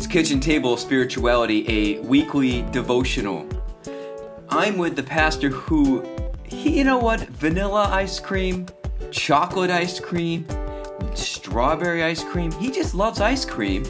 It's 0.00 0.06
Kitchen 0.06 0.40
Table 0.40 0.78
Spirituality, 0.78 1.62
a 1.68 2.00
weekly 2.00 2.62
devotional. 2.70 3.46
I'm 4.48 4.78
with 4.78 4.96
the 4.96 5.02
pastor 5.02 5.50
who, 5.50 6.02
he, 6.42 6.78
you 6.78 6.84
know 6.84 6.96
what, 6.96 7.20
vanilla 7.28 7.86
ice 7.92 8.18
cream, 8.18 8.64
chocolate 9.10 9.70
ice 9.70 10.00
cream, 10.00 10.46
strawberry 11.12 12.02
ice 12.02 12.24
cream, 12.24 12.50
he 12.52 12.70
just 12.70 12.94
loves 12.94 13.20
ice 13.20 13.44
cream. 13.44 13.84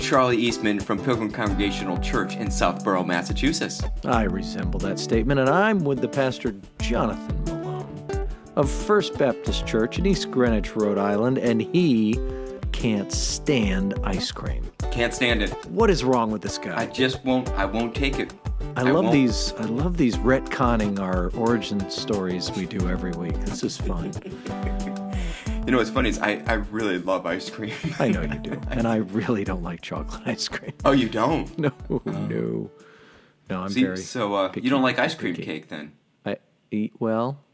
Charlie 0.00 0.36
Eastman 0.36 0.80
from 0.80 0.98
Pilgrim 0.98 1.30
Congregational 1.30 1.96
Church 1.98 2.34
in 2.34 2.50
Southborough, 2.50 3.04
Massachusetts. 3.04 3.84
I 4.04 4.24
resemble 4.24 4.80
that 4.80 4.98
statement, 4.98 5.38
and 5.38 5.48
I'm 5.48 5.84
with 5.84 6.00
the 6.00 6.08
pastor 6.08 6.56
Jonathan 6.80 7.44
Malone 7.44 8.28
of 8.56 8.68
First 8.68 9.16
Baptist 9.16 9.64
Church 9.64 10.00
in 10.00 10.06
East 10.06 10.28
Greenwich, 10.32 10.74
Rhode 10.74 10.98
Island, 10.98 11.38
and 11.38 11.62
he 11.62 12.18
can't 12.82 13.12
stand 13.12 13.94
ice 14.02 14.32
cream. 14.32 14.68
Can't 14.90 15.14
stand 15.14 15.40
it. 15.40 15.50
What 15.66 15.88
is 15.88 16.02
wrong 16.02 16.32
with 16.32 16.42
this 16.42 16.58
guy? 16.58 16.76
I 16.76 16.86
just 16.86 17.24
won't. 17.24 17.48
I 17.50 17.64
won't 17.64 17.94
take 17.94 18.18
it. 18.18 18.34
I, 18.74 18.82
love 18.82 19.04
won't. 19.04 19.12
these. 19.12 19.52
I 19.60 19.66
love 19.66 19.96
these 19.96 20.16
retconning 20.16 20.98
our 20.98 21.30
origin 21.36 21.88
stories 21.88 22.50
we 22.50 22.66
do 22.66 22.88
every 22.88 23.12
week. 23.12 23.38
This 23.44 23.62
is 23.62 23.76
fun. 23.76 24.12
You 25.64 25.70
know 25.70 25.78
what's 25.78 25.90
funny 25.90 26.08
is 26.08 26.18
I, 26.18 26.42
I 26.48 26.54
really 26.54 26.98
love 26.98 27.24
ice 27.24 27.48
cream. 27.48 27.72
I 28.00 28.08
know 28.08 28.22
you 28.22 28.38
do, 28.42 28.60
and 28.68 28.84
I 28.88 28.96
really 28.96 29.44
don't 29.44 29.62
like 29.62 29.80
chocolate 29.80 30.22
ice 30.26 30.48
cream. 30.48 30.72
oh, 30.84 30.90
you 30.90 31.08
don't? 31.08 31.56
No, 31.56 31.70
no, 32.04 32.68
no. 33.48 33.62
I'm 33.62 33.68
See, 33.70 33.84
very. 33.84 33.96
so 33.98 34.34
uh, 34.34 34.48
picky, 34.48 34.64
you 34.64 34.70
don't 34.70 34.82
like 34.82 34.98
ice 34.98 35.14
cream 35.14 35.36
picky. 35.36 35.46
cake 35.46 35.68
then? 35.68 35.92
I 36.26 36.38
eat 36.72 36.94
well. 36.98 37.44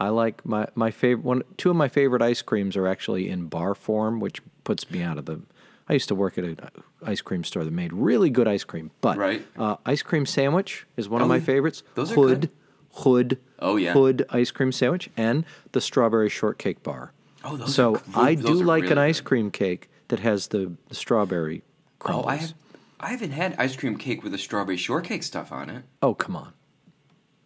I 0.00 0.08
like 0.08 0.44
my 0.46 0.66
my 0.74 0.90
favorite 0.90 1.24
one. 1.24 1.42
Two 1.58 1.70
of 1.70 1.76
my 1.76 1.88
favorite 1.88 2.22
ice 2.22 2.40
creams 2.42 2.76
are 2.76 2.86
actually 2.88 3.28
in 3.28 3.46
bar 3.46 3.74
form, 3.74 4.18
which 4.18 4.40
puts 4.64 4.90
me 4.90 5.02
out 5.02 5.18
of 5.18 5.26
the. 5.26 5.42
I 5.88 5.92
used 5.94 6.08
to 6.08 6.14
work 6.14 6.38
at 6.38 6.44
an 6.44 6.58
ice 7.04 7.20
cream 7.20 7.44
store 7.44 7.64
that 7.64 7.70
made 7.72 7.92
really 7.92 8.30
good 8.30 8.46
ice 8.48 8.62
cream, 8.64 8.92
but 9.00 9.16
Right. 9.18 9.44
uh, 9.58 9.76
ice 9.84 10.02
cream 10.02 10.24
sandwich 10.24 10.86
is 10.96 11.08
one 11.08 11.20
of 11.20 11.26
Oh, 11.26 11.28
my 11.28 11.40
favorites. 11.40 11.82
Those 11.96 12.12
are 12.12 12.14
good. 12.14 12.50
Hood. 12.92 13.38
Oh, 13.58 13.76
yeah. 13.76 13.92
Hood 13.92 14.24
ice 14.30 14.50
cream 14.52 14.70
sandwich 14.72 15.10
and 15.16 15.44
the 15.72 15.80
strawberry 15.80 16.28
shortcake 16.28 16.82
bar. 16.82 17.12
Oh, 17.44 17.56
those 17.56 17.74
so 17.74 17.96
are. 17.96 18.02
I 18.14 18.34
Those 18.36 18.58
do 18.60 18.64
like 18.64 18.84
an 18.84 18.90
really 18.90 19.02
ice 19.08 19.20
good. 19.20 19.26
cream 19.26 19.50
cake 19.50 19.90
that 20.08 20.20
has 20.20 20.48
the, 20.48 20.72
the 20.88 20.94
strawberry 20.94 21.62
crumbles. 21.98 22.26
Oh, 22.26 22.28
I 22.28 22.36
have. 22.36 22.54
I 23.00 23.08
haven't 23.10 23.30
had 23.32 23.54
ice 23.58 23.74
cream 23.76 23.96
cake 23.96 24.22
with 24.22 24.32
the 24.32 24.38
strawberry 24.38 24.76
shortcake 24.76 25.22
stuff 25.24 25.50
on 25.52 25.70
it. 25.70 25.84
Oh, 26.02 26.14
come 26.14 26.36
on, 26.36 26.52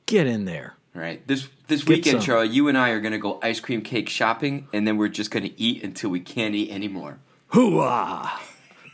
get 0.07 0.27
in 0.27 0.45
there. 0.47 0.75
Right. 0.95 1.27
This 1.27 1.49
this 1.67 1.83
Get 1.83 1.89
weekend, 1.89 2.19
some. 2.19 2.27
Charlie, 2.27 2.49
you 2.49 2.69
and 2.69 2.79
I 2.79 2.91
are 2.91 3.01
gonna 3.01 3.19
go 3.19 3.41
ice 3.43 3.59
cream 3.61 3.83
cake 3.83 4.09
shopping, 4.09 4.69
and 4.73 4.87
then 4.87 4.97
we're 4.97 5.09
just 5.09 5.31
gonna 5.31 5.51
eat 5.57 5.83
until 5.83 6.11
we 6.11 6.21
can't 6.21 6.55
eat 6.55 6.71
anymore. 6.71 7.19
Hooah! 7.53 8.31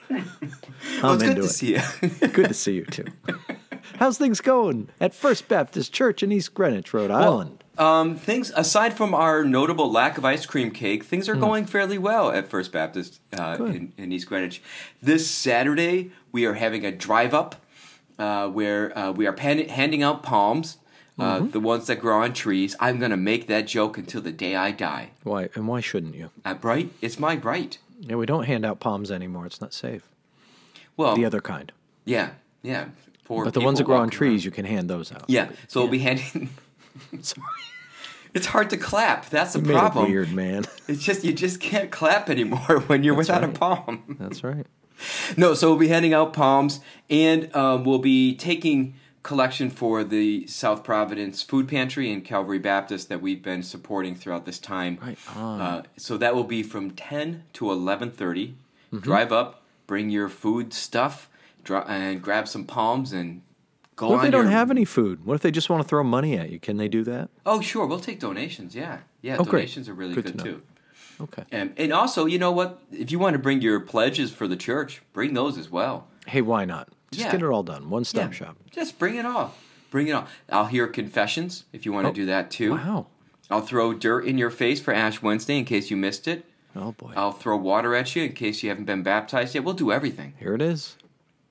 well, 0.09 0.23
I'm 1.03 1.15
it's 1.15 1.23
good 1.23 1.23
into 1.23 1.34
to 1.34 1.41
it. 1.43 1.48
see 1.51 1.75
you. 1.75 2.28
Good 2.28 2.48
to 2.48 2.55
see 2.55 2.75
you 2.75 2.84
too. 2.87 3.05
How's 3.97 4.19
things 4.19 4.41
going 4.41 4.89
at 5.01 5.15
First 5.15 5.47
Baptist 5.47 5.93
Church 5.93 6.23
in 6.23 6.33
East 6.33 6.55
Greenwich, 6.55 6.93
Rhode 6.93 7.11
Island? 7.11 7.62
um, 7.78 8.17
things 8.17 8.51
aside 8.56 8.95
from 8.95 9.15
our 9.15 9.45
notable 9.45 9.91
lack 9.91 10.19
of 10.19 10.25
ice 10.25 10.45
cream 10.47 10.71
cake, 10.71 11.05
things 11.05 11.28
are 11.28 11.34
going 11.34 11.65
fairly 11.65 11.97
well 11.97 12.31
at 12.31 12.48
First 12.48 12.73
Baptist 12.73 13.21
uh, 13.39 13.56
in, 13.61 13.93
in 13.97 14.12
East 14.12 14.27
Greenwich. 14.27 14.62
This 15.01 15.31
Saturday, 15.31 16.11
we 16.33 16.45
are 16.45 16.55
having 16.55 16.84
a 16.84 16.93
drive 16.93 17.33
up 17.33 17.56
uh, 18.19 18.48
where 18.48 18.97
uh, 18.98 19.12
we 19.12 19.27
are 19.27 19.33
pan- 19.33 19.69
handing 19.69 20.03
out 20.03 20.23
palms. 20.23 20.77
Uh, 21.20 21.38
Mm-hmm. 21.40 21.50
The 21.50 21.60
ones 21.60 21.86
that 21.88 21.96
grow 22.00 22.22
on 22.22 22.32
trees. 22.32 22.74
I'm 22.80 22.98
gonna 22.98 23.16
make 23.16 23.46
that 23.48 23.66
joke 23.66 23.98
until 23.98 24.20
the 24.22 24.32
day 24.32 24.56
I 24.56 24.70
die. 24.72 25.10
Why 25.22 25.48
and 25.54 25.68
why 25.68 25.80
shouldn't 25.80 26.14
you? 26.14 26.30
Uh, 26.44 26.54
right? 26.62 26.90
It's 27.02 27.18
my 27.18 27.36
right. 27.36 27.76
Yeah, 28.00 28.16
we 28.16 28.26
don't 28.26 28.44
hand 28.44 28.64
out 28.64 28.80
palms 28.80 29.10
anymore. 29.10 29.46
It's 29.46 29.60
not 29.60 29.74
safe. 29.74 30.08
Well, 30.96 31.14
The 31.16 31.24
other 31.26 31.41
kind. 31.41 31.72
yeah, 32.04 32.30
yeah. 32.62 32.86
For 33.24 33.44
But 33.44 33.54
the 33.54 33.60
ones 33.60 33.78
that 33.78 33.84
grow 33.84 33.98
on 33.98 34.10
trees, 34.10 34.41
around. 34.41 34.44
you 34.46 34.50
can 34.50 34.64
hand 34.64 34.91
those 34.91 35.12
out. 35.12 35.24
Yeah, 35.28 35.50
so 35.68 35.82
we'll 35.82 35.91
be 35.91 35.98
handing. 36.00 36.50
Sorry. 37.20 37.47
It's 38.32 38.47
hard 38.47 38.70
to 38.70 38.76
clap. 38.76 39.28
That's 39.28 39.54
the 39.54 39.60
problem. 39.62 40.09
weird, 40.10 40.32
man. 40.32 40.64
It's 40.88 41.03
just 41.04 41.25
you 41.25 41.32
just 41.32 41.60
can't 41.60 41.91
clap 41.91 42.30
anymore 42.30 42.80
when 42.86 43.03
you're 43.04 43.14
without 43.16 43.42
a 43.44 43.48
palm. 43.48 44.16
That's 44.20 44.44
right. 44.44 44.66
No, 45.36 45.54
so 45.54 45.69
we'll 45.70 45.78
be 45.78 45.88
handing 45.88 46.14
out 46.14 46.32
palms, 46.32 46.78
and 47.09 47.54
um, 47.56 47.84
we'll 47.84 47.98
be 47.98 48.34
taking 48.36 48.94
collection 49.22 49.70
for 49.70 50.03
the 50.04 50.47
South 50.47 50.82
Providence 50.82 51.42
Food 51.42 51.69
Pantry 51.69 52.10
and 52.12 52.25
Calvary 52.25 52.58
Baptist 52.58 53.08
that 53.08 53.20
we've 53.20 53.42
been 53.42 53.62
supporting 53.62 54.14
throughout 54.14 54.47
this 54.47 54.58
time. 54.58 54.98
Right 55.00 55.19
on. 55.36 55.60
Uh, 55.60 55.82
so 55.97 56.16
that 56.16 56.34
will 56.34 56.44
be 56.44 56.62
from 56.62 56.91
ten 56.92 57.44
to 57.54 57.70
eleven 57.70 58.10
Mm-hmm. 58.10 58.98
Drive 58.98 59.30
up, 59.32 59.62
bring 59.86 60.10
your 60.10 60.28
food 60.28 60.72
stuff, 60.75 61.28
and 61.69 62.20
grab 62.20 62.48
some 62.48 62.64
palms 62.64 63.12
and 63.12 63.42
go 63.94 64.09
What 64.09 64.16
if 64.16 64.22
they 64.22 64.30
don't 64.30 64.44
your- 64.44 64.50
have 64.53 64.70
any 64.70 64.84
food? 64.84 65.25
What 65.25 65.34
if 65.34 65.42
they 65.42 65.53
just 65.53 65.70
want 65.70 65.82
to 65.82 65.88
throw 65.88 66.03
money 66.03 66.36
at 66.36 66.50
you? 66.50 66.59
Can 66.59 66.76
they 66.76 66.88
do 66.88 67.04
that? 67.04 67.28
Oh, 67.47 67.60
sure. 67.60 67.86
We'll 67.86 68.00
take 68.00 68.19
donations. 68.19 68.75
Yeah, 68.75 68.98
yeah. 69.22 69.36
Oh, 69.38 69.44
great. 69.44 69.60
donations 69.60 69.88
are 69.88 69.94
really 69.94 70.14
Good 70.14 70.25
good, 70.25 70.36
know. 70.38 70.44
too. 70.44 70.62
Okay. 71.20 71.44
And 71.53 71.72
and 71.76 71.92
also, 71.92 72.25
you 72.26 72.38
know 72.38 72.50
what? 72.50 72.80
If 72.91 73.12
you 73.12 73.19
want 73.19 73.34
to 73.34 73.38
bring 73.38 73.60
your 73.60 73.78
pledges 73.78 74.32
for 74.32 74.48
the 74.48 74.56
church, 74.56 75.03
bring 75.12 75.34
those 75.34 75.56
as 75.59 75.70
well. 75.70 76.09
Hey, 76.26 76.41
why 76.41 76.64
not? 76.64 76.88
Just 77.12 77.26
Yeah. 77.26 77.32
get 77.32 77.43
it 77.43 77.47
all 77.47 77.62
done. 77.62 77.91
One 77.91 78.04
stop 78.04 78.31
Yeah, 78.31 78.31
shop. 78.31 78.56
Just 78.71 78.98
bring 78.98 79.16
it 79.16 79.26
all. 79.26 79.54
Bring 79.91 80.06
it 80.09 80.12
all. 80.12 80.26
I'll 80.48 80.66
hear 80.66 80.87
confessions 80.87 81.65
if 81.72 81.84
you 81.84 81.93
want 81.93 82.04
to 82.06 82.10
Oh, 82.10 82.15
do 82.15 82.26
that 82.26 82.50
too. 82.50 82.72
Wow. 82.72 83.06
I'll 83.50 83.62
throw 83.62 83.93
dirt 83.93 84.25
in 84.26 84.38
your 84.38 84.50
face 84.50 84.81
for 84.81 84.94
Ash 84.94 85.21
Wednesday 85.21 85.59
in 85.59 85.65
case 85.65 85.91
you 85.91 85.97
missed 85.97 86.28
it. 86.28 86.44
Oh 86.76 86.93
boy. 86.93 87.12
I'll 87.16 87.32
throw 87.32 87.56
water 87.56 87.97
at 87.97 88.15
you 88.15 88.22
in 88.22 88.32
case 88.32 88.62
you 88.62 88.69
haven't 88.69 88.84
been 88.84 89.03
baptized 89.03 89.56
yet. 89.56 89.65
We'll 89.65 89.75
do 89.75 89.91
everything. 89.91 90.34
Here 90.38 90.54
it 90.54 90.62
is. 90.62 90.97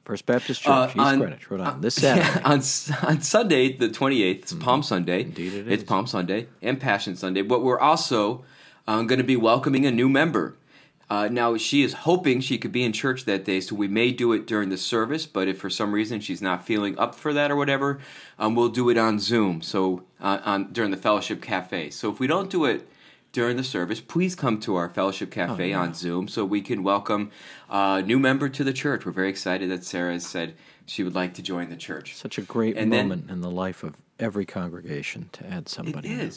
First 0.05 0.25
Baptist 0.25 0.61
Church, 0.61 0.71
Uh, 0.71 0.87
East 0.87 0.97
on- 0.97 1.19
Greenwich, 1.19 1.51
Rhode 1.51 1.59
Island. 1.61 1.83
This 1.83 1.95
Saturday. 2.01 2.25
Yeah, 2.39 2.41
on 2.45 2.61
on 3.05 3.21
Sunday, 3.21 3.73
the 3.75 3.89
twenty 3.89 4.23
eighth, 4.23 4.43
it's 4.43 4.53
Palm 4.53 4.81
Sunday. 4.81 5.19
Mm-hmm. 5.23 5.29
Indeed 5.29 5.53
it 5.53 5.67
It's. 5.71 5.83
Palm 5.83 6.07
Sunday 6.07 6.47
and 6.61 6.79
Passion 6.79 7.17
Sunday. 7.17 7.41
But 7.41 7.61
we're 7.63 7.79
also 7.79 8.45
um, 8.87 9.05
going 9.07 9.19
to 9.19 9.25
be 9.25 9.35
welcoming 9.35 9.85
a 9.85 9.91
new 9.91 10.07
member. 10.07 10.55
Uh, 11.09 11.27
now 11.27 11.57
she 11.57 11.81
is 11.81 11.93
hoping 11.93 12.39
she 12.39 12.57
could 12.59 12.71
be 12.71 12.83
in 12.83 12.93
church 12.93 13.25
that 13.25 13.43
day, 13.43 13.59
so 13.59 13.73
we 13.75 13.87
may 13.87 14.11
do 14.11 14.31
it 14.31 14.45
during 14.45 14.69
the 14.69 14.77
service. 14.77 15.25
But 15.25 15.47
if 15.47 15.57
for 15.59 15.69
some 15.69 15.91
reason 15.91 16.19
she's 16.19 16.41
not 16.41 16.63
feeling 16.65 16.97
up 16.99 17.15
for 17.15 17.33
that 17.33 17.49
or 17.49 17.55
whatever, 17.55 17.99
um, 18.37 18.53
we'll 18.55 18.69
do 18.69 18.89
it 18.89 18.97
on 18.97 19.19
Zoom. 19.19 19.61
So 19.61 20.03
uh, 20.21 20.39
on 20.45 20.71
during 20.71 20.91
the 20.91 20.97
fellowship 20.97 21.41
cafe. 21.41 21.89
So 21.89 22.11
if 22.11 22.19
we 22.19 22.27
don't 22.27 22.49
do 22.49 22.65
it 22.65 22.87
during 23.31 23.57
the 23.57 23.63
service, 23.63 23.99
please 24.01 24.35
come 24.35 24.59
to 24.61 24.75
our 24.75 24.87
fellowship 24.89 25.31
cafe 25.31 25.73
on 25.73 25.95
Zoom 25.95 26.27
so 26.27 26.45
we 26.45 26.61
can 26.61 26.83
welcome 26.83 27.31
a 27.69 28.03
new 28.03 28.19
member 28.19 28.47
to 28.49 28.63
the 28.63 28.73
church. 28.73 29.03
We're 29.05 29.11
very 29.11 29.29
excited 29.29 29.69
that 29.71 29.83
Sarah 29.83 30.13
has 30.13 30.27
said 30.27 30.53
she 30.85 31.03
would 31.03 31.15
like 31.15 31.33
to 31.35 31.41
join 31.41 31.69
the 31.69 31.75
church. 31.75 32.15
Such 32.15 32.37
a 32.37 32.41
great 32.43 32.77
And 32.77 32.93
then- 32.93 33.07
moment 33.07 33.31
in 33.31 33.41
the 33.41 33.51
life 33.51 33.83
of 33.83 33.95
every 34.19 34.45
congregation 34.45 35.29
to 35.31 35.45
add 35.47 35.63
It 35.63 35.69
somebody. 35.69 36.09
new. 36.09 36.29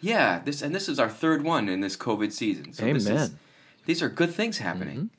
Yeah, 0.00 0.40
this 0.44 0.60
and 0.62 0.74
this 0.74 0.88
is 0.88 0.98
our 0.98 1.08
third 1.08 1.44
one 1.44 1.68
in 1.68 1.80
this 1.80 1.96
COVID 1.96 2.32
season. 2.32 2.72
So 2.72 2.84
This 2.92 3.04
is, 3.04 3.08
Amen. 3.08 3.38
These 3.86 4.02
are 4.02 4.08
good 4.08 4.32
things 4.32 4.58
happening. 4.58 5.10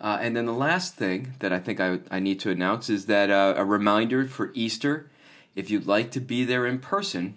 Uh, 0.00 0.18
and 0.20 0.36
then 0.36 0.46
the 0.46 0.52
last 0.52 0.94
thing 0.94 1.34
that 1.40 1.52
I 1.52 1.58
think 1.58 1.80
I, 1.80 1.98
I 2.10 2.20
need 2.20 2.38
to 2.40 2.50
announce 2.50 2.88
is 2.88 3.06
that 3.06 3.30
uh, 3.30 3.54
a 3.56 3.64
reminder 3.64 4.26
for 4.26 4.52
Easter, 4.54 5.10
if 5.56 5.70
you'd 5.70 5.86
like 5.86 6.12
to 6.12 6.20
be 6.20 6.44
there 6.44 6.66
in 6.66 6.78
person, 6.78 7.36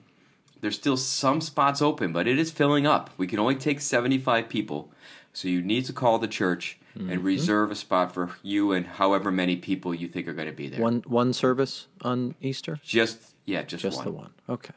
there's 0.61 0.75
still 0.75 0.97
some 0.97 1.41
spots 1.41 1.81
open, 1.81 2.13
but 2.13 2.27
it 2.27 2.37
is 2.37 2.51
filling 2.51 2.85
up. 2.85 3.09
We 3.17 3.25
can 3.25 3.39
only 3.39 3.55
take 3.55 3.81
75 3.81 4.47
people. 4.47 4.91
So 5.33 5.47
you 5.47 5.61
need 5.61 5.85
to 5.85 5.93
call 5.93 6.19
the 6.19 6.27
church 6.27 6.77
and 6.93 7.23
reserve 7.23 7.71
a 7.71 7.75
spot 7.75 8.13
for 8.13 8.31
you 8.43 8.73
and 8.73 8.85
however 8.85 9.31
many 9.31 9.55
people 9.55 9.95
you 9.95 10.09
think 10.09 10.27
are 10.27 10.33
going 10.33 10.49
to 10.49 10.53
be 10.53 10.67
there. 10.67 10.81
One 10.81 11.03
one 11.07 11.31
service 11.31 11.87
on 12.01 12.35
Easter? 12.41 12.79
Just, 12.83 13.33
yeah, 13.45 13.63
just, 13.63 13.81
Just 13.81 13.97
one. 13.97 14.05
the 14.05 14.11
one. 14.11 14.33
Okay. 14.49 14.73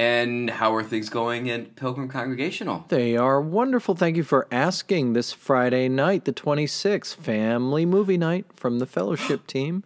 And 0.00 0.48
how 0.48 0.74
are 0.74 0.82
things 0.82 1.10
going 1.10 1.48
in 1.48 1.66
Pilgrim 1.66 2.08
Congregational? 2.08 2.86
They 2.88 3.18
are 3.18 3.38
wonderful. 3.38 3.94
Thank 3.94 4.16
you 4.16 4.22
for 4.24 4.46
asking. 4.50 5.12
This 5.12 5.30
Friday 5.30 5.90
night, 5.90 6.24
the 6.24 6.32
26th, 6.32 7.16
family 7.16 7.84
movie 7.84 8.16
night 8.16 8.46
from 8.56 8.78
the 8.78 8.86
fellowship 8.86 9.46
team. 9.56 9.84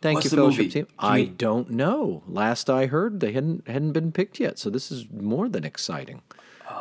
Thank 0.00 0.18
What's 0.18 0.30
you, 0.30 0.36
fellowship 0.38 0.66
movie? 0.66 0.70
team. 0.70 0.86
I 1.00 1.24
don't 1.24 1.70
know. 1.70 2.22
Last 2.28 2.70
I 2.70 2.86
heard, 2.86 3.18
they 3.18 3.32
hadn't 3.32 3.66
hadn't 3.66 3.90
been 3.90 4.12
picked 4.12 4.38
yet, 4.38 4.60
so 4.60 4.70
this 4.70 4.92
is 4.92 5.10
more 5.10 5.48
than 5.48 5.64
exciting. 5.64 6.22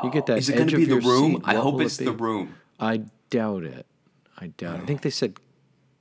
you 0.04 0.12
get 0.12 0.26
oh. 0.30 0.34
that. 0.34 0.38
Is 0.38 0.50
it 0.50 0.56
going 0.56 0.68
to 0.68 0.78
be 0.78 0.86
the 0.86 0.98
room? 1.00 1.38
Seat. 1.38 1.42
I 1.44 1.56
What 1.56 1.64
hope 1.64 1.74
will 1.76 1.81
it 1.81 1.86
it's 1.86 1.98
the 1.98 2.12
room. 2.12 2.54
I 2.80 3.02
doubt 3.31 3.64
it. 3.64 3.88
I 4.38 4.48
doubt. 4.48 4.76
it. 4.76 4.84
I 4.84 4.86
think 4.86 5.02
they 5.02 5.10
said 5.10 5.40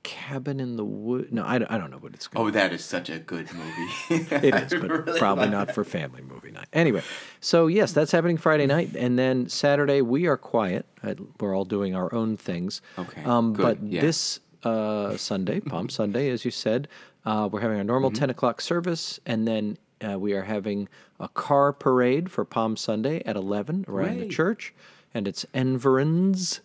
cabin 0.05 0.59
in 0.59 0.77
the 0.77 0.85
wood. 0.85 1.33
No, 1.33 1.43
I, 1.45 1.57
don't- 1.57 1.69
I 1.71 1.77
don't 1.77 1.89
know 1.91 1.97
what 1.97 2.13
it's 2.13 2.27
going. 2.27 2.47
Oh, 2.47 2.51
that 2.51 2.71
is 2.71 2.85
such 2.85 3.09
a 3.09 3.17
good 3.19 3.47
movie. 3.51 4.25
It 4.47 4.53
is, 4.55 4.71
but 4.81 4.89
really 4.89 5.19
probably 5.19 5.49
not 5.49 5.71
for 5.73 5.83
family 5.83 6.21
movie 6.21 6.51
night. 6.51 6.67
Anyway, 6.71 7.01
so 7.41 7.67
yes, 7.67 7.91
that's 7.91 8.11
happening 8.11 8.37
Friday 8.37 8.67
night, 8.67 8.95
and 8.95 9.17
then 9.19 9.49
Saturday 9.49 10.01
we 10.01 10.27
are 10.27 10.37
quiet. 10.37 10.85
We're 11.39 11.55
all 11.57 11.65
doing 11.65 11.95
our 11.95 12.13
own 12.13 12.37
things. 12.37 12.81
Okay, 12.97 13.23
Um, 13.23 13.53
good, 13.53 13.63
but 13.81 13.83
yeah. 13.83 14.01
this 14.01 14.39
uh, 14.63 15.17
Sunday, 15.17 15.59
Palm 15.59 15.89
Sunday, 15.99 16.29
as 16.29 16.45
you 16.45 16.51
said, 16.51 16.87
uh, 17.25 17.49
we're 17.51 17.61
having 17.61 17.77
our 17.77 17.83
normal 17.83 18.11
Mm-hmm. 18.11 18.19
ten 18.19 18.29
o'clock 18.29 18.61
service, 18.61 19.19
and 19.25 19.47
then 19.47 19.77
uh, 20.07 20.19
we 20.19 20.33
are 20.33 20.43
having 20.43 20.87
a 21.19 21.27
car 21.29 21.73
parade 21.73 22.29
for 22.29 22.45
Palm 22.45 22.77
Sunday 22.77 23.21
at 23.25 23.35
eleven 23.35 23.83
around 23.87 24.19
the 24.19 24.27
church, 24.27 24.73
and 25.13 25.27
it's 25.27 25.45
Enverons, 25.53 26.59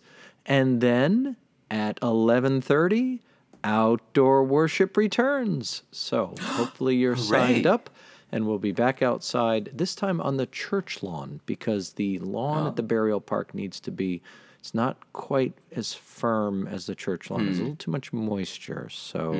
and 0.45 0.79
then 0.81 1.37
at 1.71 1.97
11:30 2.01 3.19
outdoor 3.63 4.43
worship 4.43 4.97
returns. 4.97 5.83
So, 5.91 6.35
hopefully 6.41 6.95
you're 6.95 7.15
signed 7.17 7.67
up 7.67 7.89
and 8.31 8.47
we'll 8.47 8.59
be 8.59 8.71
back 8.71 9.01
outside 9.01 9.71
this 9.73 9.93
time 9.93 10.21
on 10.21 10.37
the 10.37 10.45
church 10.45 11.03
lawn 11.03 11.41
because 11.45 11.93
the 11.93 12.17
lawn 12.19 12.67
at 12.67 12.75
the 12.75 12.83
burial 12.83 13.19
park 13.19 13.53
needs 13.53 13.79
to 13.81 13.91
be 13.91 14.21
it's 14.59 14.75
not 14.75 14.97
quite 15.11 15.53
as 15.75 15.93
firm 15.95 16.67
as 16.67 16.85
the 16.85 16.93
church 16.93 17.31
lawn. 17.31 17.45
There's 17.45 17.57
a 17.57 17.61
little 17.61 17.75
too 17.77 17.89
much 17.89 18.13
moisture. 18.13 18.89
So 18.91 19.33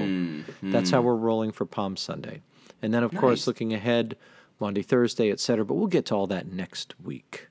that's 0.63 0.89
how 0.89 1.01
we're 1.01 1.15
rolling 1.15 1.51
for 1.51 1.65
Palm 1.67 1.95
Sunday. 1.95 2.41
And 2.81 2.91
then 2.91 3.03
of 3.03 3.13
course 3.15 3.45
looking 3.45 3.71
ahead 3.71 4.17
Monday, 4.59 4.81
Thursday, 4.81 5.31
etc. 5.31 5.63
But 5.63 5.75
we'll 5.75 5.88
get 5.88 6.06
to 6.07 6.15
all 6.15 6.25
that 6.27 6.51
next 6.51 6.95
week 7.03 7.50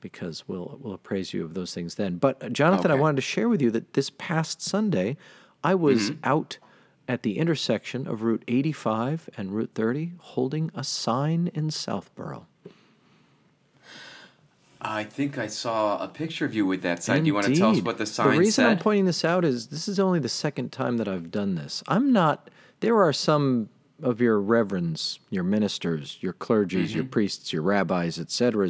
because 0.00 0.44
we'll 0.48 0.78
we'll 0.80 0.94
appraise 0.94 1.34
you 1.34 1.44
of 1.44 1.52
those 1.52 1.74
things 1.74 1.96
then. 1.96 2.16
But 2.16 2.42
uh, 2.42 2.48
Jonathan, 2.48 2.90
I 2.90 2.94
wanted 2.94 3.16
to 3.16 3.22
share 3.22 3.48
with 3.48 3.60
you 3.60 3.70
that 3.72 3.92
this 3.92 4.10
past 4.10 4.62
Sunday, 4.62 5.18
I 5.64 5.74
was 5.74 6.12
out 6.24 6.58
at 7.08 7.22
the 7.22 7.38
intersection 7.38 8.06
of 8.06 8.22
Route 8.22 8.44
85 8.48 9.28
and 9.36 9.52
Route 9.52 9.70
30 9.74 10.12
holding 10.18 10.70
a 10.74 10.82
sign 10.84 11.50
in 11.54 11.70
Southborough. 11.70 12.46
I 14.84 15.04
think 15.04 15.38
I 15.38 15.46
saw 15.46 16.02
a 16.02 16.08
picture 16.08 16.44
of 16.44 16.54
you 16.54 16.66
with 16.66 16.82
that 16.82 17.04
sign. 17.04 17.22
Do 17.22 17.28
you 17.28 17.34
want 17.34 17.46
to 17.46 17.54
tell 17.54 17.70
us 17.70 17.80
what 17.82 17.98
the 17.98 18.06
sign 18.06 18.26
said? 18.26 18.34
The 18.34 18.38
reason 18.38 18.66
I'm 18.66 18.78
pointing 18.78 19.04
this 19.04 19.24
out 19.24 19.44
is 19.44 19.68
this 19.68 19.86
is 19.86 20.00
only 20.00 20.18
the 20.18 20.28
second 20.28 20.72
time 20.72 20.96
that 20.96 21.06
I've 21.06 21.30
done 21.30 21.54
this. 21.54 21.84
I'm 21.86 22.12
not. 22.12 22.50
There 22.80 23.00
are 23.00 23.12
some 23.12 23.68
of 24.02 24.20
your 24.20 24.40
reverends, 24.40 25.20
your 25.30 25.44
ministers, 25.44 26.18
your 26.20 26.32
clergies, 26.32 26.86
Mm-hmm. 26.86 26.96
your 26.96 27.04
priests, 27.04 27.52
your 27.52 27.62
rabbis, 27.62 28.18
etc., 28.18 28.68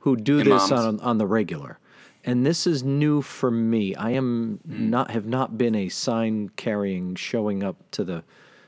who 0.00 0.16
do 0.16 0.42
this 0.42 0.72
on 0.72 0.98
on 1.00 1.18
the 1.18 1.26
regular. 1.26 1.78
And 2.28 2.44
this 2.46 2.66
is 2.66 2.82
new 2.84 3.22
for 3.22 3.50
me. 3.50 3.94
I 3.94 4.10
am 4.10 4.60
Mm. 4.68 4.90
not 4.90 5.10
have 5.12 5.26
not 5.26 5.56
been 5.56 5.74
a 5.74 5.88
sign 5.88 6.50
carrying, 6.56 7.14
showing 7.14 7.62
up 7.62 7.76
to 7.92 8.04
the 8.04 8.22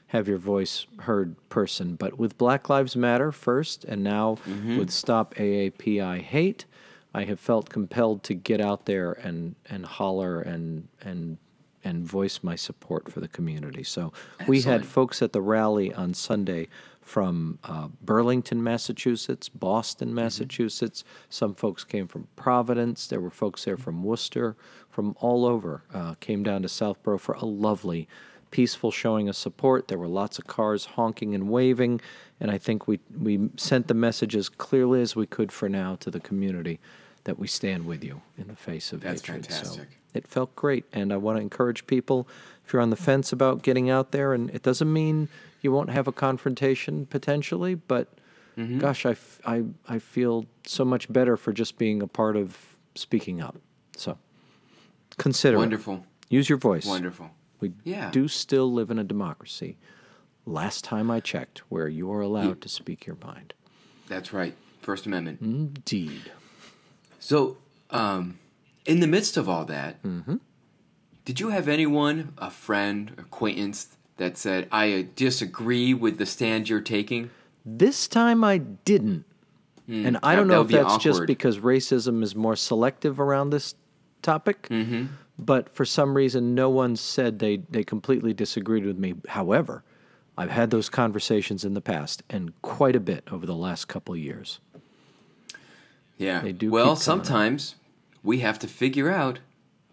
have 0.08 0.26
your 0.26 0.38
voice 0.38 0.86
heard 1.00 1.36
person. 1.50 1.94
But 1.94 2.18
with 2.18 2.36
Black 2.36 2.68
Lives 2.68 2.96
Matter 2.96 3.30
first, 3.30 3.84
and 3.84 4.02
now 4.02 4.36
Mm-hmm. 4.48 4.78
with 4.78 4.90
Stop 4.90 5.34
AAPI 5.36 6.20
Hate, 6.20 6.64
I 7.14 7.24
have 7.24 7.38
felt 7.38 7.68
compelled 7.68 8.22
to 8.24 8.34
get 8.34 8.60
out 8.60 8.86
there 8.86 9.12
and, 9.12 9.54
and 9.68 9.84
holler 9.86 10.40
and 10.40 10.88
and 11.02 11.38
and 11.82 12.04
voice 12.04 12.40
my 12.42 12.56
support 12.56 13.10
for 13.10 13.20
the 13.20 13.28
community. 13.28 13.82
So 13.82 14.12
we 14.46 14.60
had 14.62 14.84
folks 14.84 15.22
at 15.22 15.32
the 15.32 15.40
rally 15.40 15.94
on 15.94 16.12
Sunday 16.12 16.68
from 17.10 17.58
uh, 17.64 17.88
Burlington, 18.00 18.62
Massachusetts, 18.62 19.48
Boston, 19.48 20.14
Massachusetts. 20.14 21.02
Some 21.28 21.56
folks 21.56 21.82
came 21.82 22.06
from 22.06 22.28
Providence. 22.36 23.08
There 23.08 23.20
were 23.20 23.32
folks 23.32 23.64
there 23.64 23.76
from 23.76 24.04
Worcester, 24.04 24.54
from 24.88 25.16
all 25.18 25.44
over. 25.44 25.82
Uh, 25.92 26.14
came 26.20 26.44
down 26.44 26.62
to 26.62 26.68
Southborough 26.68 27.18
for 27.18 27.34
a 27.34 27.44
lovely, 27.44 28.06
peaceful 28.52 28.92
showing 28.92 29.28
of 29.28 29.34
support. 29.34 29.88
There 29.88 29.98
were 29.98 30.06
lots 30.06 30.38
of 30.38 30.46
cars 30.46 30.84
honking 30.84 31.34
and 31.34 31.50
waving, 31.50 32.00
and 32.38 32.48
I 32.48 32.58
think 32.58 32.86
we 32.86 33.00
we 33.20 33.50
sent 33.56 33.88
the 33.88 33.94
message 33.94 34.36
as 34.36 34.48
clearly 34.48 35.02
as 35.02 35.16
we 35.16 35.26
could 35.26 35.50
for 35.50 35.68
now 35.68 35.96
to 35.96 36.12
the 36.12 36.20
community 36.20 36.78
that 37.24 37.40
we 37.40 37.48
stand 37.48 37.86
with 37.86 38.04
you 38.04 38.22
in 38.38 38.46
the 38.46 38.54
face 38.54 38.92
of 38.92 39.00
That's 39.00 39.20
hatred. 39.20 39.46
So 39.46 39.50
fantastic. 39.52 39.88
it 40.14 40.28
felt 40.28 40.54
great, 40.54 40.84
and 40.92 41.12
I 41.12 41.16
want 41.16 41.38
to 41.38 41.42
encourage 41.42 41.88
people 41.88 42.28
if 42.64 42.72
you're 42.72 42.80
on 42.80 42.90
the 42.90 42.96
fence 42.96 43.32
about 43.32 43.62
getting 43.62 43.90
out 43.90 44.12
there, 44.12 44.32
and 44.32 44.48
it 44.50 44.62
doesn't 44.62 44.92
mean 44.92 45.28
you 45.60 45.72
won't 45.72 45.90
have 45.90 46.06
a 46.08 46.12
confrontation 46.12 47.06
potentially, 47.06 47.74
but 47.74 48.08
Mm-hmm. 48.58 48.78
gosh, 48.80 49.06
I, 49.06 49.12
f- 49.12 49.40
I, 49.46 49.62
I 49.88 49.98
feel 50.00 50.44
so 50.66 50.84
much 50.84 51.10
better 51.10 51.36
for 51.36 51.52
just 51.52 51.78
being 51.78 52.02
a 52.02 52.06
part 52.08 52.36
of 52.36 52.76
speaking 52.96 53.40
up. 53.40 53.56
So 53.96 54.18
consider 55.16 55.56
it. 55.56 55.60
Wonderful. 55.60 56.04
Use 56.28 56.48
your 56.48 56.58
voice. 56.58 56.84
Wonderful. 56.84 57.30
We 57.60 57.72
Yeah. 57.84 58.10
do 58.10 58.26
still 58.28 58.70
live 58.70 58.90
in 58.90 58.98
a 58.98 59.04
democracy. 59.04 59.78
Last 60.44 60.82
time 60.84 61.10
I 61.10 61.20
checked, 61.20 61.58
where 61.70 61.88
you 61.88 62.12
are 62.12 62.20
allowed 62.20 62.60
to 62.62 62.68
speak 62.68 63.06
your 63.06 63.16
mind. 63.24 63.54
That's 64.08 64.32
right. 64.32 64.54
First 64.82 65.06
Amendment. 65.06 65.40
Indeed. 65.40 66.32
So, 67.20 67.56
um, 67.90 68.40
in 68.84 69.00
the 69.00 69.06
midst 69.06 69.36
of 69.36 69.48
all 69.48 69.64
that, 69.66 70.02
Mm-hmm. 70.02 70.36
did 71.24 71.38
you 71.40 71.50
have 71.50 71.68
anyone, 71.68 72.32
a 72.36 72.50
friend, 72.50 73.12
acquaintance, 73.16 73.96
that 74.20 74.36
said, 74.36 74.68
I 74.70 74.92
uh, 74.92 75.02
disagree 75.16 75.94
with 75.94 76.18
the 76.18 76.26
stand 76.26 76.68
you're 76.68 76.80
taking? 76.80 77.30
This 77.64 78.06
time 78.06 78.44
I 78.44 78.58
didn't. 78.58 79.24
and 79.88 80.18
I 80.22 80.32
that- 80.32 80.36
don't 80.36 80.46
know 80.48 80.60
if 80.60 80.68
that's 80.68 80.98
just 80.98 81.26
because 81.26 81.58
racism 81.58 82.22
is 82.22 82.36
more 82.36 82.54
selective 82.54 83.18
around 83.18 83.50
this 83.50 83.74
topic. 84.22 84.68
Mm-hmm. 84.70 85.06
But 85.38 85.70
for 85.74 85.86
some 85.86 86.14
reason, 86.14 86.54
no 86.54 86.68
one 86.68 86.96
said 86.96 87.38
they, 87.38 87.56
they 87.70 87.82
completely 87.82 88.34
disagreed 88.34 88.84
with 88.84 88.98
me. 88.98 89.14
However, 89.28 89.82
I've 90.36 90.50
had 90.50 90.70
those 90.70 90.90
conversations 90.90 91.64
in 91.64 91.72
the 91.72 91.80
past 91.80 92.22
and 92.28 92.52
quite 92.60 92.94
a 92.94 93.00
bit 93.00 93.24
over 93.32 93.46
the 93.46 93.54
last 93.54 93.88
couple 93.88 94.12
of 94.14 94.20
years. 94.20 94.60
Yeah. 96.18 96.40
They 96.40 96.52
do 96.52 96.70
well, 96.70 96.94
sometimes 96.94 97.76
we 98.22 98.40
have 98.40 98.58
to 98.58 98.68
figure 98.68 99.10
out 99.10 99.38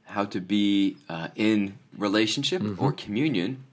how 0.04 0.26
to 0.26 0.42
be 0.42 0.98
uh, 1.08 1.30
in 1.36 1.78
relationship 1.98 2.62
Mm-hmm. 2.62 2.84
or 2.84 2.92
communion 2.92 3.64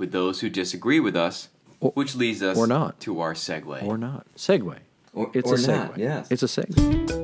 with 0.00 0.12
those 0.12 0.40
who 0.40 0.48
disagree 0.48 0.98
with 0.98 1.14
us, 1.14 1.48
Or- 1.78 1.92
which 1.92 2.16
leads 2.16 2.42
us 2.42 2.56
or 2.56 2.66
not. 2.66 2.98
to 3.00 3.20
our 3.20 3.34
segue. 3.34 3.84
Or 3.86 3.98
not. 3.98 4.26
Segue. 4.34 4.78
Or- 5.12 5.30
it's 5.34 5.50
or 5.50 5.54
a 5.54 5.58
segue. 5.58 5.68
not, 5.90 5.98
yes. 5.98 6.26
It's 6.30 6.42
a 6.42 6.46
segue. 6.46 7.20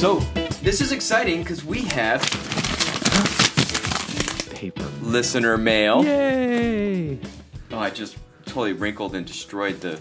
so, 0.00 0.18
this 0.62 0.80
is 0.80 0.90
exciting 0.92 1.42
because 1.42 1.64
we 1.64 1.82
have 1.82 2.20
Paper. 4.50 4.84
listener 5.02 5.56
mail. 5.56 6.04
Yay! 6.04 7.18
Oh, 7.70 7.78
I 7.78 7.90
just 7.90 8.16
totally 8.44 8.72
wrinkled 8.72 9.14
and 9.14 9.24
destroyed 9.24 9.80
the 9.80 10.00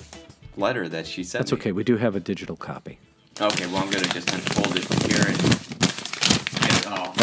letter 0.57 0.87
that 0.89 1.07
she 1.07 1.23
sent 1.23 1.43
That's 1.43 1.51
me. 1.51 1.57
okay. 1.59 1.71
We 1.71 1.83
do 1.83 1.97
have 1.97 2.15
a 2.15 2.19
digital 2.19 2.55
copy. 2.55 2.99
Okay, 3.39 3.65
well, 3.67 3.77
I'm 3.77 3.89
going 3.89 4.03
to 4.03 4.09
just 4.09 4.31
unfold 4.31 4.75
it 4.75 4.83
here 5.09 5.23
and 5.25 5.37
get 6.59 6.79
it 6.79 6.87
all 6.87 7.13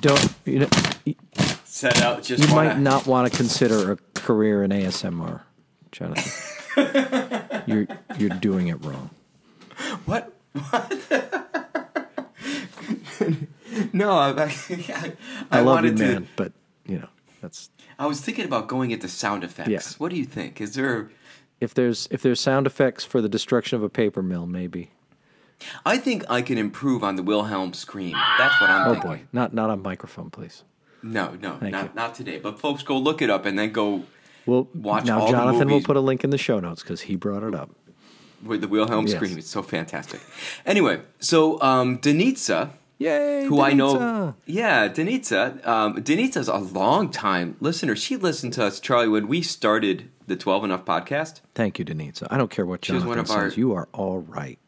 Don't 0.00 0.34
you 0.44 0.58
know? 0.60 0.68
Set 1.64 2.02
out. 2.02 2.22
Just 2.22 2.46
you 2.46 2.54
wanna, 2.54 2.70
might 2.70 2.78
not 2.78 3.06
want 3.06 3.30
to 3.30 3.36
consider 3.36 3.92
a 3.92 3.96
career 4.14 4.62
in 4.62 4.70
ASMR, 4.70 5.40
Jonathan. 5.92 6.32
you're 7.66 7.86
you're 8.18 8.38
doing 8.38 8.68
it 8.68 8.84
wrong. 8.84 9.10
What? 10.04 10.32
What? 10.52 10.92
no, 13.92 14.12
I, 14.12 14.30
I, 14.30 14.44
I, 14.44 15.12
I, 15.50 15.60
love 15.60 15.84
you, 15.84 15.92
wanted 15.92 15.96
to. 15.96 16.02
man, 16.02 16.28
but 16.36 16.52
you 16.86 16.98
know 16.98 17.08
that's 17.40 17.70
I 17.98 18.06
was 18.06 18.20
thinking 18.20 18.44
about 18.44 18.68
going 18.68 18.90
into 18.90 19.08
sound 19.08 19.44
effects. 19.44 19.70
Yeah. 19.70 19.80
What 19.98 20.10
do 20.10 20.16
you 20.16 20.24
think? 20.24 20.60
Is 20.60 20.74
there? 20.74 21.10
If 21.60 21.74
there's 21.74 22.08
if 22.10 22.22
there's 22.22 22.40
sound 22.40 22.66
effects 22.66 23.04
for 23.04 23.20
the 23.20 23.28
destruction 23.28 23.76
of 23.76 23.82
a 23.82 23.88
paper 23.88 24.22
mill, 24.22 24.46
maybe. 24.46 24.90
I 25.84 25.98
think 25.98 26.24
I 26.30 26.40
can 26.42 26.56
improve 26.56 27.04
on 27.04 27.16
the 27.16 27.22
Wilhelm 27.22 27.74
scream. 27.74 28.12
That's 28.38 28.58
what 28.60 28.70
I'm 28.70 28.86
Oh 28.86 28.92
thinking. 28.94 29.10
boy, 29.10 29.22
not 29.32 29.52
not 29.52 29.68
on 29.70 29.82
microphone, 29.82 30.30
please. 30.30 30.64
No, 31.02 31.36
no, 31.40 31.56
Thank 31.58 31.72
not 31.72 31.84
you. 31.84 31.90
not 31.94 32.14
today. 32.14 32.38
But 32.38 32.58
folks, 32.58 32.82
go 32.82 32.96
look 32.98 33.22
it 33.22 33.30
up 33.30 33.44
and 33.46 33.58
then 33.58 33.72
go 33.72 34.04
Well, 34.46 34.68
Watch 34.74 35.04
now 35.06 35.26
Jonathan 35.30 35.68
will 35.68 35.82
put 35.82 35.96
a 35.96 36.00
link 36.00 36.24
in 36.24 36.30
the 36.30 36.38
show 36.38 36.60
notes 36.60 36.82
because 36.82 37.02
he 37.02 37.16
brought 37.16 37.42
it 37.42 37.54
up. 37.54 37.70
with 38.42 38.60
the 38.62 38.68
Wilhelm 38.68 39.06
Yes. 39.06 39.16
scream. 39.16 39.36
It's 39.38 39.50
so 39.50 39.62
fantastic. 39.62 40.20
Anyway, 40.64 41.02
so 41.18 41.60
um, 41.60 41.98
Denitsa, 41.98 42.70
Yay! 43.00 43.46
who 43.46 43.62
I 43.62 43.72
know, 43.72 44.34
yeah, 44.44 44.86
Denitsa. 44.86 45.66
Um, 45.66 45.96
a 46.48 46.58
long 46.58 47.10
time 47.10 47.56
listener. 47.58 47.96
She 47.96 48.16
listened 48.16 48.52
to 48.52 48.64
us, 48.66 48.78
Charlie, 48.78 49.08
when 49.08 49.26
we 49.26 49.40
started 49.40 50.10
the 50.26 50.36
Twelve 50.36 50.64
Enough 50.64 50.84
podcast. 50.84 51.40
Thank 51.54 51.78
you, 51.78 51.84
Denitsa. 51.86 52.26
I 52.30 52.36
don't 52.36 52.50
care 52.50 52.66
what 52.66 52.82
Jonathan 52.82 53.08
one 53.08 53.18
of 53.18 53.26
says. 53.28 53.36
our- 53.36 53.48
You 53.48 53.72
are 53.72 53.88
all 53.94 54.20
right. 54.20 54.58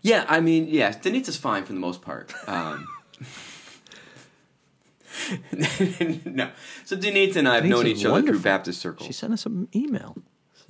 Yeah, 0.00 0.24
I 0.28 0.40
mean, 0.40 0.66
yeah, 0.66 0.92
Denitsa's 0.92 1.36
fine 1.36 1.64
for 1.64 1.74
the 1.74 1.78
most 1.78 2.00
part. 2.00 2.32
Um, 2.48 2.88
no, 6.24 6.50
so 6.86 6.96
Denitsa 6.96 7.36
and 7.36 7.48
I 7.48 7.56
have 7.56 7.66
known 7.66 7.86
each 7.86 8.04
other 8.06 8.22
through. 8.22 8.40
Baptist 8.40 8.80
circles. 8.80 9.06
She 9.06 9.12
sent 9.12 9.34
us 9.34 9.44
an 9.44 9.68
email. 9.76 10.16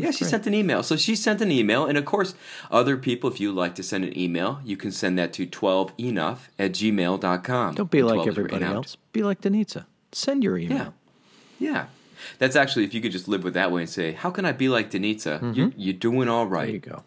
Yeah, 0.03 0.11
she 0.11 0.21
great. 0.25 0.31
sent 0.31 0.47
an 0.47 0.55
email. 0.55 0.83
So 0.83 0.97
she 0.97 1.15
sent 1.17 1.41
an 1.41 1.51
email. 1.51 1.87
And 1.87 1.97
of 1.99 2.05
course, 2.05 2.35
other 2.71 2.97
people, 2.97 3.31
if 3.31 3.41
you'd 3.41 3.55
like 3.55 3.75
to 3.77 3.83
send 3.83 4.05
an 4.05 4.17
email, 4.19 4.61
you 4.65 4.77
can 4.77 4.91
send 4.93 5.19
that 5.19 5.33
to 5.35 5.47
12enough 5.47 6.39
at 6.59 6.73
gmail.com. 6.73 7.75
Don't 7.75 7.91
be 7.91 8.03
like 8.03 8.15
12 8.17 8.29
is 8.29 8.37
written 8.37 8.55
everybody 8.57 8.75
else. 8.77 8.97
Be 9.13 9.23
like 9.23 9.41
Denitsa. 9.41 9.87
Send 10.13 10.43
your 10.45 10.59
email. 10.59 10.95
Yeah. 11.59 11.71
Yeah. 11.71 11.87
That's 12.39 12.55
actually, 12.57 12.85
if 12.85 12.95
you 12.95 13.01
could 13.01 13.13
just 13.13 13.27
live 13.29 13.43
with 13.45 13.55
that 13.55 13.73
way 13.73 13.83
and 13.83 13.91
say, 13.91 14.13
how 14.13 14.31
can 14.31 14.45
I 14.45 14.53
be 14.53 14.69
like 14.69 14.91
Denitsa? 14.91 15.57
You're, 15.57 15.73
you're 15.77 15.93
doing 15.95 16.29
all 16.29 16.47
Mm-hmm. 16.47 16.55
There 16.55 16.67
you 16.67 16.79
go. 16.79 17.03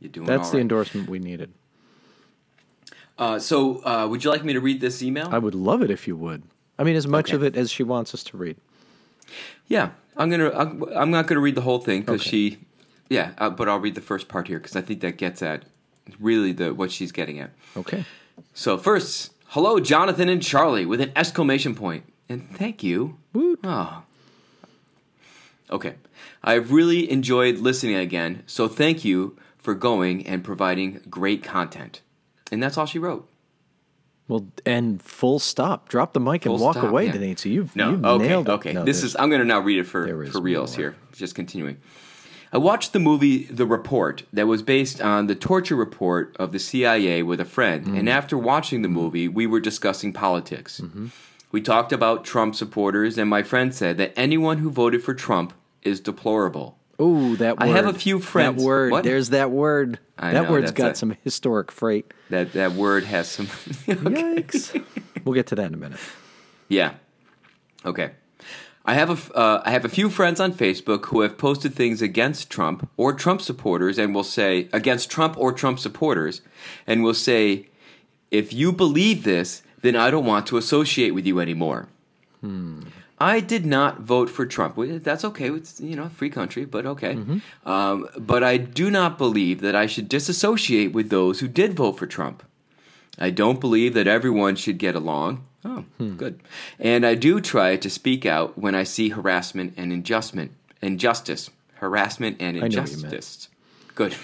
You're 0.00 0.10
doing 0.12 0.26
That's 0.26 0.50
the 0.50 0.56
right. 0.58 0.62
endorsement 0.62 1.08
we 1.08 1.18
needed. 1.18 1.52
Uh, 3.18 3.38
so, 3.38 3.84
uh, 3.84 4.06
would 4.08 4.24
you 4.24 4.30
like 4.30 4.44
me 4.44 4.52
to 4.54 4.60
read 4.60 4.80
this 4.80 5.02
email? 5.02 5.28
I 5.30 5.38
would 5.38 5.54
love 5.54 5.82
it 5.82 5.90
if 5.90 6.08
you 6.08 6.16
would. 6.16 6.42
I 6.78 6.84
mean, 6.84 6.96
as 6.96 7.06
much 7.06 7.28
Okay. 7.30 7.36
of 7.36 7.42
it 7.42 7.56
as 7.56 7.70
she 7.70 7.82
wants 7.82 8.14
us 8.14 8.24
to 8.24 8.36
read. 8.38 8.56
Yeah, 9.68 9.90
I'm 10.20 10.30
gonna. 10.30 10.50
I'm, 10.50 10.82
I'm 10.94 11.10
not 11.10 11.26
gonna 11.26 11.40
read 11.40 11.54
the 11.56 11.62
whole 11.62 11.78
thing 11.80 12.02
because 12.02 12.20
Okay. 12.20 12.30
she. 12.30 12.58
Yeah, 13.08 13.32
uh, 13.38 13.50
but 13.50 13.68
I'll 13.68 13.80
read 13.80 13.96
the 13.96 14.00
first 14.00 14.28
part 14.28 14.46
here 14.46 14.58
because 14.58 14.76
I 14.76 14.82
think 14.82 15.00
that 15.00 15.16
gets 15.16 15.42
at 15.42 15.64
really 16.20 16.52
the 16.52 16.72
what 16.74 16.92
she's 16.92 17.10
getting 17.10 17.40
at. 17.40 17.50
Okay. 17.76 18.04
So 18.54 18.78
first, 18.78 19.32
hello, 19.48 19.80
Jonathan 19.80 20.28
and 20.28 20.42
Charlie, 20.42 20.86
with 20.86 21.00
an 21.00 21.10
exclamation 21.16 21.74
point, 21.74 22.04
and 22.28 22.48
thank 22.56 22.82
you. 22.84 23.16
Woot. 23.32 23.58
Oh. 23.64 24.02
Okay, 25.70 25.94
I've 26.42 26.72
really 26.72 27.10
enjoyed 27.10 27.58
listening 27.58 27.96
again. 27.96 28.42
So 28.46 28.68
thank 28.68 29.04
you 29.04 29.36
for 29.58 29.74
going 29.74 30.26
and 30.26 30.42
providing 30.44 31.00
great 31.08 31.42
content. 31.42 32.00
And 32.52 32.60
that's 32.62 32.76
all 32.76 32.86
she 32.86 32.98
wrote. 32.98 33.28
Well, 34.30 34.46
and 34.64 35.02
full 35.02 35.38
stop. 35.38 35.88
Drop 35.88 36.12
the 36.14 36.20
mic 36.20 36.46
and 36.46 36.56
Full 36.56 36.64
walk 36.64 36.76
stop, 36.76 36.88
away, 36.90 37.06
yeah. 37.06 37.12
Denise. 37.12 37.44
You've, 37.44 37.74
No, 37.76 37.90
you've 37.90 38.04
okay, 38.04 38.28
nailed 38.28 38.48
it. 38.48 38.52
okay. 38.52 38.72
No, 38.72 38.84
this 38.84 39.02
is. 39.02 39.14
I'm 39.18 39.28
going 39.28 39.40
to 39.42 39.46
now 39.46 39.60
read 39.60 39.78
it 39.78 39.84
for 39.84 40.06
for 40.26 40.40
reals 40.40 40.72
more. 40.76 40.90
here. 40.90 40.96
Just 41.12 41.34
continuing. 41.34 41.76
I 42.52 42.58
watched 42.58 42.92
the 42.92 42.98
movie 42.98 43.44
The 43.44 43.64
Report 43.66 44.24
that 44.32 44.46
was 44.46 44.62
based 44.62 45.00
on 45.00 45.26
the 45.28 45.34
torture 45.36 45.76
report 45.76 46.34
of 46.38 46.50
the 46.52 46.58
CIA 46.58 47.22
with 47.22 47.40
a 47.40 47.44
friend, 47.44 47.86
Mm. 47.86 47.98
and 47.98 48.08
after 48.08 48.36
watching 48.38 48.82
the 48.82 48.88
movie, 48.88 49.28
we 49.28 49.46
were 49.46 49.60
discussing 49.60 50.12
politics. 50.12 50.80
Mm-hmm. 50.80 51.06
We 51.52 51.60
talked 51.60 51.92
about 51.92 52.24
Trump 52.24 52.54
supporters, 52.56 53.18
and 53.18 53.28
my 53.30 53.42
friend 53.44 53.74
said 53.74 53.98
that 53.98 54.12
anyone 54.16 54.58
who 54.58 54.70
voted 54.70 55.02
for 55.04 55.14
Trump 55.14 55.52
is 55.82 56.00
deplorable. 56.00 56.76
Ooh, 57.00 57.36
that 57.36 57.58
word. 57.58 57.64
I 57.64 57.68
have 57.68 57.86
a 57.86 57.92
few 57.94 58.18
friends- 58.20 58.58
That 58.60 58.66
word. 58.66 58.92
What? 58.92 59.04
There's 59.04 59.30
that 59.30 59.50
word. 59.50 59.98
I 60.18 60.32
that 60.32 60.42
know, 60.44 60.50
word's 60.50 60.70
got 60.72 60.92
a- 60.92 60.94
some 60.94 61.16
historic 61.24 61.72
freight. 61.72 62.12
That 62.28 62.52
that 62.52 62.72
word 62.72 63.04
has 63.04 63.28
some. 63.28 63.46
Yikes. 63.86 64.84
we'll 65.24 65.34
get 65.34 65.46
to 65.48 65.54
that 65.56 65.66
in 65.66 65.74
a 65.74 65.78
minute. 65.78 65.98
Yeah. 66.68 66.94
Okay. 67.84 68.10
I 68.84 68.94
have 68.94 69.10
a 69.10 69.34
uh, 69.36 69.62
I 69.64 69.70
have 69.70 69.84
a 69.84 69.88
few 69.88 70.08
friends 70.10 70.40
on 70.40 70.52
Facebook 70.52 71.06
who 71.06 71.20
have 71.20 71.36
posted 71.38 71.74
things 71.74 72.00
against 72.02 72.50
Trump 72.50 72.88
or 72.96 73.12
Trump 73.12 73.40
supporters, 73.42 73.98
and 73.98 74.14
will 74.14 74.24
say 74.24 74.68
against 74.72 75.10
Trump 75.10 75.36
or 75.38 75.52
Trump 75.52 75.78
supporters, 75.78 76.40
and 76.86 77.02
will 77.02 77.14
say, 77.14 77.68
if 78.30 78.52
you 78.52 78.72
believe 78.72 79.22
this, 79.24 79.62
then 79.82 79.96
I 79.96 80.10
don't 80.10 80.24
want 80.26 80.46
to 80.48 80.56
associate 80.56 81.10
with 81.14 81.26
you 81.26 81.40
anymore. 81.40 81.88
I 83.20 83.40
did 83.40 83.66
not 83.66 84.00
vote 84.00 84.30
for 84.30 84.46
Trump. 84.46 84.76
That's 84.78 85.24
okay. 85.26 85.50
It's 85.50 85.80
you 85.80 85.94
know 85.94 86.08
free 86.08 86.30
country, 86.30 86.64
but 86.64 86.86
okay. 86.86 87.18
Um, 87.66 88.08
but 88.18 88.42
I 88.42 88.56
do 88.56 88.90
not 88.90 89.18
believe 89.18 89.60
that 89.60 89.76
I 89.76 89.86
should 89.86 90.08
disassociate 90.08 90.92
with 90.92 91.10
those 91.10 91.40
who 91.40 91.48
did 91.48 91.74
vote 91.74 91.98
for 91.98 92.06
Trump. 92.06 92.42
I 93.18 93.28
don't 93.30 93.60
believe 93.60 93.92
that 93.94 94.06
everyone 94.06 94.56
should 94.56 94.78
get 94.78 94.94
along. 94.94 95.44
Oh, 95.62 95.84
good. 96.16 96.40
And 96.78 97.04
I 97.04 97.14
do 97.14 97.38
try 97.40 97.76
to 97.76 97.90
speak 97.90 98.24
out 98.24 98.56
when 98.56 98.74
I 98.74 98.82
see 98.84 99.10
harassment 99.10 99.74
and 99.76 99.92
injustment, 99.92 100.52
injustice, 100.80 101.50
harassment 101.74 102.36
and 102.40 102.56
I 102.56 102.68
know 102.68 102.80
what 102.80 102.90
you 102.90 102.96
meant. 102.96 103.04
injustice. 103.04 103.48
Good. 103.94 104.14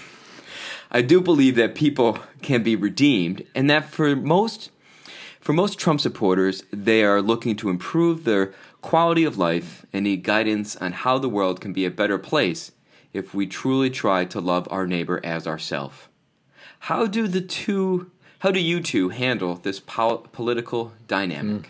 I 0.89 1.01
do 1.03 1.21
believe 1.21 1.55
that 1.55 1.75
people 1.75 2.17
can 2.41 2.63
be 2.63 2.75
redeemed, 2.75 3.45
and 3.53 3.69
that 3.69 3.89
for 3.89 4.15
most, 4.15 4.71
for 5.39 5.53
most 5.53 5.77
Trump 5.77 5.99
supporters, 6.01 6.63
they 6.71 7.03
are 7.03 7.21
looking 7.21 7.55
to 7.57 7.69
improve 7.69 8.23
their 8.23 8.53
quality 8.81 9.23
of 9.23 9.37
life 9.37 9.85
and 9.91 10.03
need 10.03 10.23
guidance 10.23 10.75
on 10.75 10.91
how 10.91 11.17
the 11.17 11.29
world 11.29 11.61
can 11.61 11.73
be 11.73 11.85
a 11.85 11.91
better 11.91 12.17
place 12.17 12.71
if 13.13 13.33
we 13.33 13.47
truly 13.47 13.89
try 13.89 14.25
to 14.25 14.39
love 14.39 14.67
our 14.69 14.85
neighbor 14.85 15.19
as 15.23 15.47
ourselves. 15.47 16.07
How 16.81 17.07
do 17.07 17.27
the 17.27 17.41
two? 17.41 18.11
How 18.39 18.51
do 18.51 18.59
you 18.59 18.81
two 18.81 19.09
handle 19.09 19.55
this 19.55 19.79
pol- 19.79 20.27
political 20.31 20.93
dynamic? 21.07 21.63
Mm. 21.63 21.69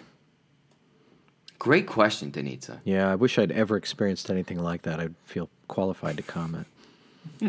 Great 1.60 1.88
question, 1.88 2.32
Denitsa. 2.32 2.80
Yeah, 2.84 3.10
I 3.10 3.16
wish 3.16 3.40
I'd 3.40 3.52
ever 3.52 3.78
experienced 3.78 4.30
anything 4.30 4.60
like 4.60 4.84
that. 4.84 5.00
I'd 5.00 5.16
feel 5.26 5.50
qualified 5.68 6.18
to 6.18 6.24
comment. 6.24 6.68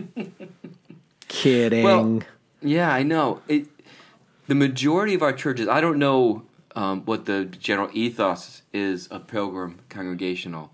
Kidding. 1.29 1.85
Well, 1.85 2.21
yeah, 2.63 2.91
I 2.91 3.03
know. 3.03 3.43
It, 3.49 3.67
the 4.47 4.55
majority 4.55 5.15
of 5.15 5.23
our 5.23 5.33
churches, 5.33 5.69
I 5.69 5.81
don't 5.81 5.99
know 5.99 6.45
um, 6.75 7.05
what 7.05 7.27
the 7.27 7.45
general 7.45 7.91
ethos 7.93 8.63
is 8.73 9.07
of 9.09 9.27
Pilgrim 9.27 9.79
Congregational, 9.89 10.71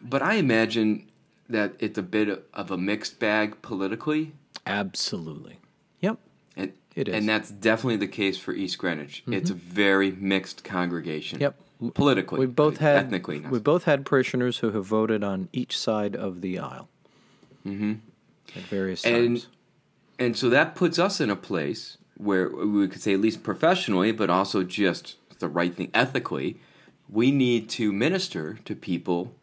but 0.00 0.22
I 0.22 0.34
imagine 0.34 1.08
that 1.48 1.74
it's 1.78 1.98
a 1.98 2.02
bit 2.02 2.48
of 2.54 2.70
a 2.70 2.76
mixed 2.78 3.18
bag 3.18 3.60
politically. 3.62 4.32
Absolutely. 4.66 5.58
Yep. 6.00 6.18
And, 6.56 6.72
It 6.94 7.08
is. 7.08 7.12
Mm-hmm. 7.12 7.18
And 7.18 7.28
that's 7.28 7.50
definitely 7.50 7.96
the 7.96 8.08
case 8.08 8.38
for 8.38 8.52
East 8.54 8.78
Greenwich. 8.78 9.22
It's 9.26 9.50
a 9.50 9.54
very 9.54 10.12
mixed 10.12 10.64
congregation. 10.64 11.40
Yep. 11.40 11.56
Politically. 11.94 12.38
We've 12.38 12.54
both 12.54 12.78
had 12.78 12.96
ethnically. 12.96 13.40
we've 13.40 13.64
both 13.64 13.84
had 13.84 14.06
parishioners 14.06 14.58
who 14.58 14.70
have 14.70 14.84
voted 14.86 15.24
on 15.24 15.48
each 15.52 15.76
side 15.76 16.14
of 16.14 16.40
the 16.40 16.58
aisle. 16.60 16.88
Mm-hmm. 17.66 17.94
At 18.56 18.62
various 18.64 19.04
And- 19.04 19.36
times. 19.38 19.46
And 20.18 20.36
so 20.36 20.48
that 20.50 20.76
puts 20.76 21.00
us 21.00 21.20
in 21.20 21.30
a 21.30 21.34
place 21.36 21.96
where 22.22 22.48
we 22.48 22.88
could 22.88 23.02
say, 23.02 23.14
at 23.14 23.20
least 23.20 23.42
professionally, 23.42 24.12
but 24.12 24.30
also 24.30 24.62
just 24.62 25.16
the 25.38 25.48
right 25.48 25.74
thing 25.74 25.90
ethically, 25.92 26.60
we 27.08 27.30
need 27.30 27.68
to 27.68 27.92
minister 27.92 28.58
to 28.64 28.74
people 28.74 29.34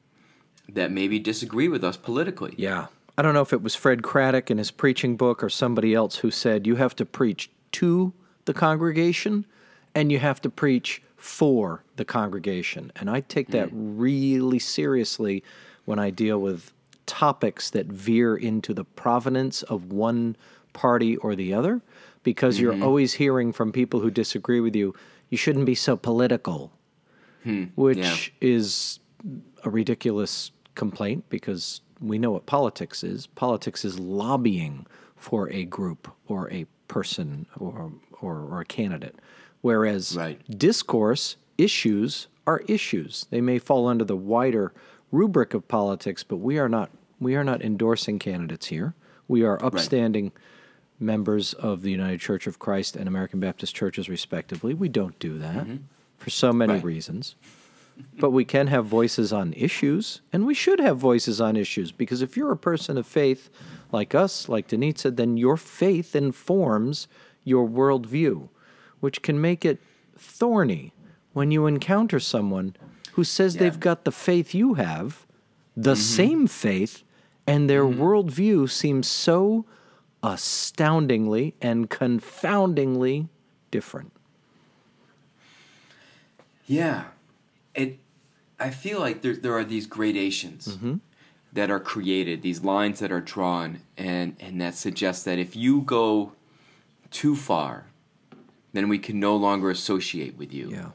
that 0.67 0.91
maybe 0.91 1.19
disagree 1.19 1.67
with 1.67 1.83
us 1.83 1.97
politically. 1.97 2.53
Yeah. 2.57 2.87
I 3.17 3.21
don't 3.21 3.33
know 3.33 3.41
if 3.41 3.51
it 3.51 3.61
was 3.61 3.75
Fred 3.75 4.01
Craddock 4.01 4.49
in 4.49 4.57
his 4.57 4.71
preaching 4.71 5.17
book 5.17 5.43
or 5.43 5.49
somebody 5.49 5.93
else 5.93 6.17
who 6.17 6.31
said 6.31 6.65
you 6.65 6.77
have 6.77 6.95
to 6.95 7.05
preach 7.05 7.51
to 7.73 8.13
the 8.45 8.53
congregation 8.53 9.45
and 9.93 10.11
you 10.11 10.19
have 10.19 10.39
to 10.41 10.49
preach 10.49 11.01
for 11.17 11.83
the 11.97 12.05
congregation. 12.05 12.91
And 12.95 13.09
I 13.09 13.21
take 13.21 13.49
that 13.49 13.69
hmm. 13.69 13.99
really 13.99 14.59
seriously 14.59 15.43
when 15.85 15.99
I 15.99 16.11
deal 16.11 16.39
with 16.39 16.71
topics 17.05 17.69
that 17.71 17.87
veer 17.87 18.37
into 18.37 18.73
the 18.73 18.85
provenance 18.85 19.63
of 19.63 19.91
one 19.91 20.37
party 20.71 21.17
or 21.17 21.35
the 21.35 21.53
other 21.53 21.81
because 22.23 22.59
you're 22.59 22.73
mm-hmm. 22.73 22.83
always 22.83 23.13
hearing 23.13 23.51
from 23.53 23.71
people 23.71 23.99
who 23.99 24.11
disagree 24.11 24.59
with 24.59 24.75
you, 24.75 24.93
you 25.29 25.37
shouldn't 25.37 25.65
be 25.65 25.75
so 25.75 25.95
political, 25.95 26.71
hmm, 27.43 27.65
which 27.75 27.97
yeah. 27.97 28.15
is 28.41 28.99
a 29.63 29.69
ridiculous 29.69 30.51
complaint 30.75 31.25
because 31.29 31.81
we 31.99 32.17
know 32.17 32.31
what 32.31 32.45
politics 32.45 33.03
is. 33.03 33.27
Politics 33.27 33.83
is 33.85 33.99
lobbying 33.99 34.85
for 35.15 35.49
a 35.51 35.65
group 35.65 36.09
or 36.27 36.51
a 36.51 36.65
person 36.87 37.45
or 37.57 37.91
or, 38.21 38.41
or 38.41 38.61
a 38.61 38.65
candidate, 38.65 39.15
whereas 39.61 40.15
Right. 40.17 40.41
discourse 40.57 41.37
issues 41.57 42.27
are 42.47 42.63
issues. 42.67 43.27
They 43.29 43.41
may 43.41 43.59
fall 43.59 43.87
under 43.87 44.03
the 44.03 44.15
wider 44.15 44.73
rubric 45.11 45.53
of 45.53 45.67
politics, 45.67 46.23
but 46.23 46.37
we 46.37 46.57
are 46.57 46.69
not 46.69 46.89
we 47.19 47.35
are 47.35 47.43
not 47.43 47.61
endorsing 47.61 48.17
candidates 48.19 48.67
here. 48.67 48.95
We 49.27 49.43
are 49.43 49.63
upstanding 49.63 50.31
members 50.99 51.53
of 51.53 51.81
the 51.81 51.91
United 51.91 52.19
Church 52.19 52.47
of 52.47 52.59
Christ 52.59 52.95
and 52.95 53.07
American 53.07 53.39
Baptist 53.39 53.75
churches, 53.75 54.09
respectively. 54.09 54.73
We 54.73 54.89
don't 54.89 55.17
do 55.19 55.37
that 55.39 55.65
mm-hmm. 55.65 55.77
for 56.17 56.29
so 56.29 56.51
many 56.51 56.73
Right. 56.73 56.83
reasons. 56.83 57.35
But 58.17 58.31
we 58.31 58.45
can 58.45 58.67
have 58.67 58.85
voices 58.85 59.33
on 59.33 59.51
issues, 59.53 60.21
and 60.31 60.45
we 60.45 60.53
should 60.53 60.79
have 60.79 60.97
voices 60.97 61.41
on 61.41 61.57
issues 61.57 61.91
because 61.91 62.21
if 62.21 62.37
you're 62.37 62.51
a 62.51 62.57
person 62.57 62.97
of 62.97 63.05
faith 63.05 63.49
like 63.91 64.15
us, 64.15 64.47
like 64.47 64.69
Denitsa, 64.69 65.15
then 65.15 65.35
your 65.35 65.57
faith 65.57 66.15
informs 66.15 67.07
your 67.43 67.67
worldview, 67.67 68.47
which 69.01 69.21
can 69.21 69.41
make 69.41 69.65
it 69.65 69.81
thorny 70.17 70.93
when 71.33 71.51
you 71.51 71.65
encounter 71.65 72.19
someone 72.19 72.75
who 73.13 73.23
says 73.23 73.55
Yeah. 73.55 73.61
they've 73.61 73.79
got 73.79 74.05
the 74.05 74.11
faith 74.11 74.53
you 74.53 74.75
have, 74.75 75.25
the 75.75 75.93
mm-hmm. 75.93 76.01
same 76.01 76.47
faith, 76.47 77.03
and 77.45 77.69
their 77.69 77.83
mm-hmm. 77.83 78.01
worldview 78.01 78.69
seems 78.69 79.07
so 79.07 79.65
astoundingly 80.23 81.55
and 81.61 81.89
confoundingly 81.89 83.27
different. 83.71 84.11
Yeah, 86.65 87.05
it. 87.73 87.99
I 88.59 88.69
feel 88.69 88.99
like 88.99 89.21
there 89.21 89.35
there 89.35 89.53
are 89.57 89.63
these 89.63 89.87
gradations 89.87 90.67
Mm-hmm. 90.67 90.95
that 91.53 91.71
are 91.71 91.79
created, 91.79 92.41
these 92.41 92.63
lines 92.63 92.99
that 92.99 93.11
are 93.11 93.21
drawn, 93.21 93.81
and 93.97 94.35
and 94.39 94.59
that 94.61 94.75
suggest 94.75 95.25
that 95.25 95.39
if 95.39 95.55
you 95.55 95.81
go 95.81 96.33
too 97.09 97.35
far, 97.35 97.85
then 98.73 98.87
we 98.87 98.99
can 98.99 99.19
no 99.19 99.35
longer 99.35 99.71
associate 99.71 100.37
with 100.37 100.53
you. 100.53 100.69
Yeah. 100.69 100.89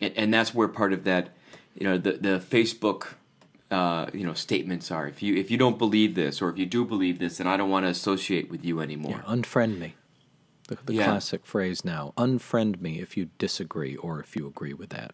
and, 0.00 0.12
and 0.16 0.34
that's 0.34 0.54
where 0.54 0.68
part 0.68 0.92
of 0.92 1.02
that, 1.04 1.30
you 1.74 1.84
know, 1.84 1.98
the 1.98 2.12
the 2.12 2.38
Facebook, 2.38 3.14
uh, 3.70 4.06
you 4.12 4.24
know, 4.24 4.34
statements 4.34 4.90
are. 4.90 5.06
If 5.08 5.22
you 5.22 5.34
if 5.36 5.50
you 5.50 5.56
don't 5.58 5.78
believe 5.78 6.14
this, 6.14 6.40
or 6.42 6.50
if 6.50 6.58
you 6.58 6.66
do 6.66 6.84
believe 6.84 7.18
this, 7.18 7.38
then 7.38 7.46
I 7.46 7.56
don't 7.56 7.70
want 7.70 7.86
to 7.86 7.90
associate 7.90 8.50
with 8.50 8.64
you 8.64 8.80
anymore. 8.80 9.22
Yeah, 9.26 9.34
unfriend 9.34 9.78
me. 9.78 9.94
The, 10.68 10.78
the 10.86 10.94
Yeah. 10.94 11.04
classic 11.04 11.44
phrase 11.44 11.84
now. 11.84 12.12
Unfriend 12.16 12.80
me 12.80 13.00
if 13.00 13.16
you 13.16 13.30
disagree 13.38 13.96
or 13.96 14.20
if 14.20 14.34
you 14.36 14.46
agree 14.46 14.74
with 14.74 14.90
that. 14.90 15.12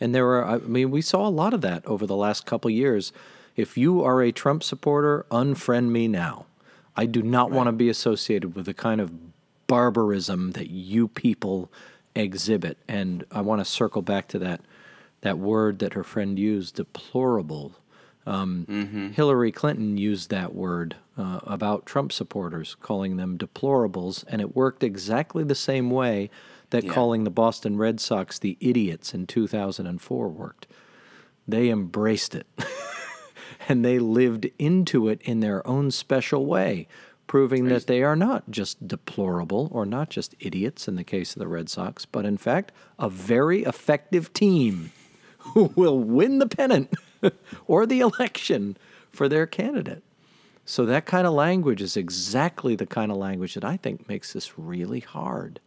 And 0.00 0.14
there 0.14 0.26
are, 0.28 0.44
I 0.44 0.58
mean, 0.58 0.90
we 0.90 1.02
saw 1.02 1.26
a 1.26 1.30
lot 1.30 1.54
of 1.54 1.60
that 1.62 1.84
over 1.86 2.06
the 2.06 2.16
last 2.16 2.46
couple 2.46 2.70
years. 2.70 3.12
If 3.56 3.76
you 3.76 4.02
are 4.04 4.22
a 4.22 4.32
Trump 4.32 4.62
supporter, 4.62 5.26
unfriend 5.30 5.90
me 5.90 6.08
now. 6.08 6.46
I 6.96 7.06
do 7.06 7.22
not 7.22 7.50
want 7.50 7.66
to 7.68 7.72
be 7.72 7.88
associated 7.88 8.54
with 8.56 8.66
the 8.66 8.74
kind 8.74 9.00
of 9.00 9.12
barbarism 9.66 10.52
that 10.52 10.70
you 10.70 11.08
people 11.08 11.70
exhibit. 12.14 12.78
And 12.88 13.24
I 13.30 13.40
want 13.40 13.60
to 13.60 13.64
circle 13.64 14.02
back 14.02 14.28
to 14.28 14.38
that 14.40 14.60
That 15.22 15.38
word 15.38 15.80
that 15.80 15.94
her 15.94 16.04
friend 16.04 16.38
used, 16.38 16.76
deplorable. 16.76 17.72
Um, 18.28 18.66
Mm-hmm. 18.68 19.08
Hillary 19.10 19.50
Clinton 19.52 19.96
used 19.96 20.30
that 20.30 20.54
word 20.54 20.96
uh, 21.16 21.40
about 21.44 21.86
Trump 21.86 22.12
supporters, 22.12 22.76
calling 22.80 23.16
them 23.16 23.38
deplorables, 23.38 24.24
and 24.28 24.40
it 24.40 24.54
worked 24.54 24.82
exactly 24.84 25.42
the 25.44 25.54
same 25.54 25.90
way 25.90 26.30
that 26.70 26.84
Yeah. 26.84 26.92
calling 26.92 27.24
the 27.24 27.30
Boston 27.30 27.76
Red 27.78 27.98
Sox 28.00 28.38
the 28.38 28.56
idiots 28.60 29.14
in 29.14 29.26
2004 29.26 30.28
worked. 30.28 30.66
They 31.46 31.70
embraced 31.70 32.34
it 32.34 32.46
and 33.68 33.84
they 33.84 33.98
lived 33.98 34.48
into 34.58 35.08
it 35.08 35.20
in 35.22 35.40
their 35.40 35.66
own 35.66 35.90
special 35.90 36.44
way, 36.46 36.86
proving 37.26 37.64
that 37.66 37.86
they 37.86 38.02
are 38.02 38.16
not 38.16 38.50
just 38.50 38.86
deplorable 38.86 39.68
or 39.72 39.84
not 39.86 40.10
just 40.10 40.34
idiots 40.40 40.86
in 40.88 40.96
the 40.96 41.04
case 41.04 41.34
of 41.34 41.40
the 41.40 41.48
Red 41.48 41.68
Sox, 41.70 42.04
but 42.04 42.24
in 42.26 42.36
fact 42.36 42.72
a 42.98 43.08
very 43.08 43.64
effective 43.64 44.32
team 44.32 44.92
who 45.54 45.72
will 45.76 45.98
win 45.98 46.38
the 46.38 46.46
pennant 46.48 46.92
or 47.66 47.86
the 47.86 48.00
election 48.00 48.76
for 49.10 49.28
their 49.28 49.46
candidate. 49.46 50.02
So 50.64 50.84
that 50.86 51.06
kind 51.06 51.26
of 51.26 51.32
language 51.32 51.80
is 51.80 51.96
exactly 51.96 52.76
the 52.76 52.86
kind 52.86 53.10
of 53.10 53.16
language 53.16 53.54
that 53.54 53.64
I 53.64 53.76
think 53.78 54.08
makes 54.08 54.32
this 54.32 54.58
really 54.58 55.00
hard. 55.00 55.60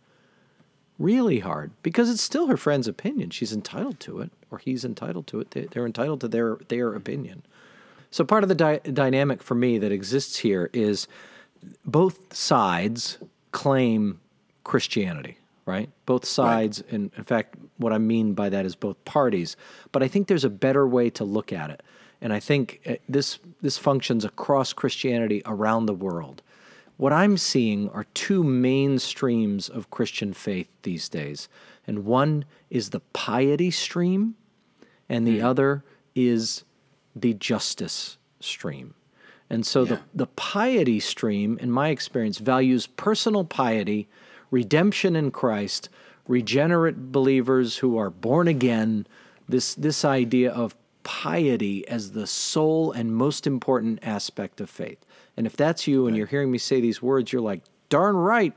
Really 1.00 1.40
hard 1.40 1.72
because 1.82 2.10
it's 2.12 2.22
still 2.22 2.46
her 2.48 2.58
friend's 2.58 2.88
opinion. 2.88 3.32
She's 3.32 3.52
entitled 3.52 4.00
to 4.02 4.20
it, 4.22 4.32
or 4.52 4.60
he's 4.60 4.86
entitled 4.86 5.26
to 5.28 5.40
it. 5.40 5.52
They- 5.52 5.66
They're 5.66 5.86
entitled 5.88 6.22
to 6.22 6.28
their 6.28 6.58
their 6.68 6.94
opinion. 6.94 7.42
So 8.12 8.24
part 8.24 8.44
of 8.44 8.50
the 8.50 8.56
dy- 8.56 8.92
dynamic 8.92 9.42
for 9.42 9.56
me 9.56 9.80
that 9.80 9.92
exists 9.92 10.38
here 10.40 10.70
is 10.74 11.08
both 11.86 12.36
sides 12.36 13.18
claim 13.52 14.20
Christianity, 14.64 15.38
right? 15.65 15.89
Both 16.06 16.25
sides, 16.25 16.84
and 16.89 17.12
in 17.15 17.24
fact, 17.24 17.56
what 17.77 17.94
I 17.94 17.98
mean 17.98 18.34
by 18.34 18.50
that 18.50 18.65
is 18.65 18.75
both 18.75 19.03
parties. 19.06 19.56
But 19.91 20.03
I 20.03 20.08
think 20.08 20.27
there's 20.27 20.44
a 20.44 20.50
better 20.50 20.88
way 20.88 21.10
to 21.12 21.24
look 21.24 21.53
at 21.53 21.70
it, 21.70 21.84
and 22.22 22.34
I 22.34 22.39
think 22.39 22.82
uh, 22.88 22.96
this 23.08 23.39
this 23.62 23.77
functions 23.77 24.25
across 24.25 24.74
Christianity 24.74 25.41
around 25.46 25.86
the 25.86 25.94
world. 25.94 26.41
What 26.98 27.13
I'm 27.13 27.38
seeing 27.38 27.89
are 27.89 28.06
two 28.13 28.44
main 28.44 29.00
streams 29.00 29.70
of 29.70 29.89
Christian 29.89 30.34
faith 30.34 30.68
these 30.84 31.10
days, 31.10 31.50
and 31.88 32.06
one 32.06 32.46
is 32.70 32.89
the 32.89 33.00
piety 33.13 33.72
stream, 33.72 34.36
and 35.10 35.25
the 35.25 35.41
other 35.41 35.84
is 36.15 36.63
the 37.15 37.34
justice 37.34 38.18
stream. 38.39 38.94
And 39.50 39.65
so 39.65 39.84
the, 39.84 40.00
the 40.13 40.27
piety 40.27 41.01
stream, 41.01 41.58
in 41.60 41.72
my 41.72 41.89
experience, 41.89 42.38
values 42.38 42.88
personal 42.88 43.44
piety, 43.44 44.08
redemption 44.51 45.15
in 45.15 45.31
Christ, 45.31 45.89
regenerate 46.27 47.12
believers 47.12 47.77
who 47.77 47.98
are 47.98 48.10
born 48.10 48.48
again, 48.48 49.08
this, 49.50 49.74
this 49.74 50.05
idea 50.05 50.51
of 50.51 50.75
piety 51.03 51.88
as 51.88 52.12
the 52.12 52.27
sole 52.27 52.91
and 52.91 53.15
most 53.15 53.48
important 53.48 54.00
aspect 54.03 54.62
of 54.62 54.70
faith. 54.70 55.03
And 55.36 55.48
if 55.48 55.58
that's 55.58 55.88
you 55.88 56.05
and 56.05 56.15
you're 56.15 56.27
hearing 56.27 56.51
me 56.51 56.58
say 56.58 56.79
these 56.79 57.01
words, 57.01 57.34
you're 57.34 57.41
like, 57.41 57.63
darn 57.89 58.15
right, 58.15 58.53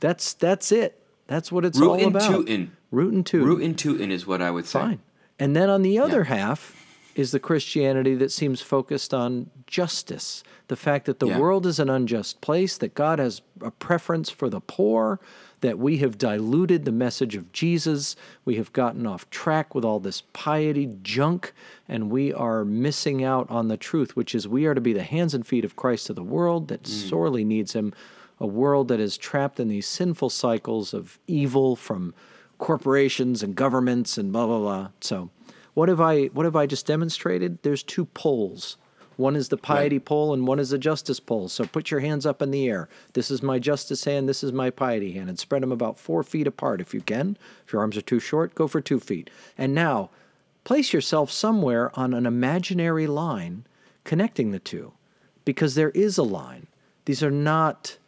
that's, 0.00 0.34
that's 0.34 0.70
it. 0.72 1.00
That's 1.26 1.50
what 1.50 1.64
it's 1.64 1.80
all 1.80 1.94
Rootin' 1.94 2.08
about. 2.08 2.30
tootin'. 2.30 2.76
Rootin' 2.90 3.24
tootin'. 3.24 3.48
Rootin' 3.48 3.74
tootin' 3.74 4.10
is 4.10 4.26
what 4.26 4.42
I 4.42 4.50
would 4.50 4.66
say. 4.66 4.80
Fine. 4.80 5.00
And 5.38 5.56
then 5.56 5.70
on 5.70 5.82
the 5.82 5.98
other 5.98 6.24
half 6.24 6.83
is 7.14 7.30
the 7.30 7.40
Christianity 7.40 8.14
that 8.16 8.32
seems 8.32 8.60
focused 8.60 9.14
on 9.14 9.50
justice. 9.66 10.42
The 10.68 10.76
fact 10.76 11.06
that 11.06 11.20
the 11.20 11.28
Yeah. 11.28 11.38
world 11.38 11.66
is 11.66 11.78
an 11.78 11.88
unjust 11.88 12.40
place, 12.40 12.76
that 12.78 12.94
God 12.94 13.18
has 13.18 13.40
a 13.60 13.70
preference 13.70 14.30
for 14.30 14.48
the 14.48 14.60
poor, 14.60 15.20
that 15.60 15.78
we 15.78 15.98
have 15.98 16.18
diluted 16.18 16.84
the 16.84 16.92
message 16.92 17.36
of 17.36 17.50
Jesus, 17.52 18.16
we 18.44 18.56
have 18.56 18.72
gotten 18.72 19.06
off 19.06 19.30
track 19.30 19.74
with 19.74 19.84
all 19.84 20.00
this 20.00 20.22
piety 20.32 20.94
junk, 21.02 21.54
and 21.88 22.10
we 22.10 22.32
are 22.32 22.64
missing 22.64 23.24
out 23.24 23.48
on 23.50 23.68
the 23.68 23.76
truth, 23.76 24.14
which 24.16 24.34
is 24.34 24.46
we 24.46 24.66
are 24.66 24.74
to 24.74 24.80
be 24.80 24.92
the 24.92 25.02
hands 25.02 25.32
and 25.32 25.46
feet 25.46 25.64
of 25.64 25.76
Christ 25.76 26.08
to 26.08 26.12
the 26.12 26.22
world 26.22 26.68
that 26.68 26.82
mm. 26.82 27.08
sorely 27.08 27.44
needs 27.44 27.72
Him, 27.72 27.94
a 28.38 28.46
world 28.46 28.88
that 28.88 29.00
is 29.00 29.16
trapped 29.16 29.58
in 29.58 29.68
these 29.68 29.86
sinful 29.86 30.28
cycles 30.28 30.92
of 30.92 31.18
evil 31.26 31.76
from 31.76 32.12
corporations 32.58 33.42
and 33.42 33.54
governments 33.54 34.18
and 34.18 34.32
blah 34.32 34.46
blah 34.46 34.58
blah. 34.58 34.88
So, 35.00 35.30
what 35.74 35.88
have 35.88 36.00
I 36.00 36.26
what 36.26 36.44
have 36.44 36.56
I 36.56 36.66
just 36.66 36.86
demonstrated? 36.86 37.58
There's 37.62 37.82
two 37.82 38.06
poles. 38.06 38.76
One 39.16 39.36
is 39.36 39.48
the 39.48 39.56
piety 39.56 40.00
pole 40.00 40.34
and 40.34 40.46
one 40.46 40.58
is 40.58 40.70
the 40.70 40.78
justice 40.78 41.20
pole. 41.20 41.48
So 41.48 41.64
put 41.66 41.90
your 41.90 42.00
hands 42.00 42.26
up 42.26 42.42
in 42.42 42.50
the 42.50 42.68
air. 42.68 42.88
This 43.12 43.30
is 43.30 43.42
my 43.42 43.58
justice 43.58 44.04
hand. 44.04 44.28
This 44.28 44.42
is 44.42 44.52
my 44.52 44.70
piety 44.70 45.12
hand, 45.12 45.28
and 45.28 45.38
spread 45.38 45.62
them 45.62 45.72
about 45.72 45.98
four 45.98 46.22
feet 46.22 46.46
apart 46.46 46.80
if 46.80 46.94
you 46.94 47.00
can. 47.00 47.36
If 47.64 47.72
your 47.72 47.82
arms 47.82 47.96
are 47.96 48.02
too 48.02 48.20
short, 48.20 48.54
go 48.54 48.66
for 48.66 48.80
two 48.80 48.98
feet. 48.98 49.30
And 49.56 49.74
now, 49.74 50.10
place 50.64 50.92
yourself 50.92 51.30
somewhere 51.30 51.96
on 51.98 52.14
an 52.14 52.26
imaginary 52.26 53.06
line 53.06 53.64
connecting 54.02 54.50
the 54.50 54.58
two, 54.58 54.92
because 55.44 55.74
there 55.74 55.90
is 55.90 56.18
a 56.18 56.22
line. 56.22 56.66
These 57.04 57.22
are 57.22 57.30
not. 57.30 57.98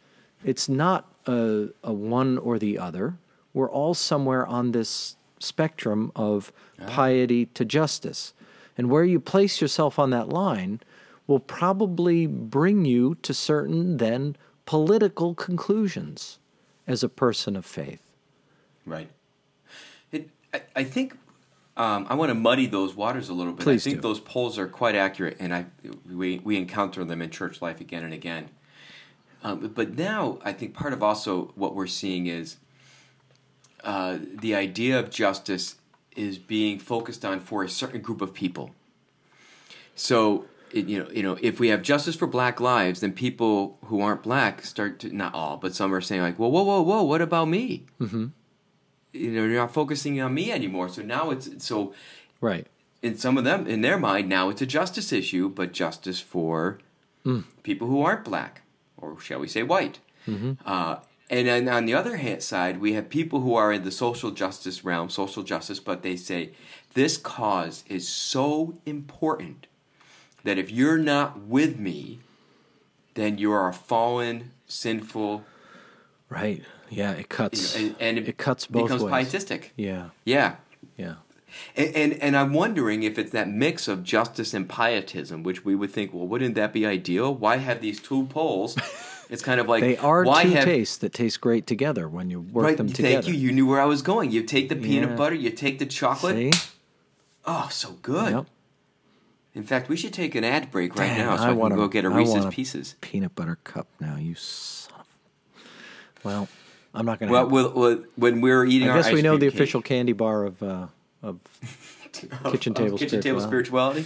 It's 0.43 0.69
not 0.69 1.11
a, 1.25 1.69
a 1.83 1.93
one 1.93 2.37
or 2.37 2.59
the 2.59 2.77
other. 2.77 3.17
We're 3.53 3.71
all 3.71 3.93
somewhere 3.93 4.45
on 4.45 4.71
this 4.71 5.16
spectrum 5.39 6.11
of 6.15 6.51
piety 6.87 7.45
to 7.47 7.65
justice. 7.65 8.33
And 8.77 8.89
where 8.89 9.03
you 9.03 9.19
place 9.19 9.59
yourself 9.59 9.97
on 9.97 10.11
that 10.11 10.29
line 10.29 10.81
will 11.25 11.39
probably 11.39 12.27
bring 12.27 12.85
you 12.85 13.15
to 13.15 13.33
certain 13.33 13.97
then 13.97 14.35
political 14.65 15.33
conclusions 15.33 16.39
as 16.85 17.03
a 17.03 17.09
person 17.09 17.55
of 17.55 17.65
faith. 17.65 18.01
Right. 18.85 19.09
It, 20.11 20.29
I, 20.53 20.61
I 20.75 20.83
think 20.83 21.17
um, 21.75 22.07
I 22.09 22.15
want 22.15 22.29
to 22.29 22.35
muddy 22.35 22.65
those 22.65 22.95
waters 22.95 23.29
a 23.29 23.33
little 23.33 23.53
bit. 23.53 23.63
Please 23.63 23.85
I 23.85 23.91
think 23.91 23.97
do. 23.97 24.07
those 24.07 24.19
polls 24.19 24.57
are 24.57 24.67
quite 24.67 24.95
accurate, 24.95 25.37
and 25.39 25.53
I 25.53 25.65
we 26.09 26.39
we 26.39 26.57
encounter 26.57 27.03
them 27.03 27.21
in 27.21 27.29
church 27.29 27.61
life 27.61 27.81
again 27.81 28.03
and 28.03 28.13
again. 28.13 28.49
Um, 29.43 29.71
but 29.75 29.95
now 29.95 30.39
I 30.43 30.53
think 30.53 30.73
part 30.73 30.93
of 30.93 31.03
also 31.03 31.51
what 31.55 31.75
we're 31.75 31.87
seeing 31.87 32.25
is 32.25 32.57
uh, 33.83 34.17
the 34.21 34.55
idea 34.55 34.99
of 34.99 35.09
justice 35.09 35.75
is 36.15 36.37
being 36.37 36.79
focused 36.79 37.23
on 37.23 37.39
for 37.39 37.63
a 37.63 37.69
certain 37.69 38.01
group 38.01 38.21
of 38.21 38.33
people. 38.33 38.71
So 39.95 40.45
you 40.73 40.99
know, 40.99 41.09
you 41.11 41.23
know, 41.23 41.37
if 41.41 41.59
we 41.59 41.69
have 41.69 41.81
justice 41.81 42.15
for 42.15 42.27
Black 42.27 42.59
lives, 42.59 42.99
then 42.99 43.13
people 43.13 43.77
who 43.85 44.01
aren't 44.01 44.21
black 44.23 44.63
start 44.65 44.99
to 44.99 45.15
not 45.15 45.33
all, 45.33 45.55
but 45.57 45.73
some 45.73 45.93
are 45.93 46.01
saying 46.01 46.21
like, 46.21 46.37
"Well, 46.37 46.51
whoa, 46.51 46.63
whoa, 46.63 46.81
whoa, 46.81 47.03
what 47.03 47.21
about 47.21 47.45
me?" 47.47 47.85
Mm-hmm. 48.01 48.25
You 49.13 49.31
know, 49.31 49.45
you're 49.45 49.61
not 49.61 49.73
focusing 49.73 50.19
on 50.21 50.33
me 50.33 50.51
anymore. 50.51 50.89
So 50.89 51.01
now 51.01 51.29
it's 51.31 51.49
so 51.65 51.93
Right. 52.41 52.67
in 53.01 53.17
some 53.17 53.37
of 53.37 53.43
them 53.45 53.65
in 53.65 53.81
their 53.81 53.97
mind 53.97 54.27
now 54.29 54.49
it's 54.49 54.61
a 54.61 54.65
justice 54.65 55.11
issue, 55.13 55.49
but 55.49 55.71
justice 55.71 56.19
for 56.19 56.79
people 57.63 57.87
who 57.87 58.01
aren't 58.01 58.23
black 58.25 58.61
or 58.97 59.19
shall 59.19 59.39
we 59.39 59.47
say 59.47 59.63
white. 59.63 59.99
Uh, 60.65 60.97
and 61.29 61.47
then 61.47 61.67
on 61.69 61.85
the 61.85 61.93
other 61.93 62.17
hand 62.17 62.41
side, 62.43 62.79
we 62.79 62.93
have 62.93 63.09
people 63.09 63.41
who 63.41 63.55
are 63.55 63.71
in 63.73 63.83
the 63.83 63.91
social 63.91 64.31
justice 64.31 64.83
realm, 64.85 65.09
social 65.09 65.43
justice, 65.43 65.79
but 65.79 66.01
they 66.03 66.15
say 66.15 66.51
this 66.93 67.17
cause 67.17 67.83
is 67.87 68.07
so 68.07 68.77
important 68.85 69.67
that 70.43 70.57
if 70.57 70.71
you're 70.71 70.97
not 70.97 71.39
with 71.41 71.77
me, 71.77 72.19
then 73.15 73.37
you 73.37 73.51
are 73.51 73.67
a 73.67 73.73
fallen, 73.73 74.51
sinful, 74.67 75.43
Right. 76.29 76.63
Yeah, 76.89 77.11
it 77.13 77.29
cuts. 77.29 77.75
and, 77.75 77.95
and 77.99 78.17
it 78.17 78.37
cuts 78.37 78.65
both 78.67 78.83
becomes 78.83 79.03
ways. 79.03 79.11
pietistic. 79.11 79.73
Yeah. 79.77 80.09
Yeah. 80.25 80.55
Yeah. 80.97 81.15
And, 81.75 81.95
and 81.95 82.13
and 82.21 82.37
I'm 82.37 82.53
wondering 82.53 83.03
if 83.03 83.17
it's 83.17 83.31
that 83.31 83.47
mix 83.49 83.87
of 83.87 84.03
justice 84.03 84.53
and 84.53 84.67
pietism, 84.69 85.43
which 85.43 85.63
we 85.63 85.73
would 85.73 85.91
think, 85.91 86.13
well, 86.13 86.27
wouldn't 86.27 86.55
that 86.55 86.73
be 86.73 86.85
ideal? 86.85 87.33
Why 87.33 87.57
have 87.57 87.81
these 87.81 87.99
two 88.01 88.25
poles? 88.27 88.77
It's 89.29 89.41
kind 89.43 89.59
of 89.59 89.67
like 89.67 89.81
They 89.81 89.97
are 89.97 90.23
why 90.23 90.43
two 90.43 90.51
have, 90.51 90.63
tastes 90.65 90.97
that 90.99 91.13
taste 91.13 91.41
great 91.41 91.67
together 91.67 92.07
when 92.07 92.29
you 92.29 92.39
work 92.39 92.63
Right, 92.65 92.77
them 92.77 92.87
together. 92.87 93.21
thank 93.23 93.27
you. 93.27 93.33
You 93.33 93.51
knew 93.51 93.65
where 93.67 93.81
I 93.81 93.85
was 93.85 94.01
going. 94.01 94.31
You 94.31 94.43
take 94.43 94.69
the 94.69 94.75
peanut 94.75 95.09
Yeah. 95.11 95.15
butter, 95.17 95.35
you 95.35 95.49
take 95.49 95.79
the 95.79 95.85
chocolate. 95.85 96.53
See? 96.53 96.59
Oh, 97.45 97.67
so 97.71 97.97
good. 98.01 98.31
Yep. 98.33 98.45
In 99.53 99.63
fact, 99.63 99.89
we 99.89 99.97
should 99.97 100.13
take 100.13 100.35
an 100.35 100.43
ad 100.43 100.69
break 100.71 100.95
right 100.95 101.07
Damn, 101.07 101.25
now 101.27 101.35
so 101.37 101.43
I, 101.43 101.51
want 101.51 101.71
can 101.71 101.79
go 101.79 101.87
get 101.87 102.05
a 102.05 102.09
Reese's 102.09 102.35
want 102.35 102.45
a 102.45 102.51
Pieces. 102.51 102.95
Peanut 103.01 103.33
butter 103.35 103.57
cup 103.63 103.87
now, 103.99 104.15
you 104.15 104.35
son 104.35 104.99
of. 104.99 105.05
Well, 106.23 106.47
I'm 106.93 107.05
not 107.05 107.19
going 107.19 107.27
to. 107.27 107.33
Well, 107.33 107.49
we'll, 107.49 107.71
we'll, 107.73 108.03
when 108.15 108.39
we're 108.41 108.65
eating 108.65 108.87
I 108.87 108.91
our 108.91 109.01
guess 109.01 109.11
we 109.11 109.21
know 109.21 109.35
the 109.37 109.47
cake- 109.47 109.55
official 109.55 109.81
candy 109.81 110.13
bar 110.13 110.45
of 110.45 110.61
uh, 110.61 110.87
of 111.23 111.39
kitchen 112.51 112.73
of 112.73 112.77
table 112.77 112.97
kitchen 112.97 113.19
table 113.21 113.39
spirituality. 113.41 114.03
spirituality. 114.03 114.05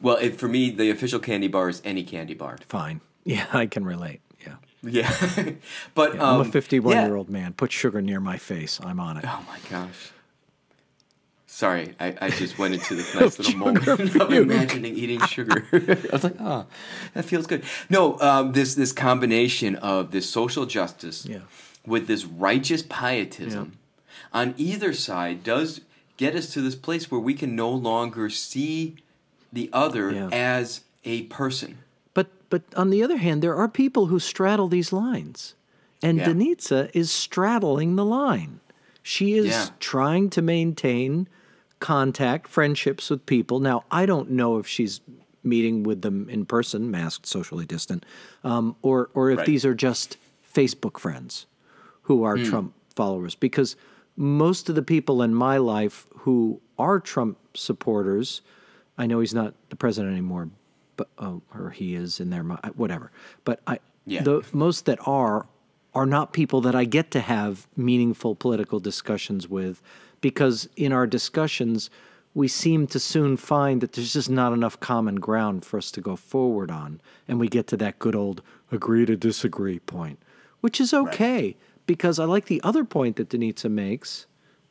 Well, 0.00 0.16
it, 0.16 0.36
for 0.38 0.46
me, 0.48 0.70
the 0.70 0.90
official 0.90 1.18
candy 1.18 1.48
bar 1.48 1.68
is 1.68 1.82
any 1.84 2.04
candy 2.04 2.34
bar. 2.34 2.58
Fine. 2.68 3.00
Yeah, 3.28 3.46
I 3.52 3.66
can 3.66 3.84
relate. 3.84 4.20
Yeah. 4.44 4.54
Yeah, 4.82 5.54
but 5.94 6.14
Yeah, 6.14 6.24
I'm 6.24 6.40
um, 6.40 6.48
a 6.48 6.50
51 6.50 6.92
yeah. 6.94 7.06
year 7.06 7.16
old 7.16 7.28
man. 7.28 7.52
Put 7.52 7.72
sugar 7.72 8.00
near 8.00 8.20
my 8.20 8.38
face. 8.38 8.80
I'm 8.82 8.98
on 9.00 9.16
it. 9.18 9.24
Oh 9.26 9.44
my 9.46 9.58
gosh. 9.70 10.12
Sorry, 11.46 11.94
I, 11.98 12.14
I 12.20 12.30
just 12.30 12.58
went 12.58 12.74
into 12.74 12.94
this 12.94 13.14
nice 13.20 13.38
little 13.38 13.58
moment 13.58 13.88
of 13.88 14.32
imagining 14.32 14.96
eating 14.96 15.20
sugar. 15.26 15.66
I 15.72 16.08
was 16.12 16.22
like, 16.22 16.36
oh, 16.38 16.66
that 17.14 17.24
feels 17.24 17.46
good. 17.48 17.64
No, 17.90 18.18
um, 18.20 18.52
this 18.52 18.74
this 18.76 18.92
combination 18.92 19.74
of 19.76 20.10
this 20.12 20.30
social 20.30 20.66
justice 20.66 21.26
Yeah. 21.26 21.40
with 21.84 22.06
this 22.06 22.24
righteous 22.24 22.82
pietism 22.82 23.78
on 24.32 24.54
either 24.56 24.92
side 24.92 25.42
does 25.42 25.80
get 26.16 26.34
us 26.36 26.52
to 26.52 26.60
this 26.60 26.76
place 26.76 27.10
where 27.10 27.20
we 27.20 27.34
can 27.34 27.56
no 27.56 27.70
longer 27.70 28.30
see 28.30 28.96
the 29.52 29.68
other 29.72 30.28
as 30.32 30.82
a 31.04 31.22
person. 31.24 31.78
But 32.50 32.62
on 32.76 32.90
the 32.90 33.02
other 33.02 33.16
hand, 33.18 33.42
there 33.42 33.54
are 33.56 33.68
people 33.68 34.06
who 34.06 34.18
straddle 34.18 34.68
these 34.68 34.92
lines, 34.92 35.54
and 36.02 36.18
Yeah. 36.18 36.88
Is 36.94 37.10
straddling 37.10 37.96
the 37.96 38.04
line. 38.04 38.60
She 39.02 39.34
is 39.34 39.46
Yeah. 39.46 39.66
trying 39.80 40.30
to 40.30 40.42
maintain 40.42 41.28
contact, 41.80 42.48
friendships 42.48 43.10
with 43.10 43.24
people. 43.26 43.60
Now, 43.60 43.84
I 43.90 44.06
don't 44.06 44.30
know 44.30 44.58
if 44.58 44.66
she's 44.66 45.00
meeting 45.44 45.82
with 45.82 46.02
them 46.02 46.28
in 46.28 46.44
person, 46.44 46.90
masked, 46.90 47.26
socially 47.26 47.64
distant, 47.64 48.04
um, 48.44 48.76
or 48.82 49.10
or 49.14 49.30
if 49.30 49.38
Right. 49.38 49.46
these 49.46 49.64
are 49.64 49.74
just 49.74 50.16
Facebook 50.42 50.98
friends 50.98 51.46
who 52.02 52.22
are 52.24 52.36
Trump 52.36 52.74
followers. 52.96 53.34
Because 53.34 53.76
most 54.16 54.68
of 54.68 54.74
the 54.74 54.82
people 54.82 55.22
in 55.22 55.34
my 55.34 55.56
life 55.58 56.06
who 56.20 56.60
are 56.78 56.98
Trump 56.98 57.38
supporters, 57.54 58.40
I 58.98 59.06
know 59.06 59.20
he's 59.20 59.34
not 59.34 59.54
the 59.70 59.76
president 59.76 60.12
anymore, 60.12 60.50
but 60.98 61.08
oh, 61.18 61.40
or 61.54 61.70
he 61.70 61.94
is 61.94 62.20
in 62.20 62.28
their 62.28 62.42
mind, 62.42 62.60
whatever. 62.76 63.10
But 63.44 63.60
I, 63.66 63.78
Yeah. 64.04 64.22
the 64.22 64.42
most 64.52 64.84
that 64.84 64.98
are 65.06 65.46
are 65.94 66.04
not 66.04 66.34
people 66.34 66.60
that 66.60 66.74
I 66.74 66.84
get 66.84 67.10
to 67.12 67.20
have 67.20 67.66
meaningful 67.74 68.34
political 68.34 68.78
discussions 68.78 69.48
with, 69.48 69.80
because 70.20 70.68
in 70.76 70.92
our 70.92 71.06
discussions 71.06 71.88
we 72.34 72.46
seem 72.46 72.86
to 72.88 73.00
soon 73.00 73.36
find 73.36 73.80
that 73.80 73.92
there's 73.94 74.12
just 74.12 74.28
not 74.30 74.52
enough 74.52 74.78
common 74.80 75.16
ground 75.16 75.64
for 75.64 75.78
us 75.78 75.90
to 75.92 76.00
go 76.00 76.14
forward 76.14 76.70
on, 76.70 77.00
and 77.26 77.40
we 77.40 77.48
get 77.48 77.66
to 77.68 77.76
that 77.78 77.98
good 77.98 78.14
old 78.14 78.42
agree 78.70 79.06
to 79.06 79.16
disagree 79.16 79.78
point, 79.78 80.18
which 80.60 80.78
is 80.80 80.92
okay 80.92 81.56
because 81.86 82.18
I 82.18 82.26
like 82.26 82.46
the 82.46 82.60
other 82.62 82.84
point 82.84 83.16
that 83.16 83.30
Denitsa 83.30 83.70
makes. 83.70 84.26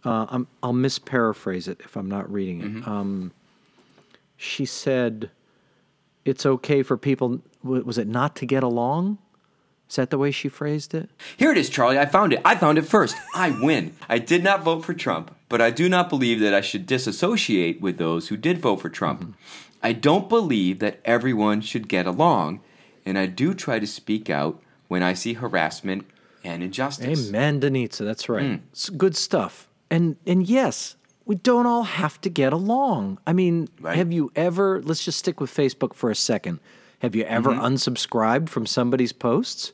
Uh, 0.06 0.28
I'm, 0.30 0.48
I'll 0.62 0.72
misparaphrase 0.74 1.68
it 1.68 1.82
if 1.84 1.98
I'm 1.98 2.08
not 2.08 2.32
reading 2.32 2.62
it. 2.62 2.88
Um, 2.88 3.32
she 4.38 4.66
said, 4.66 5.32
"It's 6.28 6.46
okay 6.46 6.84
for 6.84 6.98
people." 6.98 7.42
Was 7.63 7.98
it 7.98 8.08
not 8.08 8.36
to 8.38 8.46
get 8.46 8.63
along? 8.63 9.18
Is 9.90 9.96
that 9.96 10.10
the 10.10 10.18
way 10.18 10.32
she 10.32 10.50
phrased 10.50 10.94
it? 10.94 11.10
Here 11.38 11.52
it 11.52 11.58
is, 11.58 11.70
Charlie. 11.70 11.98
I 11.98 12.06
found 12.06 12.34
it. 12.34 12.42
I 12.44 12.56
found 12.56 12.78
it 12.78 12.84
first. 12.84 13.16
I 13.34 13.52
win. 13.62 13.96
I 14.10 14.20
did 14.20 14.44
not 14.44 14.63
vote 14.63 14.84
for 14.84 14.94
Trump, 14.94 15.34
but 15.48 15.62
I 15.62 15.72
do 15.72 15.88
not 15.88 16.10
believe 16.10 16.42
that 16.42 16.54
I 16.54 16.62
should 16.62 16.86
disassociate 16.86 17.80
with 17.80 17.98
those 17.98 18.28
who 18.28 18.36
did 18.36 18.60
vote 18.60 18.82
for 18.82 18.90
Trump. 18.90 19.22
Mm-hmm. 19.22 19.32
I 19.82 19.94
don't 19.94 20.28
believe 20.28 20.80
that 20.80 21.00
everyone 21.06 21.62
should 21.62 21.88
get 21.88 22.06
along, 22.06 22.60
and 23.06 23.18
I 23.18 23.28
do 23.28 23.54
try 23.54 23.80
to 23.80 23.88
speak 23.88 24.30
out 24.30 24.62
when 24.90 25.04
I 25.04 25.13
see 25.13 25.34
harassment 25.34 26.06
and 26.44 26.62
injustice. 26.62 27.30
Amen, 27.30 27.62
Denitsa. 27.62 28.04
That's 28.04 28.28
right. 28.28 28.44
Mm. 28.44 28.62
It's 28.72 28.90
good 28.90 29.16
stuff. 29.16 29.70
And 29.90 30.18
and 30.26 30.46
yes, 30.46 30.97
we 31.28 31.36
don't 31.36 31.66
all 31.66 31.84
have 31.84 32.20
to 32.22 32.30
get 32.30 32.54
along. 32.54 33.20
I 33.28 33.34
mean, 33.34 33.68
Right. 33.82 33.98
have 33.98 34.12
you 34.12 34.32
ever? 34.36 34.82
Let's 34.82 35.04
just 35.04 35.20
stick 35.20 35.40
with 35.40 35.54
Facebook 35.54 35.94
for 35.94 36.10
a 36.10 36.16
second. 36.16 36.60
Have 37.00 37.16
you 37.16 37.24
ever 37.26 37.52
unsubscribed 37.52 38.50
from 38.50 38.66
somebody's 38.66 39.13
posts? 39.13 39.74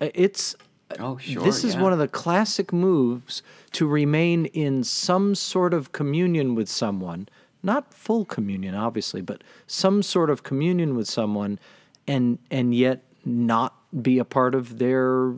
Uh, 0.00 0.10
It's 0.14 0.54
Oh, 1.00 1.16
sure. 1.16 1.42
this 1.42 1.64
is 1.64 1.74
yeah. 1.74 1.82
one 1.82 1.92
of 1.92 1.98
the 1.98 2.06
classic 2.06 2.72
moves 2.72 3.42
to 3.72 3.86
remain 3.88 4.46
in 4.46 4.84
some 4.84 5.34
sort 5.34 5.74
of 5.74 5.90
communion 5.90 6.54
with 6.54 6.68
someone, 6.68 7.28
not 7.62 7.92
full 7.92 8.24
communion, 8.24 8.74
obviously, 8.76 9.20
but 9.20 9.42
some 9.66 10.02
sort 10.02 10.30
of 10.30 10.44
communion 10.44 10.94
with 10.94 11.08
someone, 11.08 11.58
and 12.06 12.38
and 12.50 12.72
yet 12.74 13.02
not 13.24 13.74
be 14.02 14.18
a 14.20 14.24
part 14.24 14.54
of 14.54 14.78
their 14.78 15.34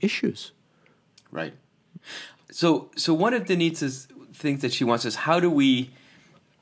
issues. 0.00 0.52
Right. 1.30 1.54
So 2.50 2.90
so 2.96 3.14
one 3.14 3.32
of 3.32 3.44
Denitsa's 3.44 4.08
things 4.32 4.62
that 4.62 4.72
she 4.72 4.84
wants 4.84 5.04
is 5.04 5.14
how 5.16 5.40
do 5.40 5.50
we 5.50 5.90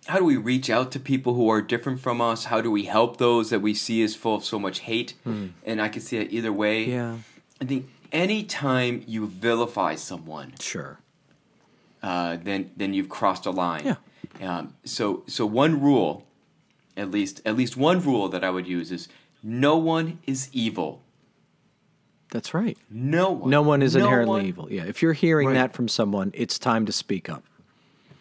how 0.06 0.18
do 0.18 0.24
we 0.24 0.36
reach 0.36 0.70
out 0.70 0.90
to 0.92 1.00
people 1.00 1.34
who 1.34 1.50
are 1.50 1.60
different 1.60 2.00
from 2.00 2.20
us? 2.20 2.46
How 2.46 2.60
do 2.62 2.70
we 2.70 2.84
help 2.84 3.18
those 3.18 3.50
that 3.50 3.60
we 3.60 3.74
see 3.74 4.02
as 4.02 4.14
full 4.16 4.36
of 4.36 4.44
so 4.44 4.58
much 4.58 4.80
hate? 4.80 5.14
And 5.24 5.80
I 5.82 5.88
can 5.90 6.00
see 6.00 6.16
it 6.16 6.32
either 6.32 6.52
way. 6.52 6.84
Yeah, 6.84 7.16
I 7.60 7.64
think 7.66 7.90
anytime 8.10 9.04
you 9.06 9.26
vilify 9.26 9.96
someone, 9.96 10.54
sure. 10.60 10.98
uh, 12.02 12.38
then 12.42 12.70
then 12.76 12.94
you've 12.94 13.08
crossed 13.10 13.44
a 13.44 13.50
line. 13.50 13.84
Yeah. 14.40 14.58
Um, 14.58 14.74
so 14.84 15.24
so 15.26 15.44
one 15.44 15.80
rule, 15.80 16.24
at 16.96 17.10
least 17.10 17.42
at 17.44 17.56
least 17.56 17.76
one 17.76 18.00
rule 18.00 18.28
that 18.30 18.42
I 18.42 18.48
would 18.50 18.66
use 18.66 18.90
is 18.90 19.08
no 19.42 19.76
one 19.76 20.20
is 20.26 20.48
evil. 20.52 21.02
That's 22.30 22.52
right. 22.54 22.76
No 22.90 23.30
one. 23.32 23.50
No 23.50 23.62
one 23.62 23.82
is 23.82 23.94
no 23.96 24.04
inherently 24.04 24.40
one- 24.40 24.46
evil. 24.46 24.68
Yeah, 24.72 24.84
if 24.84 25.00
you're 25.02 25.12
hearing 25.14 25.48
Right. 25.48 25.54
that 25.54 25.72
from 25.74 25.88
someone, 25.88 26.30
it's 26.34 26.58
time 26.58 26.84
to 26.86 26.92
speak 26.92 27.28
up. 27.28 27.42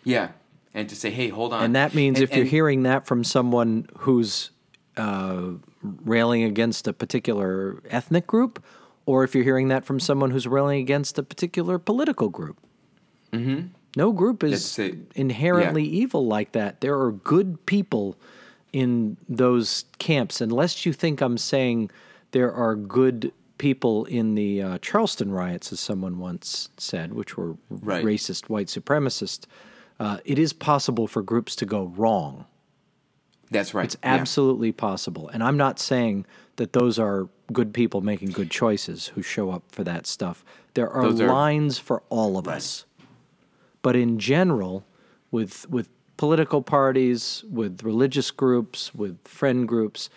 Yeah, 0.07 0.29
and 0.73 0.87
to 0.89 0.95
say, 0.95 1.09
hey, 1.11 1.27
hold 1.29 1.51
on. 1.53 1.63
And 1.63 1.75
that 1.75 1.93
means 1.93 2.19
And- 2.19 2.23
if 2.29 2.35
you're 2.35 2.45
hearing 2.45 2.83
that 2.83 3.05
from 3.05 3.23
someone 3.23 3.87
who's 3.99 4.51
uh, 4.95 5.49
railing 5.83 6.43
against 6.43 6.87
a 6.87 6.93
particular 6.93 7.81
ethnic 7.89 8.25
group, 8.25 8.63
or 9.05 9.23
if 9.23 9.35
you're 9.35 9.43
hearing 9.43 9.67
that 9.67 9.85
from 9.85 9.99
someone 9.99 10.31
who's 10.31 10.47
railing 10.47 10.79
against 10.79 11.17
a 11.17 11.23
particular 11.23 11.77
political 11.77 12.29
group. 12.29 12.57
Mm-hmm. 13.33 13.67
No 13.95 14.11
group 14.11 14.43
is 14.43 14.79
inherently 15.15 15.83
evil 15.83 16.25
like 16.25 16.51
that. 16.53 16.81
There 16.81 16.99
are 16.99 17.11
good 17.11 17.65
people 17.65 18.15
in 18.73 19.17
those 19.27 19.85
camps, 19.97 20.39
unless 20.41 20.85
you 20.85 20.93
think 20.93 21.21
I'm 21.21 21.37
saying 21.37 21.89
there 22.31 22.51
are 22.53 22.75
good 22.75 23.31
people 23.57 24.05
in 24.05 24.35
the 24.35 24.61
uh, 24.61 24.77
Charleston 24.79 25.31
riots, 25.31 25.71
as 25.73 25.79
someone 25.79 26.19
once 26.19 26.69
said, 26.77 27.13
which 27.13 27.37
were 27.37 27.55
Right. 27.69 28.03
racist 28.05 28.49
white 28.49 28.67
supremacists. 28.67 29.45
Uh, 29.99 30.19
it 30.25 30.37
is 30.37 30.53
possible 30.53 31.07
for 31.07 31.21
groups 31.21 31.55
to 31.55 31.65
go 31.65 31.85
wrong. 31.95 32.45
That's 33.49 33.73
right. 33.73 33.85
It's 33.85 33.97
yeah. 34.03 34.13
absolutely 34.13 34.71
possible. 34.71 35.29
And 35.29 35.43
I'm 35.43 35.57
not 35.57 35.79
saying 35.79 36.25
that 36.57 36.73
those 36.73 36.99
are 36.99 37.29
good 37.53 37.73
people 37.73 38.01
making 38.01 38.31
good 38.31 38.51
choices 38.51 39.07
who 39.07 39.21
show 39.21 39.51
up 39.51 39.63
for 39.71 39.83
that 39.83 40.05
stuff. 40.05 40.43
There 40.73 40.89
are 40.89 41.05
are- 41.05 41.11
lines 41.11 41.77
for 41.77 42.03
all 42.09 42.37
of 42.37 42.47
us. 42.47 42.85
But 43.81 43.95
in 43.95 44.19
general, 44.19 44.83
with 45.31 45.69
with 45.69 45.89
political 46.17 46.61
parties, 46.61 47.43
with 47.49 47.83
religious 47.83 48.31
groups, 48.31 48.93
with 48.93 49.17
friend 49.25 49.67
groups, 49.67 50.09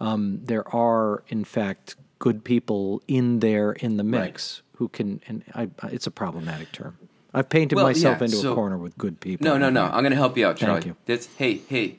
um, 0.00 0.40
there 0.44 0.66
are 0.74 1.22
in 1.28 1.44
fact 1.44 1.96
good 2.18 2.44
people 2.44 3.02
in 3.08 3.40
there 3.40 3.72
in 3.72 3.96
the 3.96 4.04
mix 4.04 4.62
who 4.76 4.88
can. 4.88 5.20
And 5.26 5.44
I- 5.54 5.68
it's 5.88 6.06
a 6.06 6.10
problematic 6.10 6.72
term. 6.72 6.96
I've 7.32 7.48
painted 7.48 7.76
Well, 7.76 7.86
myself 7.86 8.18
yeah, 8.18 8.24
into 8.26 8.50
a 8.50 8.54
corner 8.54 8.76
with 8.76 8.96
good 8.98 9.20
people. 9.20 9.44
No, 9.46 9.56
no, 9.56 9.70
no. 9.70 9.84
I'm 9.84 10.02
going 10.02 10.10
to 10.10 10.16
help 10.16 10.36
you 10.36 10.46
out, 10.46 10.56
Charlie. 10.56 10.74
Thank 10.80 10.86
you. 10.86 10.96
That's, 11.06 11.26
hey, 11.36 11.60
hey, 11.68 11.98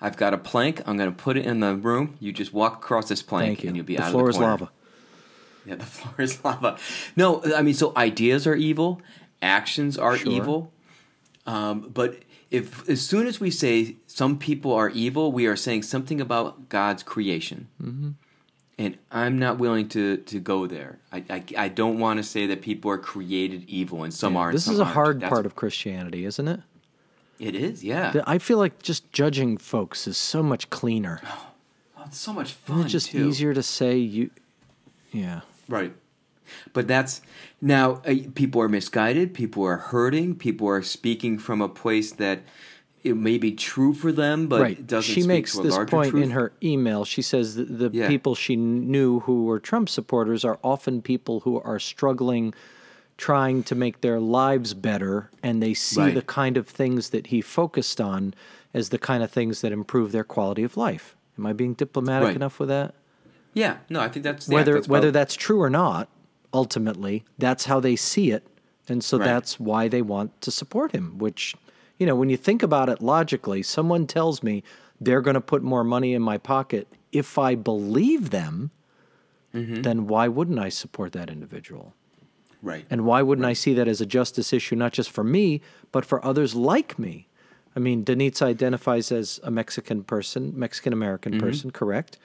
I've 0.00 0.16
got 0.16 0.34
a 0.34 0.38
plank. 0.38 0.82
I'm 0.86 0.96
going 0.96 1.10
to 1.10 1.16
put 1.16 1.36
it 1.36 1.46
in 1.46 1.60
the 1.60 1.74
room. 1.76 2.16
You 2.20 2.32
just 2.32 2.52
walk 2.52 2.74
across 2.76 3.08
this 3.08 3.22
plank 3.22 3.62
you. 3.62 3.68
and 3.68 3.76
you'll 3.76 3.86
be 3.86 3.96
the 3.96 4.02
out 4.02 4.10
floor 4.10 4.24
of 4.24 4.30
is 4.30 4.34
the 4.36 4.40
corner. 4.40 4.52
lava. 4.52 4.70
Yeah, 5.64 5.74
the 5.76 5.84
floor 5.96 6.14
is 6.20 6.44
lava. 6.44 6.78
No, 7.16 7.42
I 7.56 7.62
mean, 7.62 7.74
so 7.74 7.92
ideas 7.96 8.46
are 8.46 8.54
evil, 8.56 9.00
actions 9.40 9.96
are 9.96 10.16
Sure. 10.16 10.32
evil. 10.32 10.72
Um, 11.46 11.90
but 11.92 12.18
if 12.50 12.88
as 12.88 13.00
soon 13.06 13.26
as 13.26 13.38
we 13.40 13.50
say 13.50 13.96
some 14.06 14.38
people 14.38 14.72
are 14.72 14.88
evil, 14.90 15.30
we 15.32 15.46
are 15.46 15.56
saying 15.56 15.82
something 15.84 16.20
about 16.20 16.68
God's 16.68 17.02
creation. 17.02 17.68
Mm-hmm. 17.82 18.10
And 18.76 18.98
I'm 19.12 19.38
not 19.38 19.58
willing 19.58 19.88
to, 19.90 20.16
to 20.16 20.40
go 20.40 20.66
there. 20.66 20.98
I, 21.12 21.24
I, 21.30 21.44
I 21.56 21.68
don't 21.68 21.98
want 22.00 22.18
to 22.18 22.24
say 22.24 22.46
that 22.48 22.60
people 22.60 22.90
are 22.90 22.98
created 22.98 23.64
evil 23.68 24.02
and 24.02 24.12
some 24.12 24.36
are. 24.36 24.48
and 24.48 24.54
This 24.56 24.66
is 24.66 24.80
a 24.80 24.82
aren't. 24.82 24.94
hard 24.94 25.16
That's- 25.18 25.30
part 25.30 25.46
of 25.46 25.54
Christianity, 25.54 26.24
isn't 26.24 26.48
it? 26.48 26.60
It 27.38 27.56
is, 27.56 27.82
yeah. 27.82 28.22
I 28.28 28.38
feel 28.38 28.58
like 28.58 28.80
just 28.80 29.10
judging 29.12 29.56
folks 29.58 30.06
is 30.06 30.16
so 30.16 30.40
much 30.42 30.70
cleaner. 30.70 31.20
Oh, 31.26 31.48
it's 32.06 32.16
so 32.18 32.32
much 32.32 32.52
fun. 32.52 32.78
Isn't 32.78 32.88
just 32.90 33.10
too. 33.10 33.26
easier 33.28 33.52
to 33.54 33.62
say 33.62 33.96
you? 33.98 34.30
Yeah. 35.10 35.40
Right. 35.68 35.92
But 36.72 36.86
that's 36.86 37.22
now 37.60 38.02
uh, 38.06 38.14
people 38.36 38.60
are 38.62 38.68
misguided, 38.68 39.34
people 39.34 39.64
are 39.64 39.78
hurting, 39.78 40.36
people 40.36 40.68
are 40.68 40.82
speaking 40.82 41.38
from 41.38 41.60
a 41.60 41.68
place 41.68 42.12
that 42.12 42.42
it 43.04 43.16
may 43.16 43.36
be 43.36 43.52
true 43.52 43.92
for 43.92 44.10
them, 44.10 44.46
but 44.48 44.62
right. 44.62 44.78
it 44.78 44.86
doesn't 44.86 45.12
she 45.14 45.20
speak 45.20 45.28
makes 45.28 45.56
this 45.58 45.76
point 45.86 46.10
truth. 46.10 46.24
in 46.24 46.30
her 46.30 46.52
email. 46.62 47.04
She 47.04 47.20
says 47.22 47.54
that 47.56 47.78
the 47.78 47.90
Yeah. 47.92 48.08
people 48.08 48.34
she 48.34 48.56
knew 48.56 49.20
who 49.20 49.44
were 49.44 49.60
Trump 49.60 49.88
supporters 49.90 50.44
are 50.44 50.58
often 50.64 51.02
people 51.02 51.40
who 51.40 51.60
are 51.60 51.78
struggling 51.78 52.54
trying 53.16 53.62
to 53.62 53.74
make 53.74 54.00
their 54.00 54.18
lives 54.18 54.74
better 54.74 55.30
and 55.42 55.62
they 55.62 55.74
see 55.74 56.00
Right. 56.00 56.14
the 56.14 56.22
kind 56.22 56.56
of 56.56 56.66
things 56.66 57.10
that 57.10 57.28
he 57.28 57.40
focused 57.40 58.00
on 58.00 58.34
as 58.72 58.88
the 58.88 58.98
kind 58.98 59.22
of 59.22 59.30
things 59.30 59.60
that 59.60 59.70
improve 59.70 60.10
their 60.10 60.24
quality 60.24 60.64
of 60.64 60.76
life. 60.76 61.14
Am 61.38 61.46
I 61.46 61.52
being 61.52 61.74
diplomatic 61.74 62.28
Right. 62.28 62.36
enough 62.36 62.58
with 62.58 62.70
that? 62.70 62.94
Yeah, 63.52 63.76
no, 63.88 64.00
I 64.00 64.08
think 64.08 64.24
that's 64.24 64.48
yeah, 64.48 64.54
whether 64.56 64.74
that's 64.74 64.88
whether 64.88 65.10
that's 65.12 65.34
true 65.36 65.60
or 65.62 65.70
not, 65.70 66.08
ultimately, 66.52 67.24
that's 67.38 67.66
how 67.66 67.78
they 67.78 67.94
see 67.96 68.30
it, 68.32 68.44
and 68.88 69.04
so 69.04 69.16
that's 69.16 69.60
why 69.60 69.86
they 69.88 70.02
want 70.02 70.40
to 70.40 70.50
support 70.50 70.90
him. 70.92 71.18
Which, 71.18 71.54
you 71.98 72.06
know, 72.06 72.14
when 72.16 72.28
you 72.30 72.36
think 72.36 72.62
about 72.62 72.88
it 72.88 73.00
logically, 73.02 73.62
someone 73.62 74.06
tells 74.06 74.42
me 74.42 74.62
they're 75.00 75.20
going 75.20 75.34
to 75.34 75.40
put 75.40 75.62
more 75.62 75.84
money 75.84 76.14
in 76.14 76.22
my 76.22 76.38
pocket 76.38 76.88
if 77.12 77.38
I 77.38 77.54
believe 77.54 78.30
them, 78.30 78.70
Mm-hmm. 79.54 79.82
then 79.82 80.08
why 80.08 80.26
wouldn't 80.26 80.58
I 80.58 80.68
support 80.68 81.12
that 81.12 81.30
individual? 81.30 81.94
Right. 82.60 82.84
And 82.90 83.04
why 83.06 83.22
wouldn't 83.22 83.46
I 83.46 83.52
see 83.52 83.72
that 83.74 83.86
as 83.86 84.00
a 84.00 84.06
justice 84.06 84.52
issue, 84.52 84.74
not 84.74 84.92
just 84.92 85.12
for 85.12 85.22
me, 85.22 85.60
but 85.92 86.04
for 86.04 86.24
others 86.24 86.56
like 86.56 86.98
me? 86.98 87.28
I 87.76 87.78
mean, 87.78 88.04
Denitsa 88.04 88.42
identifies 88.46 89.12
as 89.12 89.38
a 89.44 89.52
Mexican 89.52 90.02
person, 90.02 90.52
Mexican 90.58 90.92
American 90.92 91.38
person, 91.38 91.70
correct? 91.70 92.18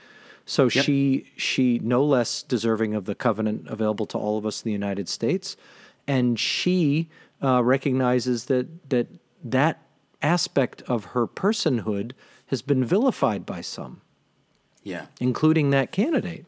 So 0.47 0.63
Yep. 0.63 0.85
she 0.85 1.31
she 1.35 1.77
no 1.83 2.03
less 2.03 2.41
deserving 2.41 2.95
of 2.95 3.05
the 3.05 3.13
covenant 3.13 3.67
available 3.67 4.07
to 4.07 4.17
all 4.17 4.39
of 4.39 4.45
us 4.47 4.63
in 4.63 4.69
the 4.69 4.73
United 4.73 5.07
States, 5.07 5.55
and 6.07 6.39
she 6.39 7.09
uh, 7.43 7.63
recognizes 7.63 8.45
that 8.45 8.89
that 8.89 9.05
that 9.43 9.81
aspect 10.21 10.81
of 10.83 11.05
her 11.05 11.25
personhood 11.27 12.11
has 12.47 12.61
been 12.61 12.83
vilified 12.83 13.45
by 13.45 13.61
some 13.61 14.01
yeah. 14.83 15.05
including 15.19 15.69
that 15.69 15.91
candidate. 15.91 16.45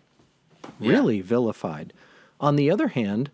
Yeah. 0.80 0.92
Really 0.92 1.22
vilified. 1.22 1.94
On 2.40 2.56
the 2.56 2.72
other 2.72 2.90
hand, 2.90 3.30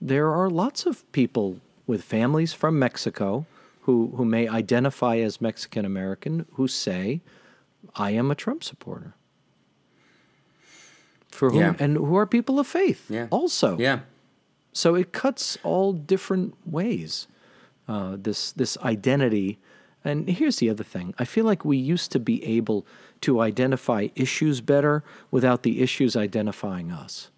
there 0.00 0.30
are 0.32 0.48
lots 0.48 0.86
of 0.86 1.10
people 1.12 1.60
with 1.86 2.02
families 2.02 2.52
from 2.52 2.78
Mexico 2.78 3.46
who, 3.82 4.12
who 4.16 4.24
may 4.24 4.48
identify 4.48 5.16
as 5.18 5.40
Mexican 5.40 5.84
American 5.84 6.46
who 6.54 6.68
say, 6.68 7.20
I 7.96 8.12
am 8.12 8.30
a 8.30 8.34
Trump 8.34 8.62
supporter. 8.64 9.14
For 11.28 11.50
whom, 11.50 11.60
Yeah. 11.60 11.74
and 11.78 11.96
who 11.96 12.16
are 12.16 12.26
people 12.26 12.58
of 12.58 12.66
faith 12.66 13.10
Yeah. 13.10 13.28
also. 13.30 13.78
Yeah. 13.78 14.00
So 14.72 14.94
it 14.94 15.12
cuts 15.12 15.58
all 15.62 15.92
different 15.92 16.54
ways. 16.66 17.26
Uh, 17.90 18.16
this 18.26 18.52
this 18.52 18.78
identity, 18.94 19.58
and 20.04 20.28
here's 20.28 20.58
the 20.62 20.70
other 20.70 20.84
thing: 20.84 21.06
I 21.18 21.24
feel 21.24 21.44
like 21.50 21.64
we 21.64 21.76
used 21.94 22.12
to 22.12 22.20
be 22.20 22.36
able 22.58 22.86
to 23.20 23.40
identify 23.40 24.08
issues 24.14 24.60
better 24.60 25.02
without 25.30 25.62
the 25.62 25.82
issues 25.82 26.14
identifying 26.16 26.92
us. 26.92 27.30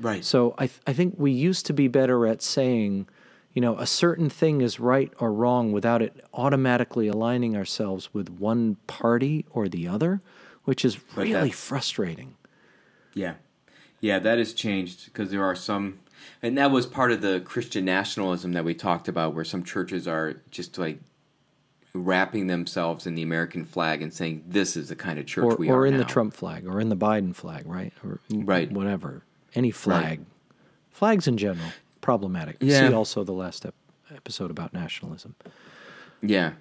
Right. 0.00 0.24
So 0.24 0.54
I 0.56 0.66
th- 0.68 0.80
I 0.86 0.92
think 0.94 1.14
we 1.18 1.32
used 1.48 1.66
to 1.66 1.74
be 1.74 1.88
better 1.88 2.26
at 2.26 2.40
saying, 2.40 3.08
you 3.52 3.60
know, 3.60 3.76
a 3.78 3.86
certain 3.86 4.30
thing 4.30 4.62
is 4.62 4.80
right 4.80 5.12
or 5.18 5.32
wrong 5.32 5.72
without 5.72 6.00
it 6.00 6.24
automatically 6.32 7.08
aligning 7.08 7.56
ourselves 7.56 8.14
with 8.14 8.28
one 8.30 8.76
party 8.86 9.44
or 9.50 9.68
the 9.68 9.88
other, 9.88 10.20
which 10.64 10.84
is 10.84 10.98
really 11.16 11.50
frustrating. 11.50 12.36
Yeah. 13.14 13.34
Yeah, 14.00 14.20
that 14.20 14.38
has 14.38 14.54
changed 14.54 15.06
because 15.06 15.30
there 15.30 15.44
are 15.44 15.56
some, 15.56 15.98
and 16.42 16.56
that 16.58 16.70
was 16.70 16.86
part 16.86 17.12
of 17.12 17.20
the 17.20 17.40
Christian 17.40 17.84
nationalism 17.84 18.52
that 18.52 18.64
we 18.64 18.74
talked 18.74 19.08
about, 19.08 19.34
where 19.34 19.44
some 19.44 19.62
churches 19.64 20.06
are 20.08 20.40
just 20.50 20.78
like 20.78 21.00
wrapping 21.94 22.46
themselves 22.46 23.06
in 23.06 23.14
the 23.14 23.22
American 23.22 23.64
flag 23.64 24.02
and 24.02 24.12
saying, 24.12 24.44
this 24.46 24.76
is 24.76 24.88
the 24.88 24.96
kind 24.96 25.18
of 25.18 25.26
church 25.26 25.44
or, 25.44 25.56
we 25.56 25.68
or 25.68 25.74
are 25.76 25.80
Or 25.80 25.86
in 25.86 25.94
now. 25.94 25.98
the 25.98 26.04
Trump 26.04 26.34
flag 26.34 26.66
or 26.66 26.80
in 26.80 26.90
the 26.90 26.96
Biden 26.96 27.34
flag, 27.34 27.66
right? 27.66 27.92
Or 28.04 28.20
Right. 28.30 28.70
whatever. 28.70 29.22
Any 29.54 29.70
flag. 29.70 30.20
Flags 30.90 31.26
in 31.26 31.36
general, 31.38 31.68
problematic. 32.00 32.56
Yeah. 32.60 32.88
See 32.88 32.94
also 32.94 33.24
the 33.24 33.32
last 33.32 33.64
ep- 33.64 33.74
episode 34.14 34.50
about 34.50 34.72
nationalism. 34.74 35.34
Yeah. 36.20 36.52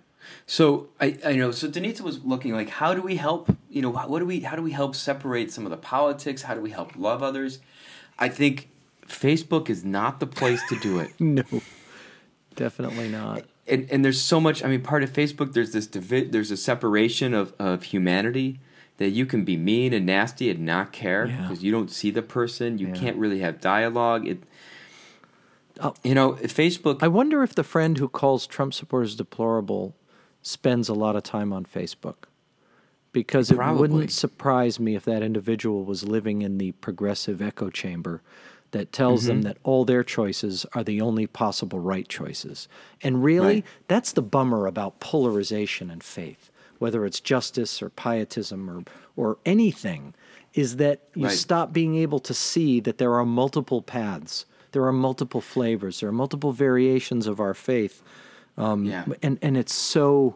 So 0.45 0.87
I, 0.99 1.17
I 1.25 1.33
know. 1.33 1.51
So 1.51 1.67
Denitsa 1.67 2.01
was 2.01 2.23
looking 2.23 2.53
like, 2.53 2.69
how 2.69 2.93
do 2.93 3.01
we 3.01 3.15
help? 3.15 3.55
You 3.69 3.81
know, 3.81 3.89
what 3.91 4.19
do 4.19 4.25
we? 4.25 4.41
How 4.41 4.55
do 4.55 4.61
we 4.61 4.71
help 4.71 4.95
separate 4.95 5.51
some 5.51 5.65
of 5.65 5.71
the 5.71 5.77
politics? 5.77 6.43
How 6.43 6.53
do 6.53 6.61
we 6.61 6.71
help 6.71 6.95
love 6.95 7.23
others? 7.23 7.59
I 8.19 8.29
think 8.29 8.69
Facebook 9.07 9.69
is 9.69 9.83
not 9.85 10.19
the 10.19 10.27
place 10.27 10.61
to 10.69 10.79
do 10.79 10.99
it. 10.99 11.11
No, 11.19 11.43
definitely 12.55 13.09
not. 13.09 13.43
and, 13.67 13.87
and 13.91 14.03
there's 14.03 14.21
so 14.21 14.39
much. 14.39 14.63
I 14.63 14.67
mean, 14.67 14.81
part 14.81 15.03
of 15.03 15.11
Facebook, 15.13 15.53
there's 15.53 15.71
this 15.73 15.87
divi- 15.87 16.25
there's 16.29 16.51
a 16.51 16.57
separation 16.57 17.33
of, 17.33 17.53
of 17.59 17.83
humanity 17.83 18.59
that 18.97 19.09
you 19.09 19.25
can 19.27 19.43
be 19.45 19.55
mean 19.57 19.93
and 19.93 20.05
nasty 20.07 20.49
and 20.49 20.61
not 20.65 20.91
care 20.91 21.27
Yeah. 21.27 21.41
because 21.43 21.63
you 21.63 21.71
don't 21.71 21.91
see 21.91 22.09
the 22.09 22.23
person. 22.23 22.79
You 22.79 22.87
Yeah. 22.87 22.93
can't 22.95 23.17
really 23.17 23.39
have 23.39 23.61
dialogue. 23.61 24.27
It, 24.27 24.43
Oh. 25.79 25.93
you 26.03 26.15
know, 26.15 26.31
Facebook. 26.33 27.03
I 27.03 27.07
wonder 27.07 27.43
if 27.43 27.53
the 27.53 27.63
friend 27.63 27.99
who 27.99 28.07
calls 28.09 28.47
Trump 28.47 28.73
supporters 28.73 29.15
deplorable 29.15 29.95
spends 30.41 30.89
a 30.89 30.95
lot 30.95 31.15
of 31.15 31.21
time 31.21 31.53
on 31.53 31.65
Facebook. 31.65 32.25
Because 33.11 33.51
it 33.51 33.57
wouldn't 33.57 34.11
surprise 34.11 34.79
me 34.79 34.95
if 34.95 35.05
that 35.05 35.21
individual 35.23 35.83
was 35.85 36.03
living 36.03 36.41
in 36.41 36.57
the 36.57 36.71
progressive 36.73 37.41
echo 37.41 37.69
chamber 37.69 38.21
that 38.71 38.91
tells 38.91 39.21
Mm-hmm. 39.21 39.27
them 39.27 39.41
that 39.43 39.57
all 39.63 39.85
their 39.85 40.03
choices 40.03 40.65
are 40.73 40.83
the 40.83 41.01
only 41.01 41.27
possible 41.27 41.79
right 41.79 42.07
choices. 42.07 42.67
And 43.01 43.23
really, 43.23 43.47
Right. 43.55 43.65
that's 43.87 44.11
the 44.13 44.21
bummer 44.21 44.67
about 44.67 44.99
polarization 44.99 45.89
and 45.89 46.03
faith, 46.03 46.51
whether 46.79 47.05
it's 47.05 47.19
justice 47.19 47.81
or 47.81 47.89
pietism 47.89 48.69
or, 48.69 48.83
or 49.15 49.37
anything, 49.45 50.13
is 50.53 50.77
that 50.77 51.01
you 51.15 51.25
Right. 51.25 51.37
stop 51.37 51.71
being 51.71 51.95
able 51.95 52.19
to 52.19 52.33
see 52.33 52.79
that 52.81 52.97
there 52.97 53.13
are 53.15 53.25
multiple 53.25 53.81
paths, 53.81 54.45
there 54.73 54.83
are 54.85 54.93
multiple 54.93 55.41
flavors, 55.41 55.99
there 55.99 56.09
are 56.09 56.13
multiple 56.13 56.51
variations 56.51 57.25
of 57.27 57.39
our 57.39 57.53
faith. 57.53 58.03
Um, 58.57 58.85
yeah. 58.85 59.05
And, 59.21 59.37
and 59.41 59.55
it's 59.55 59.73
so 59.73 60.35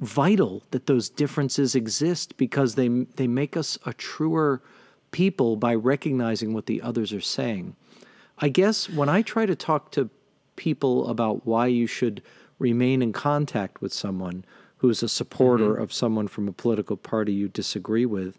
vital 0.00 0.62
that 0.72 0.86
those 0.86 1.08
differences 1.08 1.74
exist 1.74 2.36
because 2.36 2.74
they, 2.74 2.88
they 2.88 3.28
make 3.28 3.56
us 3.56 3.78
a 3.86 3.92
truer 3.92 4.60
people 5.12 5.56
by 5.56 5.74
recognizing 5.74 6.52
what 6.52 6.66
the 6.66 6.82
others 6.82 7.12
are 7.12 7.20
saying. 7.20 7.76
I 8.38 8.48
guess 8.48 8.88
when 8.88 9.08
I 9.08 9.22
try 9.22 9.46
to 9.46 9.54
talk 9.54 9.92
to 9.92 10.10
people 10.56 11.06
about 11.08 11.46
why 11.46 11.68
you 11.68 11.86
should 11.86 12.22
remain 12.58 13.02
in 13.02 13.12
contact 13.12 13.80
with 13.80 13.92
someone 13.92 14.44
who's 14.78 15.02
a 15.02 15.08
supporter 15.08 15.74
mm-hmm. 15.74 15.82
of 15.82 15.92
someone 15.92 16.26
from 16.26 16.48
a 16.48 16.52
political 16.52 16.96
party 16.96 17.32
you 17.32 17.48
disagree 17.48 18.04
with, 18.04 18.38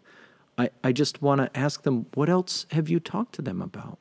I, 0.58 0.70
I 0.82 0.92
just 0.92 1.22
want 1.22 1.40
to 1.40 1.58
ask 1.58 1.82
them, 1.82 2.06
what 2.14 2.28
else 2.28 2.66
have 2.70 2.88
you 2.88 3.00
talked 3.00 3.34
to 3.36 3.42
them 3.42 3.62
about? 3.62 3.98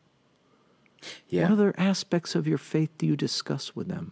Yeah. 1.27 1.43
What 1.43 1.51
other 1.53 1.73
aspects 1.77 2.35
of 2.35 2.47
your 2.47 2.57
faith 2.57 2.89
do 2.97 3.05
you 3.05 3.15
discuss 3.15 3.75
with 3.75 3.87
them? 3.87 4.11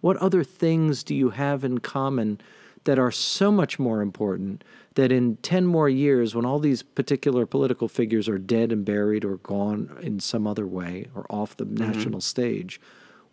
What 0.00 0.16
other 0.18 0.44
things 0.44 1.02
do 1.02 1.14
you 1.14 1.30
have 1.30 1.64
in 1.64 1.78
common 1.78 2.40
that 2.84 2.98
are 2.98 3.10
so 3.10 3.52
much 3.52 3.78
more 3.78 4.00
important 4.00 4.64
that 4.94 5.12
in 5.12 5.36
10 5.36 5.66
more 5.66 5.88
years, 5.88 6.34
when 6.34 6.44
all 6.44 6.58
these 6.58 6.82
particular 6.82 7.46
political 7.46 7.88
figures 7.88 8.28
are 8.28 8.38
dead 8.38 8.72
and 8.72 8.84
buried 8.84 9.24
or 9.24 9.36
gone 9.38 9.96
in 10.02 10.20
some 10.20 10.46
other 10.46 10.66
way 10.66 11.08
or 11.14 11.24
off 11.30 11.56
the 11.56 11.64
national 11.64 12.20
stage, 12.20 12.80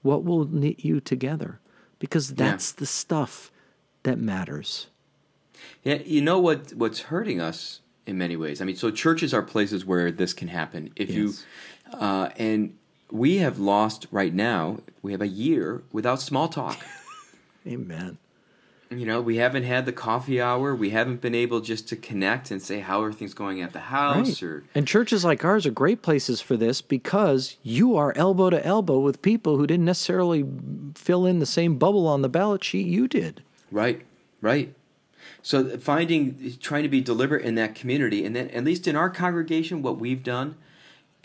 what 0.01 0.23
will 0.23 0.45
knit 0.45 0.85
you 0.85 0.99
together? 0.99 1.59
Because 1.99 2.35
that's 2.35 2.71
the 2.71 2.85
stuff 2.85 3.51
that 4.03 4.17
matters. 4.17 4.87
Yeah, 5.83 5.95
you 6.05 6.21
know 6.21 6.39
what? 6.39 6.73
What's 6.73 7.01
hurting 7.01 7.41
us 7.41 7.81
in 8.09 8.17
many 8.17 8.35
ways. 8.35 8.61
I 8.61 8.65
mean, 8.65 8.75
so 8.75 8.89
churches 8.89 9.33
are 9.33 9.41
places 9.41 9.85
where 9.85 10.11
this 10.11 10.33
can 10.33 10.47
happen. 10.47 10.91
If 10.95 11.09
Yes. 11.09 11.15
you, 11.17 11.33
uh, 11.97 12.29
and 12.37 12.75
we 13.11 13.37
have 13.37 13.59
lost 13.59 14.07
right 14.11 14.33
now. 14.33 14.79
We 15.01 15.11
have 15.13 15.21
a 15.21 15.27
year 15.27 15.83
without 15.91 16.21
small 16.21 16.47
talk. 16.47 16.77
Amen. 17.67 18.17
You 18.91 19.05
know, 19.05 19.21
we 19.21 19.37
haven't 19.37 19.63
had 19.63 19.85
the 19.85 19.91
coffee 19.91 20.41
hour. 20.41 20.75
We 20.75 20.89
haven't 20.89 21.21
been 21.21 21.35
able 21.35 21.61
just 21.61 21.87
to 21.89 21.95
connect 21.95 22.49
and 22.49 22.61
say 22.61 22.79
how 22.79 23.01
are 23.03 23.13
things 23.13 23.35
going 23.35 23.61
at 23.61 23.71
the 23.71 23.79
house 23.79 24.41
or 24.41 24.63
And 24.73 24.87
churches 24.87 25.23
like 25.23 25.45
ours 25.45 25.67
are 25.67 25.71
great 25.71 26.01
places 26.01 26.41
for 26.41 26.57
this 26.57 26.81
because 26.81 27.57
you 27.61 27.95
are 27.95 28.13
elbow 28.15 28.49
to 28.49 28.65
elbow 28.65 28.99
with 28.99 29.21
people 29.21 29.57
who 29.57 29.67
didn't 29.67 29.85
necessarily 29.85 30.43
fill 30.95 31.27
in 31.27 31.37
the 31.37 31.45
same 31.45 31.77
bubble 31.77 32.07
on 32.07 32.23
the 32.23 32.29
ballot 32.29 32.63
sheet 32.63 32.87
you 32.87 33.07
did. 33.07 33.43
Right, 33.71 34.05
right. 34.41 34.73
So 35.43 35.77
finding, 35.77 36.57
trying 36.59 36.83
to 36.83 36.89
be 36.89 37.01
deliberate 37.01 37.45
in 37.45 37.55
that 37.55 37.75
community, 37.75 38.25
and 38.25 38.35
then 38.35 38.49
at 38.49 38.63
least 38.63 38.87
in 38.87 38.95
our 38.95 39.09
congregation, 39.09 39.83
what 39.83 39.99
we've 39.99 40.23
done, 40.23 40.55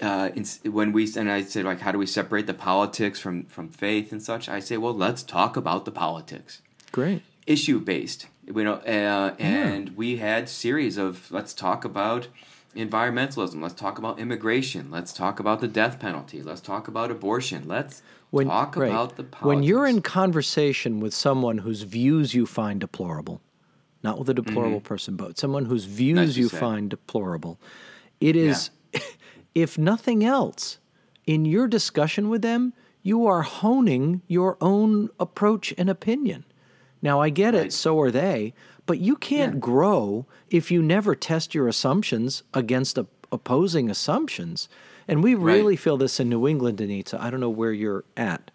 uh, 0.03 0.31
when 0.64 0.92
we 0.92 1.11
and 1.16 1.31
I 1.31 1.42
said 1.42 1.64
like, 1.64 1.81
how 1.81 1.92
do 1.92 1.98
we 1.98 2.07
separate 2.07 2.46
the 2.46 2.55
politics 2.55 3.20
from 3.20 3.44
from 3.44 3.68
faith 3.68 4.12
and 4.12 4.22
such? 4.22 4.48
I 4.48 4.61
say, 4.61 4.77
well, 4.77 4.94
let's 4.94 5.22
talk 5.22 5.57
about 5.57 5.85
the 5.85 5.92
politics, 5.92 6.61
Great. 6.92 7.22
Issue 7.46 7.80
based. 7.80 8.26
You 8.46 8.64
know, 8.64 8.74
uh, 8.74 9.35
and 9.38 9.96
we 9.96 10.16
had 10.16 10.48
series 10.48 10.96
of 10.96 11.30
let's 11.30 11.54
talk 11.54 11.85
about 11.85 12.28
environmentalism. 12.76 13.62
Let's 13.62 13.74
talk 13.74 13.98
about 13.98 14.18
immigration. 14.18 14.90
Let's 14.90 15.12
talk 15.12 15.40
about 15.40 15.61
the 15.61 15.68
death 15.68 15.98
penalty. 15.98 16.42
Let's 16.42 16.61
talk 16.61 16.88
about 16.88 17.11
abortion. 17.11 17.66
Let's 17.66 18.02
When, 18.30 18.48
talk 18.48 18.76
right. 18.76 18.88
about 18.88 19.16
the 19.16 19.24
politics. 19.24 19.46
when 19.46 19.62
you're 19.62 19.87
in 19.87 20.02
conversation 20.02 21.00
with 21.00 21.14
someone 21.14 21.59
whose 21.59 21.83
views 21.83 22.35
you 22.35 22.46
find 22.46 22.80
deplorable, 22.80 23.40
not 24.02 24.18
with 24.18 24.28
a 24.28 24.35
deplorable 24.35 24.80
person, 24.80 25.16
but 25.16 25.38
someone 25.38 25.66
whose 25.66 25.85
views 25.85 26.14
Mm-hmm. 26.14 26.26
Nice 26.26 26.37
you 26.37 26.48
find 26.48 26.90
deplorable, 26.90 27.59
it 28.20 28.37
is, 28.37 28.70
if 29.54 29.78
nothing 29.78 30.24
else, 30.24 30.78
in 31.26 31.44
your 31.44 31.66
discussion 31.66 32.28
with 32.28 32.42
them, 32.42 32.74
you 33.02 33.26
are 33.26 33.42
honing 33.42 34.22
your 34.26 34.57
own 34.61 35.11
approach 35.20 35.72
and 35.78 35.88
opinion. 35.88 36.44
Now, 37.04 37.20
I 37.20 37.28
get 37.30 37.54
Right. 37.54 37.66
it, 37.66 37.72
so 37.72 38.00
are 38.00 38.10
they, 38.10 38.52
but 38.86 38.98
you 38.98 39.14
can't 39.14 39.54
Yeah. 39.54 39.60
grow 39.60 40.26
if 40.50 40.70
you 40.72 40.82
never 40.82 41.14
test 41.14 41.54
your 41.54 41.68
assumptions 41.68 42.42
against 42.52 42.98
op- 42.98 43.26
opposing 43.30 43.88
assumptions. 43.90 44.68
And 45.06 45.22
we 45.22 45.34
Right. 45.34 45.54
really 45.54 45.76
feel 45.76 45.96
this 45.98 46.18
in 46.18 46.28
New 46.30 46.48
England, 46.48 46.80
Anita. 46.80 47.22
I 47.22 47.28
don't 47.30 47.40
know 47.40 47.50
where 47.50 47.72
you're 47.72 48.04
at. 48.16 48.50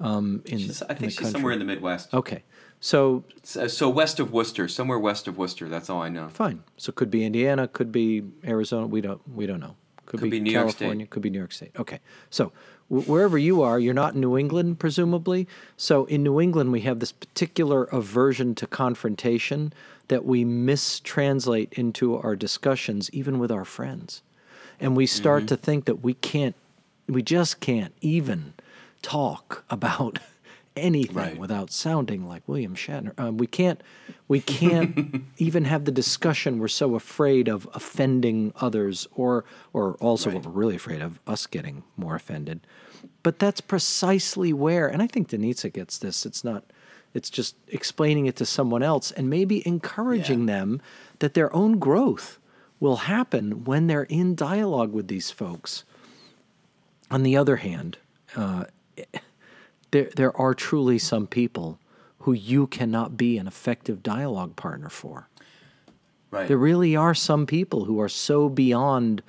Um, 0.00 0.42
in, 0.44 0.58
She's- 0.58 0.82
I 0.82 0.92
in 0.92 0.96
think 0.98 1.10
she's 1.12 1.18
country. 1.20 1.32
somewhere 1.32 1.52
in 1.54 1.60
the 1.60 1.64
Midwest. 1.64 2.12
Okay, 2.12 2.42
so 2.80 3.24
So, 3.42 3.66
so 3.68 3.88
west 3.88 4.20
of 4.20 4.32
Worcester, 4.32 4.68
somewhere 4.68 4.98
west 4.98 5.26
of 5.28 5.38
Worcester. 5.38 5.68
That's 5.68 5.88
all 5.88 6.02
I 6.02 6.08
know. 6.10 6.28
fine. 6.28 6.62
So 6.76 6.90
it 6.90 6.96
could 6.96 7.10
be 7.10 7.24
Indiana, 7.24 7.68
could 7.68 7.90
be 7.90 8.22
Arizona. 8.44 8.86
We 8.86 9.00
don't 9.00 9.20
we 9.34 9.46
don't 9.46 9.60
know. 9.60 9.76
Could, 10.06 10.20
Could 10.20 10.30
be 10.30 10.40
New 10.40 10.52
York 10.52 10.70
State. 10.70 10.78
California. 10.80 11.06
Could 11.06 11.22
be 11.22 11.30
New 11.30 11.38
York 11.38 11.52
State. 11.52 11.70
Okay. 11.78 12.00
So 12.30 12.52
w- 12.90 13.06
wherever 13.10 13.36
you 13.38 13.62
are, 13.62 13.78
you're 13.78 13.94
not 13.94 14.14
in 14.14 14.20
New 14.20 14.36
England, 14.36 14.78
presumably. 14.78 15.46
So 15.76 16.04
in 16.06 16.22
New 16.22 16.40
England, 16.40 16.72
we 16.72 16.82
have 16.82 17.00
this 17.00 17.12
particular 17.12 17.84
aversion 17.84 18.54
to 18.56 18.66
confrontation 18.66 19.72
that 20.08 20.24
we 20.24 20.44
mistranslate 20.44 21.72
into 21.72 22.16
our 22.16 22.36
discussions, 22.36 23.10
even 23.12 23.38
with 23.38 23.50
our 23.50 23.64
friends. 23.64 24.22
And 24.80 24.96
we 24.96 25.06
start 25.06 25.42
Mm-hmm. 25.44 25.48
to 25.48 25.56
think 25.56 25.84
that 25.86 26.02
we 26.02 26.14
can't, 26.14 26.54
we 27.08 27.22
just 27.22 27.60
can't 27.60 27.94
even 28.00 28.52
talk 29.02 29.64
about 29.70 30.18
anything 30.76 31.14
Right. 31.16 31.38
without 31.38 31.70
sounding 31.70 32.26
like 32.28 32.42
William 32.48 32.74
Shatner. 32.74 33.12
Um, 33.18 33.36
we 33.38 33.46
can't, 33.46 33.80
we 34.28 34.40
can't 34.40 35.22
even 35.38 35.64
have 35.64 35.84
the 35.84 35.92
discussion. 35.92 36.58
We're 36.58 36.68
so 36.68 36.94
afraid 36.96 37.48
of 37.48 37.68
offending 37.74 38.52
others, 38.60 39.06
or, 39.14 39.44
or 39.72 39.94
also 39.94 40.30
what 40.30 40.44
we're 40.46 40.50
really 40.52 40.76
afraid 40.76 41.00
of 41.02 41.20
us 41.26 41.46
getting 41.46 41.84
more 41.96 42.16
offended. 42.16 42.60
But 43.22 43.38
that's 43.38 43.60
precisely 43.60 44.52
where, 44.52 44.88
and 44.88 45.00
I 45.02 45.06
think 45.06 45.28
Denitsa 45.28 45.72
gets 45.72 45.98
this. 45.98 46.26
It's 46.26 46.42
not, 46.42 46.64
it's 47.14 47.30
just 47.30 47.54
explaining 47.68 48.26
it 48.26 48.36
to 48.36 48.46
someone 48.46 48.82
else 48.82 49.12
and 49.12 49.30
maybe 49.30 49.66
encouraging 49.66 50.46
them 50.46 50.80
that 51.20 51.34
their 51.34 51.54
own 51.54 51.78
growth 51.78 52.38
will 52.80 52.96
happen 52.96 53.64
when 53.64 53.86
they're 53.86 54.02
in 54.04 54.34
dialogue 54.34 54.92
with 54.92 55.06
these 55.08 55.30
folks. 55.30 55.84
On 57.10 57.22
the 57.22 57.36
other 57.36 57.56
hand, 57.56 57.98
uh, 58.34 58.64
there 59.94 60.10
there 60.16 60.36
are 60.36 60.54
truly 60.54 60.98
some 60.98 61.26
people 61.28 61.78
who 62.18 62.32
you 62.32 62.66
cannot 62.66 63.16
be 63.16 63.38
an 63.38 63.46
effective 63.46 64.02
dialogue 64.02 64.56
partner 64.56 64.88
for. 64.88 65.28
Right. 66.32 66.48
There 66.48 66.58
really 66.58 66.96
are 66.96 67.14
some 67.14 67.46
people 67.46 67.84
who 67.84 68.00
are 68.00 68.08
so 68.08 68.48
beyond 68.48 69.22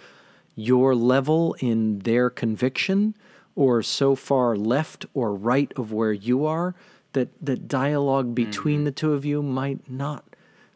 your 0.56 0.96
level 0.96 1.56
in 1.60 2.00
their 2.00 2.32
conviction 2.32 3.16
or 3.56 3.84
so 3.84 4.16
far 4.16 4.56
left 4.56 5.06
or 5.14 5.36
right 5.36 5.72
of 5.76 5.92
where 5.92 6.14
you 6.14 6.46
are 6.46 6.74
that, 7.14 7.30
that 7.42 7.68
dialogue 7.68 8.28
mm-hmm. 8.28 8.50
between 8.50 8.84
the 8.86 8.92
two 8.92 9.14
of 9.14 9.24
you 9.24 9.44
might 9.44 9.90
not 9.90 10.26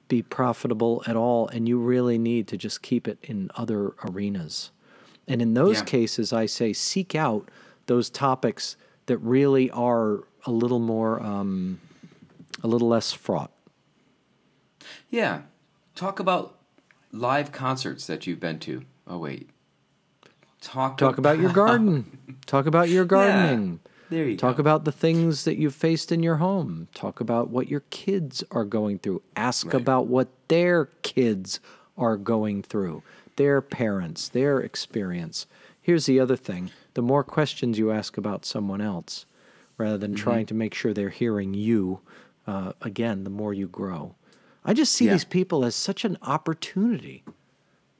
be 0.07 0.21
profitable 0.21 1.01
at 1.07 1.15
all. 1.15 1.47
And 1.47 1.67
you 1.67 1.79
really 1.79 2.19
need 2.19 2.47
to 2.49 2.57
just 2.57 2.83
keep 2.83 3.07
it 3.07 3.17
in 3.23 3.49
other 3.55 3.93
arenas. 4.05 4.71
And 5.27 5.41
in 5.41 5.55
those 5.55 5.77
Yeah. 5.77 5.85
cases, 5.85 6.31
I 6.31 6.45
say 6.45 6.73
seek 6.73 7.15
out 7.15 7.49
those 7.87 8.09
topics 8.09 8.77
that 9.09 9.17
really 9.17 9.69
are 9.71 10.23
a 10.45 10.51
little 10.51 10.79
more, 10.79 11.21
um, 11.21 11.79
a 12.63 12.67
little 12.67 12.87
less 12.87 13.11
fraught. 13.11 13.51
Yeah. 15.09 15.41
Talk 15.95 16.19
about 16.19 16.55
live 17.11 17.51
concerts 17.51 18.07
that 18.07 18.25
you've 18.27 18.39
been 18.39 18.59
to. 18.59 18.83
Oh 19.07 19.17
wait. 19.17 19.49
Talk 20.61 20.97
Talk 20.97 21.17
about 21.17 21.39
your 21.39 21.51
garden. 21.51 22.37
Talk 22.45 22.65
about 22.67 22.89
your 22.89 23.05
gardening. 23.15 23.79
There 24.09 24.25
you 24.25 24.35
go. 24.35 24.39
Talk 24.39 24.57
go. 24.57 24.61
about 24.61 24.85
the 24.85 24.91
things 24.91 25.43
that 25.45 25.57
you've 25.57 25.75
faced 25.75 26.11
in 26.11 26.21
your 26.23 26.35
home. 26.37 26.87
Talk 26.93 27.19
about 27.19 27.49
what 27.49 27.67
your 27.67 27.81
kids 27.89 28.43
are 28.51 28.65
going 28.65 28.99
through. 28.99 29.21
Ask 29.35 29.67
Right. 29.67 29.75
about 29.75 30.07
what 30.07 30.27
their 30.47 30.85
kids 31.01 31.59
are 31.97 32.17
going 32.17 32.61
through, 32.63 33.03
their 33.35 33.61
parents, 33.61 34.29
their 34.29 34.59
experience. 34.59 35.47
Here's 35.81 36.05
the 36.05 36.19
other 36.19 36.35
thing 36.35 36.71
the 36.99 37.03
more 37.03 37.23
questions 37.23 37.79
you 37.79 37.91
ask 37.91 38.17
about 38.17 38.43
someone 38.43 38.81
else, 38.81 39.25
rather 39.77 39.97
than 39.97 40.11
Mm-hmm. 40.11 40.23
trying 40.23 40.45
to 40.47 40.53
make 40.53 40.73
sure 40.73 40.93
they're 40.93 41.07
hearing 41.23 41.53
you, 41.53 42.01
uh, 42.45 42.73
again, 42.81 43.23
the 43.23 43.29
more 43.29 43.53
you 43.53 43.69
grow. 43.69 44.15
I 44.65 44.73
just 44.73 44.91
see 44.91 45.05
Yeah. 45.05 45.13
these 45.13 45.23
people 45.23 45.63
as 45.63 45.75
such 45.75 46.03
an 46.03 46.17
opportunity 46.21 47.23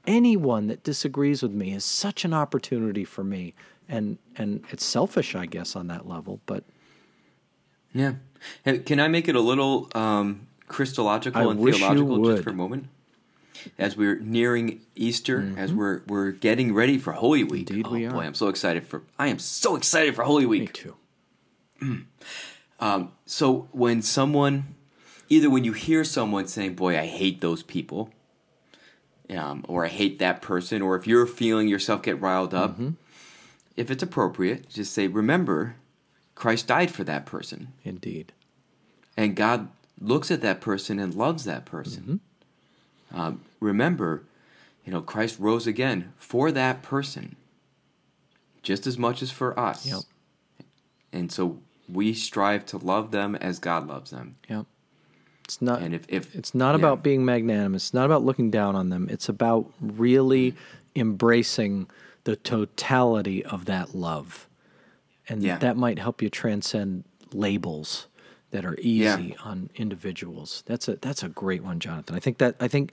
anyone 0.06 0.68
that 0.68 0.84
disagrees 0.84 1.42
with 1.44 1.52
me 1.54 1.72
is 1.74 1.86
such 1.86 2.26
an 2.26 2.34
opportunity 2.34 3.04
for 3.06 3.24
me 3.24 3.54
and 3.88 4.18
and 4.38 4.64
it's 4.72 4.84
selfish 4.84 5.36
i 5.36 5.46
guess 5.46 5.76
on 5.76 5.88
that 5.88 6.08
level 6.08 6.40
but 6.46 6.64
Yeah. 7.94 8.14
Can 8.86 9.00
I 9.00 9.08
make 9.08 9.28
it 9.28 9.36
a 9.36 9.42
little 9.42 9.90
um, 9.94 10.48
Christological 10.68 11.40
I 11.40 11.52
and 11.52 11.60
theological 11.64 12.26
just 12.26 12.44
for 12.44 12.50
a 12.50 12.54
moment? 12.54 12.88
As 13.78 13.96
we're 13.98 14.20
nearing 14.20 14.82
Easter, 14.96 15.54
as 15.58 15.74
we're 15.74 16.02
we're 16.08 16.32
getting 16.32 16.74
ready 16.74 16.98
for 16.98 17.14
Holy 17.14 17.44
Week. 17.44 17.68
Mm-hmm. 17.68 17.76
Indeed 17.76 17.88
oh 17.88 17.92
we 17.92 18.08
boy. 18.08 18.26
I'm 18.26 18.34
so 18.36 18.48
excited 18.48 18.86
for 18.88 19.04
I 19.18 19.28
am 19.28 19.40
so 19.40 19.76
excited 19.76 20.16
for 20.16 20.24
Holy 20.24 20.46
Week. 20.46 20.62
me 20.62 20.68
too 20.68 20.96
So 23.26 23.68
when 23.72 24.02
someone, 24.02 24.76
either 25.30 25.50
when 25.50 25.64
you 25.64 25.74
hear 25.74 26.04
someone 26.04 26.48
saying, 26.48 26.76
"Boy, 26.76 26.98
I 26.98 27.06
hate 27.06 27.42
those 27.42 27.64
people," 27.64 28.12
um, 29.30 29.64
or 29.68 29.86
"I 29.86 29.90
hate 29.90 30.20
that 30.20 30.42
person," 30.42 30.82
or 30.82 30.96
if 30.96 31.06
you're 31.08 31.26
feeling 31.28 31.68
yourself 31.68 32.02
get 32.02 32.20
riled 32.20 32.54
up, 32.54 32.72
Mm-hmm. 32.74 32.90
if 33.76 33.92
it's 33.92 34.04
appropriate, 34.04 34.70
just 34.70 34.94
say, 34.94 35.08
"Remember, 35.08 35.76
Christ 36.36 36.68
died 36.68 36.92
for 36.92 37.04
that 37.04 37.26
person, 37.26 37.74
indeed 37.84 38.34
and 39.18 39.36
God 39.36 39.68
looks 40.00 40.32
at 40.32 40.42
that 40.42 40.62
person 40.62 41.00
and 41.00 41.14
loves 41.14 41.44
that 41.46 41.66
person." 41.66 42.04
Mm-hmm. 43.14 43.20
Um, 43.20 43.42
remember, 43.60 44.24
you 44.86 44.92
know, 44.92 45.02
Christ 45.02 45.38
rose 45.40 45.68
again 45.68 46.14
for 46.18 46.52
that 46.52 46.82
person, 46.82 47.36
just 48.64 48.88
as 48.88 48.98
much 48.98 49.22
as 49.22 49.32
for 49.32 49.58
us, 49.60 49.86
Yep. 49.86 50.02
and 51.12 51.32
so 51.32 51.60
we 51.92 52.14
strive 52.14 52.66
to 52.68 52.78
love 52.78 53.12
them 53.12 53.36
as 53.36 53.60
God 53.60 53.88
loves 53.88 54.12
them. 54.12 54.36
yeah 54.48 54.64
it's 55.50 55.64
not 55.64 55.82
And 55.82 55.96
if, 55.96 56.04
if 56.08 56.36
it's 56.36 56.54
not 56.54 56.72
yeah. 56.74 56.76
about 56.76 57.02
being 57.02 57.26
magnanimous. 57.26 57.86
It's 57.86 57.94
not 57.96 58.06
about 58.06 58.24
looking 58.24 58.52
down 58.52 58.76
on 58.76 58.90
them. 58.90 59.08
It's 59.10 59.28
about 59.28 59.66
really 59.82 60.52
mm-hmm. 60.52 61.00
embracing 61.02 61.90
the 62.24 62.36
totality 62.36 63.44
of 63.44 63.66
that 63.66 63.96
love. 63.96 64.48
And 65.28 65.42
Yeah. 65.42 65.58
that 65.58 65.76
might 65.76 65.98
help 65.98 66.22
you 66.22 66.30
transcend 66.30 67.04
labels 67.34 68.06
that 68.52 68.64
are 68.64 68.78
easy 68.80 69.36
on 69.44 69.72
individuals. 69.74 70.62
That's 70.68 70.88
a 70.88 70.98
that's 70.98 71.24
a 71.24 71.30
great 71.30 71.64
one 71.64 71.80
jonathan. 71.80 72.16
I 72.16 72.20
think 72.20 72.38
that 72.38 72.56
i 72.60 72.68
think 72.68 72.92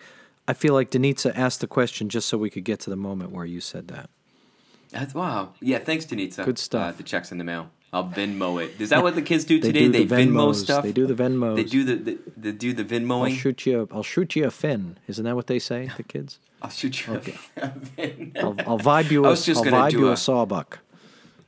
i 0.48 0.52
feel 0.52 0.74
like 0.74 0.90
denitsa 0.90 1.32
asked 1.36 1.60
the 1.60 1.66
question 1.66 2.08
just 2.08 2.28
so 2.28 2.36
we 2.38 2.50
could 2.50 2.64
get 2.64 2.80
to 2.80 2.90
the 2.90 2.96
moment 2.96 3.30
where 3.32 3.44
you 3.46 3.60
said 3.60 3.88
that 3.88 4.08
That's, 4.90 5.14
wow. 5.14 5.52
Yeah, 5.60 5.78
thanks, 5.80 6.06
Denitsa. 6.06 6.44
Good 6.44 6.58
stuff. 6.58 6.94
Uh, 6.94 6.96
the 6.96 7.02
check's 7.02 7.32
in 7.32 7.38
the 7.38 7.44
mail. 7.44 7.70
I'll 7.92 8.04
Venmo 8.08 8.62
it. 8.64 8.80
Is 8.80 8.90
that 8.90 9.02
what 9.02 9.14
the 9.16 9.20
kids 9.22 9.44
do 9.44 9.58
They 9.58 9.72
today? 9.72 9.86
do 9.86 9.92
they 9.92 10.04
the 10.04 10.14
Venmo 10.14 10.52
Venmos. 10.52 10.62
stuff. 10.62 10.84
They 10.84 10.92
do 10.92 11.06
the 11.06 11.14
Venmos. 11.22 11.56
They 11.56 11.64
do 11.64 11.82
the, 11.84 11.94
the, 11.96 12.18
they 12.36 12.52
do 12.52 12.72
the 12.72 13.12
I'll 13.12 13.28
shoot 13.28 13.66
you. 13.66 13.88
I'll 13.92 14.04
shoot 14.04 14.36
you 14.36 14.44
a 14.46 14.50
fin. 14.50 14.96
Isn't 15.08 15.24
that 15.24 15.34
what 15.34 15.48
they 15.48 15.58
say, 15.58 15.90
the 15.96 16.02
kids? 16.04 16.38
I'll 16.62 16.70
shoot 16.70 16.94
you. 17.06 17.14
Okay. 17.14 17.36
A 17.56 17.68
Ven- 17.96 18.32
I'll, 18.36 18.54
I'll 18.66 18.78
vibe 18.78 19.10
you. 19.10 19.24
I 19.26 19.28
A, 19.28 19.30
was 19.30 19.44
just 19.44 19.58
I'll 19.58 19.64
gonna 19.70 19.76
vibe 19.84 19.90
do 19.90 19.98
you 19.98 20.08
a, 20.08 20.12
a- 20.12 20.16
sawbuck. 20.16 20.78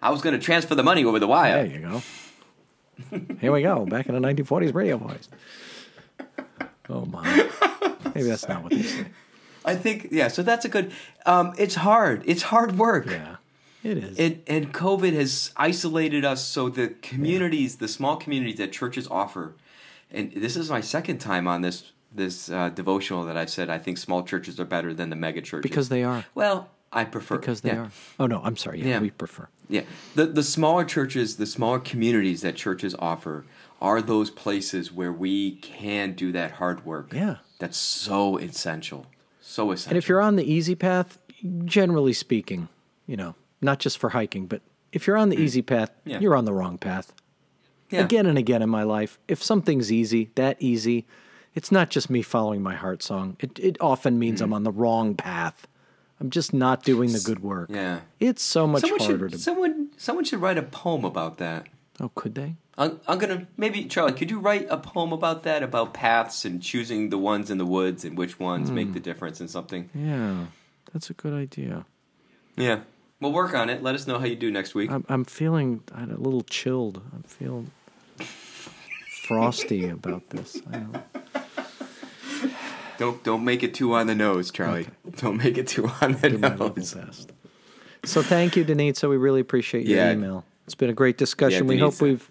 I 0.03 0.11
was 0.11 0.21
going 0.21 0.35
to 0.39 0.45
transfer 0.45 0.75
the 0.75 0.83
money 0.83 1.05
over 1.05 1.19
the 1.21 1.29
wire. 1.29 1.63
There 1.67 1.77
you 1.79 1.81
go. 1.89 2.03
Here 3.41 3.53
we 3.53 3.63
go. 3.63 3.87
Back 3.87 4.09
in 4.09 4.15
the 4.21 4.21
1940s 4.21 4.75
radio 4.75 4.97
voice. 4.99 5.29
Oh 6.89 7.05
my. 7.07 7.49
Maybe 8.15 8.29
that's 8.29 8.49
not 8.49 8.63
what 8.63 8.73
they 8.73 8.83
say. 8.83 9.07
I 9.65 9.75
think 9.75 10.09
yeah. 10.11 10.29
So 10.29 10.43
that's 10.43 10.65
a 10.65 10.69
good. 10.69 10.93
Um, 11.27 11.53
it's 11.59 11.75
hard. 11.77 12.23
It's 12.27 12.43
hard 12.43 12.79
work. 12.79 13.07
Yeah, 13.07 13.37
it 13.83 13.99
is. 13.99 14.19
And, 14.19 14.43
and 14.47 14.73
COVID 14.73 15.13
has 15.15 15.53
isolated 15.57 16.25
us. 16.25 16.45
So 16.45 16.69
the 16.69 16.89
communities, 17.03 17.77
the 17.77 17.89
small 17.89 18.17
communities 18.17 18.59
that 18.59 18.73
churches 18.73 19.07
offer, 19.09 19.55
and 20.11 20.33
this 20.33 20.57
is 20.57 20.71
my 20.71 20.81
second 20.81 21.19
time 21.19 21.47
on 21.47 21.61
this 21.63 21.93
this 22.15 22.49
uh, 22.51 22.71
devotional 22.71 23.25
that 23.27 23.37
I've 23.37 23.51
said 23.51 23.69
I 23.69 23.79
think 23.79 23.99
small 23.99 24.23
churches 24.23 24.59
are 24.59 24.65
better 24.65 24.95
than 24.95 25.11
the 25.11 25.17
mega 25.17 25.43
churches 25.43 25.69
because 25.69 25.89
they 25.91 26.03
are. 26.05 26.25
Well, 26.35 26.69
I 26.91 27.05
prefer 27.05 27.37
Because 27.39 27.61
they 27.61 27.71
yeah. 27.71 27.79
are. 27.81 27.91
Oh 28.19 28.27
no, 28.27 28.41
I'm 28.43 28.57
sorry. 28.57 28.81
Yeah, 28.81 28.87
Yeah. 28.89 29.01
we 29.01 29.11
prefer. 29.11 29.49
Yeah, 29.69 29.83
the 30.15 30.25
the 30.25 30.43
smaller 30.43 30.85
churches, 30.87 31.37
the 31.37 31.45
smaller 31.47 31.79
communities 31.81 32.41
that 32.41 32.57
churches 32.57 32.95
offer 32.99 33.45
are 33.81 34.03
those 34.03 34.31
places 34.31 34.93
where 34.93 35.13
we 35.13 35.53
can 35.57 36.13
do 36.13 36.33
that 36.33 36.53
hard 36.53 36.85
work. 36.85 37.13
Yeah. 37.13 37.37
that's 37.59 37.77
so 37.77 38.37
essential, 38.39 39.07
so 39.41 39.71
essential. 39.73 39.91
And 39.91 39.99
if 39.99 40.09
you're 40.09 40.21
on 40.21 40.37
the 40.37 40.45
easy 40.45 40.75
path, 40.75 41.19
generally 41.65 42.13
speaking, 42.13 42.69
you 43.07 43.17
know, 43.17 43.35
not 43.61 43.79
just 43.81 43.99
for 43.99 44.11
hiking, 44.11 44.47
but 44.47 44.63
if 44.93 45.07
you're 45.07 45.17
on 45.17 45.29
the 45.29 45.37
easy 45.41 45.63
path, 45.63 45.91
Mm. 46.07 46.13
Yeah. 46.13 46.21
you're 46.21 46.37
on 46.37 46.45
the 46.45 46.53
wrong 46.53 46.79
path. 46.79 47.13
yeah. 47.91 48.05
again 48.05 48.27
and 48.27 48.37
again 48.39 48.63
in 48.63 48.69
my 48.69 48.83
life, 48.83 49.19
if 49.29 49.43
something's 49.43 49.91
easy, 49.93 50.31
that 50.35 50.57
easy, 50.61 51.07
it's 51.55 51.73
not 51.73 51.89
just 51.91 52.11
me 52.11 52.21
following 52.23 52.63
my 52.63 52.75
heart 52.75 53.03
song. 53.03 53.37
It, 53.41 53.59
it 53.59 53.77
often 53.81 54.19
means 54.19 54.41
Mm. 54.41 54.45
I'm 54.45 54.53
on 54.55 54.63
the 54.65 54.73
wrong 54.73 55.15
path. 55.15 55.67
I'm 56.21 56.31
just 56.31 56.53
not 56.53 56.83
doing 56.85 57.13
the 57.13 57.21
good 57.21 57.43
work. 57.43 57.71
yeah, 57.73 58.01
It's 58.21 58.43
so 58.43 58.67
much 58.67 58.83
someone 58.83 59.01
harder 59.01 59.29
should 59.31 59.33
to. 59.33 59.39
someone 59.39 59.89
someone 59.97 60.25
should 60.25 60.41
write 60.41 60.59
a 60.59 60.63
poem 60.63 61.05
about 61.05 61.39
that. 61.39 61.67
oh, 62.01 62.11
could 62.15 62.35
they? 62.35 62.57
I'm, 62.79 63.01
I'm 63.09 63.19
gonna 63.19 63.47
maybe 63.57 63.85
Charlie. 63.87 64.13
Could 64.13 64.31
you 64.31 64.39
write 64.39 64.67
a 64.71 64.77
poem 64.79 65.13
about 65.13 65.43
that 65.43 65.63
about 65.65 65.93
paths 65.93 66.45
and 66.45 66.63
choosing 66.63 67.11
the 67.11 67.19
ones 67.19 67.51
in 67.51 67.59
the 67.59 67.67
woods 67.67 68.05
and 68.05 68.17
which 68.17 68.39
ones 68.39 68.71
make 68.71 68.87
Hmm. 68.89 68.93
the 68.95 69.01
difference 69.01 69.41
in 69.41 69.49
something? 69.49 69.91
Yeah, 69.95 70.47
that's 70.93 71.11
a 71.11 71.15
good 71.15 71.35
idea. 71.35 71.85
Yeah, 72.57 72.81
we'll 73.21 73.33
work 73.33 73.53
on 73.55 73.69
it. 73.69 73.83
Let 73.83 73.95
us 73.97 74.07
know 74.07 74.19
how 74.19 74.27
you 74.27 74.37
do 74.37 74.51
next 74.51 74.75
week. 74.77 74.91
I'm, 74.91 75.05
I'm 75.09 75.25
feeling 75.25 75.83
I'm 75.95 76.11
a 76.13 76.17
little 76.17 76.43
chilled. 76.43 77.03
I'm 77.13 77.25
feeling 77.25 77.73
frosty 79.09 79.89
about 79.89 80.31
this. 80.31 80.61
I 80.73 80.79
don't, 80.79 81.05
Don't 82.99 83.23
don't 83.25 83.45
make 83.45 83.63
it 83.63 83.75
too 83.75 83.95
on 83.95 84.07
the 84.07 84.15
nose, 84.15 84.51
Charlie. 84.51 84.87
Don't 85.17 85.37
make 85.37 85.57
it 85.59 85.67
too 85.69 85.89
on 86.01 86.13
the 86.15 86.31
do 86.31 86.39
nose. 86.39 86.95
best. 86.95 87.33
So 88.05 88.23
thank 88.23 88.57
you, 88.57 88.65
Denitsa. 88.65 89.09
We 89.09 89.17
really 89.17 89.41
appreciate 89.41 89.87
your 89.87 89.99
Yeah. 89.99 90.13
email. 90.13 90.45
It's 90.65 90.75
been 90.75 90.91
a 90.91 90.95
great 90.95 91.17
discussion. 91.19 91.65
Yeah, 91.65 91.69
we 91.69 91.79
hope 91.79 92.01
we've 92.01 92.29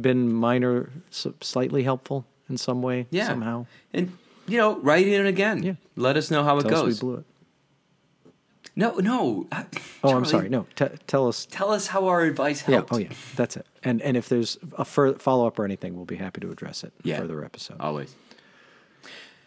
been 0.00 0.32
minor, 0.32 0.90
slightly 1.10 1.82
helpful 1.82 2.24
in 2.48 2.56
some 2.56 2.82
way, 2.82 3.06
Yeah. 3.10 3.26
somehow. 3.28 3.66
And 3.92 4.12
you 4.48 4.58
know, 4.58 4.78
write 4.80 5.06
in 5.08 5.26
again. 5.26 5.62
Yeah. 5.62 5.74
Let 5.96 6.16
us 6.16 6.30
know 6.30 6.44
how 6.44 6.58
it 6.58 6.62
Tell 6.62 6.72
us 6.80 6.82
we 6.84 6.88
goes. 6.90 7.00
blew 7.00 7.14
it. 7.16 7.24
No, 8.78 8.94
no. 8.96 9.46
uh, 9.50 9.64
Oh, 10.04 10.14
I'm 10.16 10.24
sorry. 10.26 10.48
No, 10.50 10.66
t- 10.76 10.84
tell 11.06 11.26
us. 11.28 11.46
Tell 11.50 11.72
us 11.72 11.86
how 11.86 12.06
our 12.08 12.22
advice 12.22 12.60
helped. 12.60 12.90
Yeah. 12.92 12.96
Oh, 12.96 13.00
yeah. 13.00 13.08
That's 13.34 13.56
it. 13.56 13.66
And 13.82 14.02
and 14.02 14.16
if 14.16 14.28
there's 14.28 14.58
a 14.76 14.84
fur- 14.84 15.14
follow 15.14 15.46
up 15.46 15.58
or 15.58 15.64
anything, 15.64 15.96
we'll 15.96 16.04
be 16.04 16.16
happy 16.16 16.40
to 16.42 16.50
address 16.50 16.84
it 16.84 16.92
in 17.02 17.10
Yeah. 17.10 17.16
a 17.16 17.20
further 17.22 17.44
episode. 17.44 17.78
Always. 17.80 18.14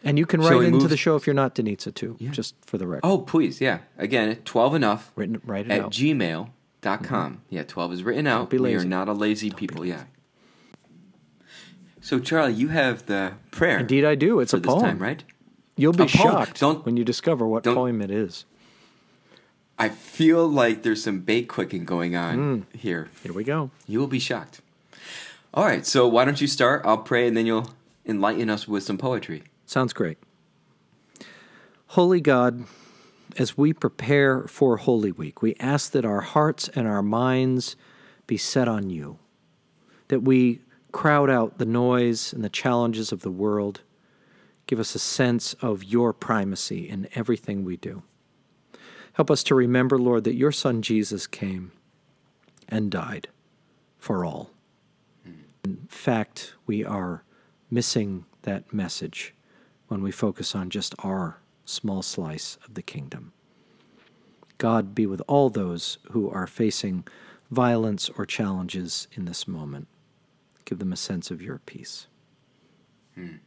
And 0.03 0.17
you 0.17 0.25
can 0.25 0.39
write 0.41 0.63
into 0.63 0.87
the 0.87 0.95
show 0.97 1.15
if 1.17 1.27
you're 1.27 1.33
not 1.33 1.55
Denitsa 1.55 1.93
too, 1.93 2.15
just 2.31 2.55
for 2.65 2.77
the 2.77 2.87
record. 2.87 3.05
Oh, 3.07 3.17
please, 3.17 3.59
yeah. 3.59 3.79
Again, 3.97 4.37
12 4.45 4.73
enough 4.75 5.11
Written, 5.17 5.41
write 5.45 5.65
it 5.65 5.71
at 5.73 5.81
out. 5.81 5.91
gmail.com. 5.91 7.41
Yeah, 7.49 7.63
12 7.63 7.93
is 7.93 8.03
written 8.03 8.25
out. 8.25 8.49
be 8.49 8.57
We 8.57 8.75
are 8.75 8.85
not 8.85 9.09
a 9.09 9.13
lazy 9.13 9.51
people, 9.51 9.85
yeah. 9.85 10.05
So, 12.09 12.17
Charlie, 12.17 12.53
you 12.53 12.69
have 12.69 13.05
the 13.05 13.33
prayer. 13.51 13.77
Indeed, 13.77 14.03
I 14.03 14.15
do. 14.15 14.39
It's 14.39 14.51
a 14.51 14.57
this 14.59 14.65
poem. 14.65 14.81
time, 14.81 14.97
right? 14.97 15.23
You'll 15.75 15.93
be 15.93 16.05
A 16.05 16.07
shocked 16.07 16.59
when 16.59 16.97
you 16.97 17.03
discover 17.03 17.45
what 17.45 17.63
poem 17.63 18.01
it 18.01 18.09
is. 18.09 18.45
I 19.77 19.89
feel 19.89 20.47
like 20.47 20.81
there's 20.81 21.03
some 21.03 21.19
bait 21.19 21.47
clicking 21.47 21.85
going 21.85 22.15
on 22.15 22.63
Hmm. 22.71 22.75
here. 22.75 23.09
Here 23.21 23.31
we 23.31 23.43
go. 23.43 23.69
You 23.85 23.99
will 23.99 24.07
be 24.07 24.17
shocked. 24.17 24.61
All 25.53 25.63
right, 25.65 25.85
so 25.85 26.07
why 26.07 26.25
don't 26.25 26.41
you 26.41 26.47
start? 26.47 26.81
I'll 26.83 26.97
pray 26.97 27.27
and 27.27 27.37
then 27.37 27.45
you'll 27.45 27.69
enlighten 28.07 28.49
us 28.49 28.67
with 28.67 28.81
some 28.81 28.97
poetry. 28.97 29.43
Sounds 29.67 29.93
great. 29.93 30.17
Holy 31.89 32.21
God, 32.21 32.63
as 33.37 33.55
we 33.55 33.71
prepare 33.71 34.47
for 34.47 34.77
Holy 34.77 35.11
Week, 35.11 35.43
we 35.43 35.53
ask 35.59 35.91
that 35.91 36.05
our 36.05 36.21
hearts 36.21 36.69
and 36.69 36.87
our 36.87 37.03
minds 37.03 37.75
be 38.25 38.35
set 38.35 38.67
on 38.67 38.89
you, 38.89 39.19
that 40.07 40.21
we 40.23 40.61
crowd 40.91 41.29
out 41.29 41.57
the 41.57 41.65
noise 41.65 42.33
and 42.33 42.43
the 42.43 42.49
challenges 42.49 43.11
of 43.11 43.21
the 43.21 43.31
world. 43.31 43.81
Give 44.67 44.79
us 44.79 44.95
a 44.95 44.99
sense 44.99 45.53
of 45.55 45.83
your 45.83 46.13
primacy 46.13 46.87
in 46.87 47.07
everything 47.15 47.63
we 47.63 47.77
do. 47.77 48.03
Help 49.13 49.31
us 49.31 49.43
to 49.43 49.55
remember, 49.55 49.97
Lord, 49.97 50.23
that 50.23 50.35
your 50.35 50.51
Son 50.51 50.81
Jesus 50.81 51.27
came 51.27 51.71
and 52.67 52.91
died 52.91 53.27
for 53.97 54.23
all. 54.23 54.51
In 55.65 55.87
fact, 55.89 56.53
we 56.65 56.85
are 56.85 57.23
missing 57.69 58.25
that 58.43 58.71
message 58.73 59.33
when 59.87 60.01
we 60.01 60.11
focus 60.11 60.55
on 60.55 60.69
just 60.69 60.95
our 60.99 61.39
small 61.65 62.01
slice 62.01 62.57
of 62.65 62.75
the 62.75 62.81
kingdom. 62.81 63.33
God 64.57 64.95
be 64.95 65.05
with 65.05 65.21
all 65.27 65.49
those 65.49 65.97
who 66.11 66.29
are 66.29 66.47
facing 66.47 67.05
violence 67.51 68.09
or 68.17 68.25
challenges 68.25 69.07
in 69.13 69.25
this 69.25 69.47
moment. 69.47 69.87
Give 70.69 70.77
them 70.77 70.93
a 70.93 70.97
sense 70.97 71.31
of 71.31 71.41
your 71.41 71.57
peace. 71.65 72.05
Hmm. 73.15 73.37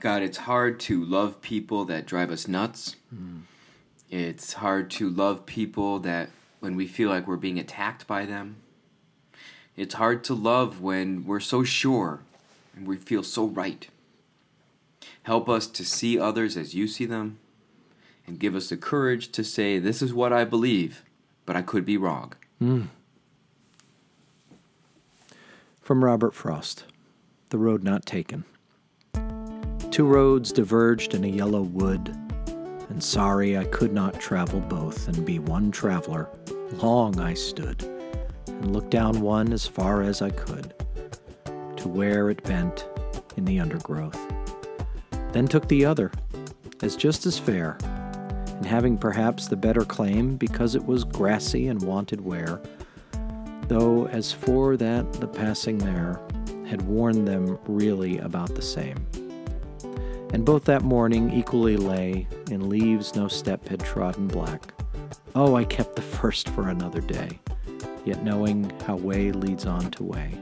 God, 0.00 0.22
it's 0.22 0.38
hard 0.38 0.80
to 0.80 1.04
love 1.04 1.42
people 1.42 1.84
that 1.84 2.06
drive 2.06 2.30
us 2.30 2.48
nuts. 2.48 2.96
Hmm. 3.10 3.40
It's 4.08 4.54
hard 4.54 4.90
to 4.92 5.10
love 5.10 5.44
people 5.44 5.98
that 5.98 6.30
when 6.60 6.76
we 6.76 6.86
feel 6.86 7.10
like 7.10 7.26
we're 7.26 7.36
being 7.36 7.58
attacked 7.58 8.06
by 8.06 8.24
them. 8.24 8.56
It's 9.76 9.96
hard 9.96 10.24
to 10.24 10.34
love 10.34 10.80
when 10.80 11.26
we're 11.26 11.40
so 11.40 11.62
sure 11.62 12.20
and 12.74 12.86
we 12.86 12.96
feel 12.96 13.22
so 13.22 13.44
right. 13.44 13.86
Help 15.24 15.46
us 15.46 15.66
to 15.66 15.84
see 15.84 16.18
others 16.18 16.56
as 16.56 16.74
you 16.74 16.88
see 16.88 17.04
them 17.04 17.38
and 18.26 18.38
give 18.38 18.54
us 18.54 18.70
the 18.70 18.78
courage 18.78 19.30
to 19.32 19.44
say, 19.44 19.78
This 19.78 20.00
is 20.00 20.14
what 20.14 20.32
I 20.32 20.44
believe, 20.44 21.02
but 21.44 21.54
I 21.54 21.60
could 21.60 21.84
be 21.84 21.98
wrong. 21.98 22.32
Hmm. 22.60 22.84
From 25.86 26.02
Robert 26.02 26.34
Frost 26.34 26.82
The 27.50 27.58
Road 27.58 27.84
Not 27.84 28.04
Taken. 28.04 28.44
Two 29.92 30.04
roads 30.04 30.50
diverged 30.50 31.14
in 31.14 31.22
a 31.22 31.28
yellow 31.28 31.62
wood, 31.62 32.08
and 32.88 33.00
sorry 33.00 33.56
I 33.56 33.66
could 33.66 33.92
not 33.92 34.18
travel 34.18 34.58
both 34.58 35.06
and 35.06 35.24
be 35.24 35.38
one 35.38 35.70
traveler. 35.70 36.28
Long 36.72 37.20
I 37.20 37.34
stood, 37.34 37.84
and 38.48 38.72
looked 38.72 38.90
down 38.90 39.20
one 39.20 39.52
as 39.52 39.68
far 39.68 40.02
as 40.02 40.22
I 40.22 40.30
could, 40.30 40.74
to 41.76 41.86
where 41.86 42.30
it 42.30 42.42
bent 42.42 42.88
in 43.36 43.44
the 43.44 43.60
undergrowth. 43.60 44.18
Then 45.30 45.46
took 45.46 45.68
the 45.68 45.84
other, 45.84 46.10
as 46.82 46.96
just 46.96 47.26
as 47.26 47.38
fair, 47.38 47.78
and 47.80 48.66
having 48.66 48.98
perhaps 48.98 49.46
the 49.46 49.54
better 49.54 49.84
claim 49.84 50.36
because 50.36 50.74
it 50.74 50.84
was 50.84 51.04
grassy 51.04 51.68
and 51.68 51.80
wanted 51.80 52.22
wear 52.22 52.60
though 53.68 54.06
as 54.08 54.32
for 54.32 54.76
that 54.76 55.12
the 55.14 55.28
passing 55.28 55.78
there 55.78 56.20
had 56.66 56.82
warned 56.82 57.26
them 57.26 57.58
really 57.66 58.18
about 58.18 58.54
the 58.54 58.62
same. 58.62 58.96
And 60.32 60.44
both 60.44 60.64
that 60.64 60.82
morning 60.82 61.32
equally 61.32 61.76
lay 61.76 62.26
in 62.50 62.68
leaves 62.68 63.14
no 63.14 63.28
step 63.28 63.68
had 63.68 63.80
trodden 63.80 64.26
black. 64.26 64.72
Oh, 65.34 65.54
I 65.54 65.64
kept 65.64 65.96
the 65.96 66.02
first 66.02 66.48
for 66.50 66.68
another 66.68 67.00
day, 67.00 67.38
yet 68.04 68.22
knowing 68.22 68.70
how 68.80 68.96
way 68.96 69.32
leads 69.32 69.66
on 69.66 69.90
to 69.92 70.02
way, 70.02 70.32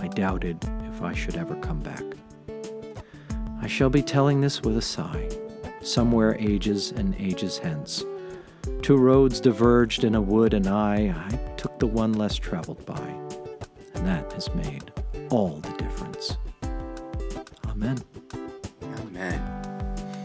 I 0.00 0.08
doubted 0.08 0.62
if 0.92 1.02
I 1.02 1.14
should 1.14 1.36
ever 1.36 1.56
come 1.56 1.80
back. 1.80 2.02
I 3.60 3.66
shall 3.66 3.90
be 3.90 4.02
telling 4.02 4.40
this 4.40 4.62
with 4.62 4.76
a 4.76 4.82
sigh, 4.82 5.28
somewhere 5.80 6.36
ages 6.38 6.92
and 6.92 7.14
ages 7.18 7.58
hence. 7.58 8.04
Two 8.82 8.96
roads 8.96 9.40
diverged 9.40 10.04
in 10.04 10.14
a 10.14 10.20
wood, 10.20 10.54
and 10.54 10.66
I, 10.66 11.14
I 11.30 11.36
took 11.56 11.78
the 11.78 11.86
one 11.86 12.12
less 12.14 12.36
traveled 12.36 12.84
by. 12.86 12.98
And 13.94 14.06
that 14.06 14.32
has 14.32 14.52
made 14.54 14.92
all 15.30 15.56
the 15.60 15.70
difference. 15.72 16.36
Amen. 17.66 17.98
Amen. 18.82 19.40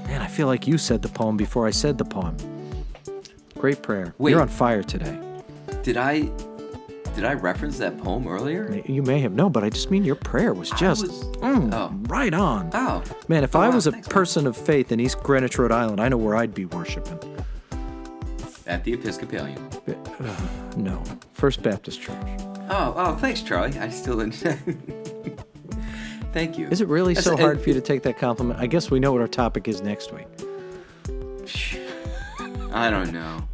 Man, 0.08 0.22
I 0.22 0.28
feel 0.28 0.48
like 0.48 0.68
you 0.68 0.78
said 0.78 1.02
the 1.02 1.10
poem 1.10 1.36
before 1.38 1.68
I 1.68 1.72
said 1.72 1.98
the 1.98 2.06
poem. 2.06 2.38
Great 3.58 3.82
prayer. 3.82 4.14
Wait. 4.18 4.32
You're 4.32 4.42
on 4.42 4.48
fire 4.48 4.84
today. 4.84 5.18
Did 5.82 5.98
I 5.98 6.30
did 7.16 7.26
I 7.26 7.34
reference 7.34 7.78
that 7.78 7.98
poem 8.00 8.28
earlier? 8.28 8.82
You 8.88 9.04
may 9.04 9.20
have 9.20 9.34
no, 9.34 9.48
but 9.50 9.64
I 9.64 9.70
just 9.70 9.92
mean 9.92 10.04
your 10.04 10.16
prayer 10.16 10.52
was 10.54 10.70
just 10.72 11.04
was- 11.04 11.24
mm, 11.38 11.72
oh. 11.74 11.94
right 12.08 12.34
on. 12.34 12.72
Oh. 12.74 13.04
Man, 13.28 13.44
if 13.44 13.56
Oh, 13.56 13.60
I 13.60 13.70
wow, 13.70 13.76
was 13.76 13.86
a 13.88 13.92
thanks, 13.92 14.08
man. 14.08 14.14
person 14.14 14.48
of 14.48 14.58
faith 14.58 14.92
in 14.92 15.00
East 15.00 15.20
Greenwich, 15.22 15.58
Rhode 15.60 15.72
Island, 15.72 16.00
I 16.02 16.10
know 16.10 16.18
where 16.18 16.36
I'd 16.36 16.54
be 16.56 16.66
worshiping. 16.66 17.20
At 18.66 18.84
the 18.84 18.94
Episcopalian. 18.94 19.58
Uh, 19.88 20.48
no, 20.78 21.04
First 21.34 21.62
Baptist 21.62 22.02
Church. 22.02 22.16
Oh, 22.70 22.94
oh, 22.96 23.16
thanks, 23.18 23.42
Charlie. 23.42 23.78
I 23.78 23.90
still 23.90 24.18
didn't. 24.20 24.36
Thank 26.34 26.58
you. 26.58 26.68
Is 26.70 26.82
it 26.82 26.88
really 26.88 27.14
That's- 27.14 27.26
so 27.32 27.38
hard 27.38 27.62
for 27.62 27.70
you 27.70 27.76
to 27.76 27.82
take 27.82 28.04
that 28.04 28.18
compliment? 28.18 28.60
I 28.60 28.66
guess 28.68 28.90
we 28.90 29.00
know 29.00 29.12
what 29.12 29.22
our 29.22 29.28
topic 29.28 29.68
is 29.68 29.82
next 29.82 30.12
week. 30.14 30.28
I 32.72 32.90
don't 32.90 33.12
know. 33.14 33.48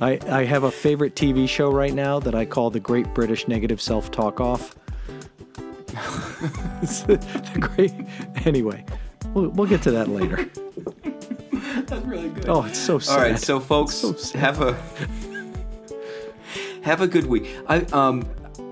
I, 0.00 0.18
I 0.28 0.44
have 0.44 0.64
a 0.64 0.70
favorite 0.70 1.14
TV 1.14 1.48
show 1.48 1.70
right 1.70 1.94
now 1.94 2.18
that 2.20 2.34
I 2.34 2.44
call 2.44 2.70
the 2.70 2.80
Great 2.80 3.14
British 3.14 3.48
Negative 3.48 3.80
Self 3.80 4.10
Talk 4.10 4.40
Off. 4.40 4.74
The 6.82 7.58
great. 7.58 7.94
Anyway, 8.46 8.84
we'll, 9.32 9.48
we'll 9.48 9.66
get 9.66 9.80
to 9.82 9.90
that 9.92 10.08
later. 10.08 10.50
That's 11.86 12.04
really 12.04 12.28
good. 12.28 12.48
Oh, 12.48 12.64
it's 12.64 12.78
so 12.78 12.98
sad. 12.98 13.12
All 13.14 13.20
right, 13.22 13.38
so 13.38 13.60
folks, 13.60 13.94
So 13.94 14.14
have 14.38 14.60
a 14.60 14.76
have 16.82 17.00
a 17.00 17.06
good 17.06 17.26
week. 17.26 17.48
I 17.68 17.78
um 17.92 18.28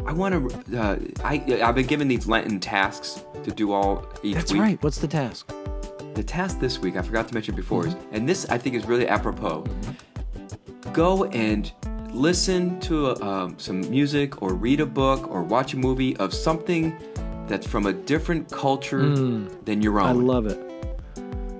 I 0.06 0.12
want 0.12 0.34
to 0.68 0.78
uh, 0.80 0.98
I 1.24 1.42
I've 1.62 1.74
been 1.74 1.86
given 1.86 2.08
these 2.08 2.26
Lenten 2.26 2.60
tasks 2.60 3.24
to 3.42 3.50
do 3.50 3.72
all 3.72 4.06
each 4.22 4.34
That's 4.34 4.52
week. 4.52 4.62
right. 4.62 4.82
What's 4.82 4.98
the 4.98 5.08
task? 5.08 5.52
The 6.14 6.22
task 6.22 6.60
this 6.60 6.78
week 6.78 6.96
I 6.96 7.02
forgot 7.02 7.28
to 7.28 7.34
mention 7.34 7.54
before, 7.54 7.84
Mm-hmm. 7.84 8.14
and 8.14 8.28
this 8.28 8.46
I 8.50 8.58
think 8.58 8.76
is 8.76 8.84
really 8.86 9.08
apropos. 9.08 9.64
Go 10.92 11.24
and 11.26 11.72
listen 12.12 12.78
to 12.80 13.20
um, 13.24 13.58
some 13.58 13.80
music, 13.90 14.40
or 14.42 14.54
read 14.54 14.80
a 14.80 14.86
book, 14.86 15.28
or 15.28 15.42
watch 15.42 15.74
a 15.74 15.76
movie 15.76 16.16
of 16.18 16.32
something 16.32 16.96
that's 17.48 17.66
from 17.66 17.86
a 17.86 17.92
different 17.92 18.48
culture 18.52 19.02
than 19.64 19.82
your 19.82 19.98
own. 20.00 20.06
Mm. 20.06 20.08
I 20.08 20.12
love 20.12 20.46
it. 20.46 20.70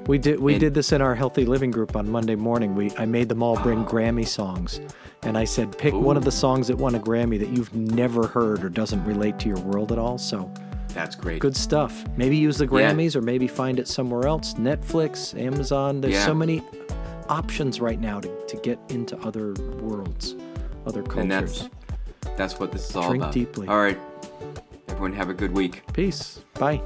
We 0.07 0.19
did 0.19 0.39
we 0.41 0.53
And- 0.55 0.61
did 0.61 0.75
this 0.75 0.93
in 0.93 1.01
our 1.01 1.15
healthy 1.15 1.45
living 1.47 1.71
group 1.71 1.97
on 1.97 2.11
Monday 2.11 2.35
morning. 2.35 2.75
We 2.75 2.91
I 2.99 3.07
made 3.07 3.29
them 3.29 3.43
all 3.43 3.57
bring 3.57 3.85
Grammy 3.85 4.27
songs, 4.27 4.81
and 5.23 5.39
I 5.39 5.45
said 5.45 5.77
pick 5.79 5.95
one 5.95 6.17
of 6.17 6.25
the 6.25 6.31
songs 6.33 6.69
that 6.69 6.77
won 6.77 6.95
a 6.95 7.01
Grammy 7.01 7.39
that 7.41 7.49
you've 7.49 7.75
never 7.75 8.27
heard 8.27 8.65
or 8.65 8.69
doesn't 8.69 9.03
relate 9.05 9.39
to 9.41 9.49
your 9.49 9.59
world 9.61 9.93
at 9.93 9.99
all. 9.99 10.19
So 10.19 10.51
That's 10.93 11.17
great. 11.17 11.41
good 11.41 11.57
stuff. 11.57 12.05
Maybe 12.17 12.37
use 12.37 12.59
the 12.59 12.65
Yeah. 12.67 12.93
Grammys 12.93 13.17
or 13.17 13.23
maybe 13.23 13.47
find 13.49 13.79
it 13.79 13.89
somewhere 13.89 14.27
else. 14.27 14.55
Netflix, 14.55 15.39
Amazon. 15.41 16.01
There's 16.03 16.15
Yeah. 16.15 16.27
so 16.27 16.35
many 16.35 16.63
options 17.31 17.81
right 17.81 17.99
now 18.01 18.21
to, 18.21 18.29
to 18.47 18.57
get 18.59 18.79
into 18.91 19.19
other 19.21 19.55
worlds, 19.81 20.35
other 20.87 21.03
cultures. 21.03 21.23
and 21.23 21.31
that's 21.31 21.69
that's 22.37 22.59
what 22.61 22.73
this 22.73 22.91
is 22.91 22.97
all 22.97 23.09
Drink 23.09 23.23
about. 23.25 23.33
deeply. 23.33 23.69
All 23.69 23.79
right, 23.79 23.99
everyone, 24.89 25.13
have 25.15 25.31
a 25.31 25.35
good 25.35 25.53
week. 25.53 25.83
Peace. 25.95 26.41
Bye. 26.59 26.81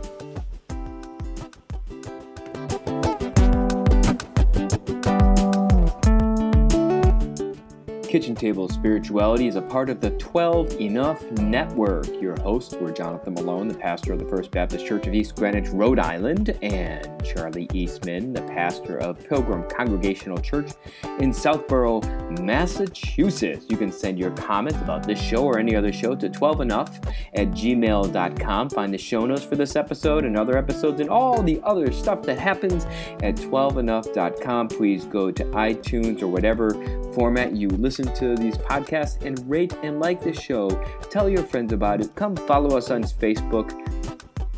Kitchen 8.18 8.34
Table 8.34 8.68
Spirituality 8.68 9.46
is 9.46 9.54
a 9.54 9.62
part 9.62 9.88
of 9.88 10.00
the 10.00 10.10
12 10.10 10.80
Enough 10.80 11.22
Network. 11.38 12.08
Your 12.20 12.36
hosts 12.40 12.74
were 12.74 12.90
Jonathan 12.90 13.34
Malone, 13.34 13.68
the 13.68 13.74
pastor 13.74 14.12
of 14.12 14.18
the 14.18 14.24
First 14.24 14.50
Baptist 14.50 14.84
Church 14.84 15.06
of 15.06 15.14
East 15.14 15.36
Greenwich, 15.36 15.68
Rhode 15.68 16.00
Island, 16.00 16.58
and 16.60 17.24
Charlie 17.24 17.68
Eastman, 17.72 18.32
the 18.32 18.42
pastor 18.42 18.98
of 18.98 19.24
Pilgrim 19.28 19.62
Congregational 19.70 20.38
Church 20.38 20.72
in 21.20 21.32
Southborough, 21.32 22.00
Massachusetts. 22.42 23.66
You 23.68 23.76
can 23.76 23.92
send 23.92 24.18
your 24.18 24.32
comments 24.32 24.80
about 24.80 25.04
this 25.04 25.22
show 25.22 25.44
or 25.44 25.60
any 25.60 25.76
other 25.76 25.92
show 25.92 26.16
to 26.16 26.28
12enough 26.28 27.06
at 27.34 27.52
gmail.com. 27.52 28.70
Find 28.70 28.92
the 28.92 28.98
show 28.98 29.26
notes 29.26 29.44
for 29.44 29.54
this 29.54 29.76
episode 29.76 30.24
and 30.24 30.36
other 30.36 30.58
episodes 30.58 31.00
and 31.00 31.08
all 31.08 31.40
the 31.40 31.60
other 31.62 31.92
stuff 31.92 32.22
that 32.22 32.40
happens 32.40 32.84
at 33.22 33.36
12enough.com. 33.36 34.66
Please 34.66 35.04
go 35.04 35.30
to 35.30 35.44
iTunes 35.44 36.20
or 36.20 36.26
whatever 36.26 36.74
format 37.18 37.56
you 37.56 37.68
listen 37.68 38.06
to 38.14 38.36
these 38.36 38.56
podcasts 38.58 39.20
and 39.26 39.36
rate 39.50 39.74
and 39.82 39.98
like 39.98 40.22
the 40.22 40.32
show. 40.32 40.70
Tell 41.10 41.28
your 41.28 41.42
friends 41.42 41.72
about 41.72 42.00
it. 42.00 42.14
Come 42.14 42.36
follow 42.36 42.76
us 42.76 42.92
on 42.92 43.02
Facebook 43.02 43.72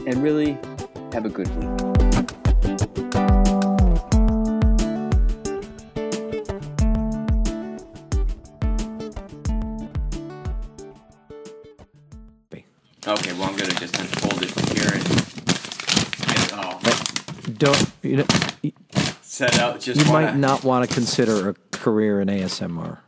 and 0.06 0.22
really 0.22 0.58
have 1.14 1.24
a 1.24 1.30
good 1.30 1.48
week. 1.56 2.90
Okay, 13.06 13.32
well, 13.32 13.44
I'm 13.44 13.56
going 13.56 13.70
to 13.70 13.76
just 13.76 13.98
unfold 13.98 14.42
it 14.42 14.50
here 14.76 14.86
and, 14.92 15.06
and 16.28 16.52
oh, 16.52 17.52
Don't 17.56 17.90
you 18.02 18.16
know? 18.18 18.26
You 18.62 18.72
set 19.22 19.58
out 19.58 19.80
just 19.80 20.04
you 20.04 20.12
wanna- 20.12 20.26
might 20.26 20.36
not 20.36 20.62
want 20.64 20.86
to 20.86 20.94
consider 20.94 21.48
a 21.48 21.54
career 21.80 22.20
in 22.20 22.28
ASMR. 22.28 22.98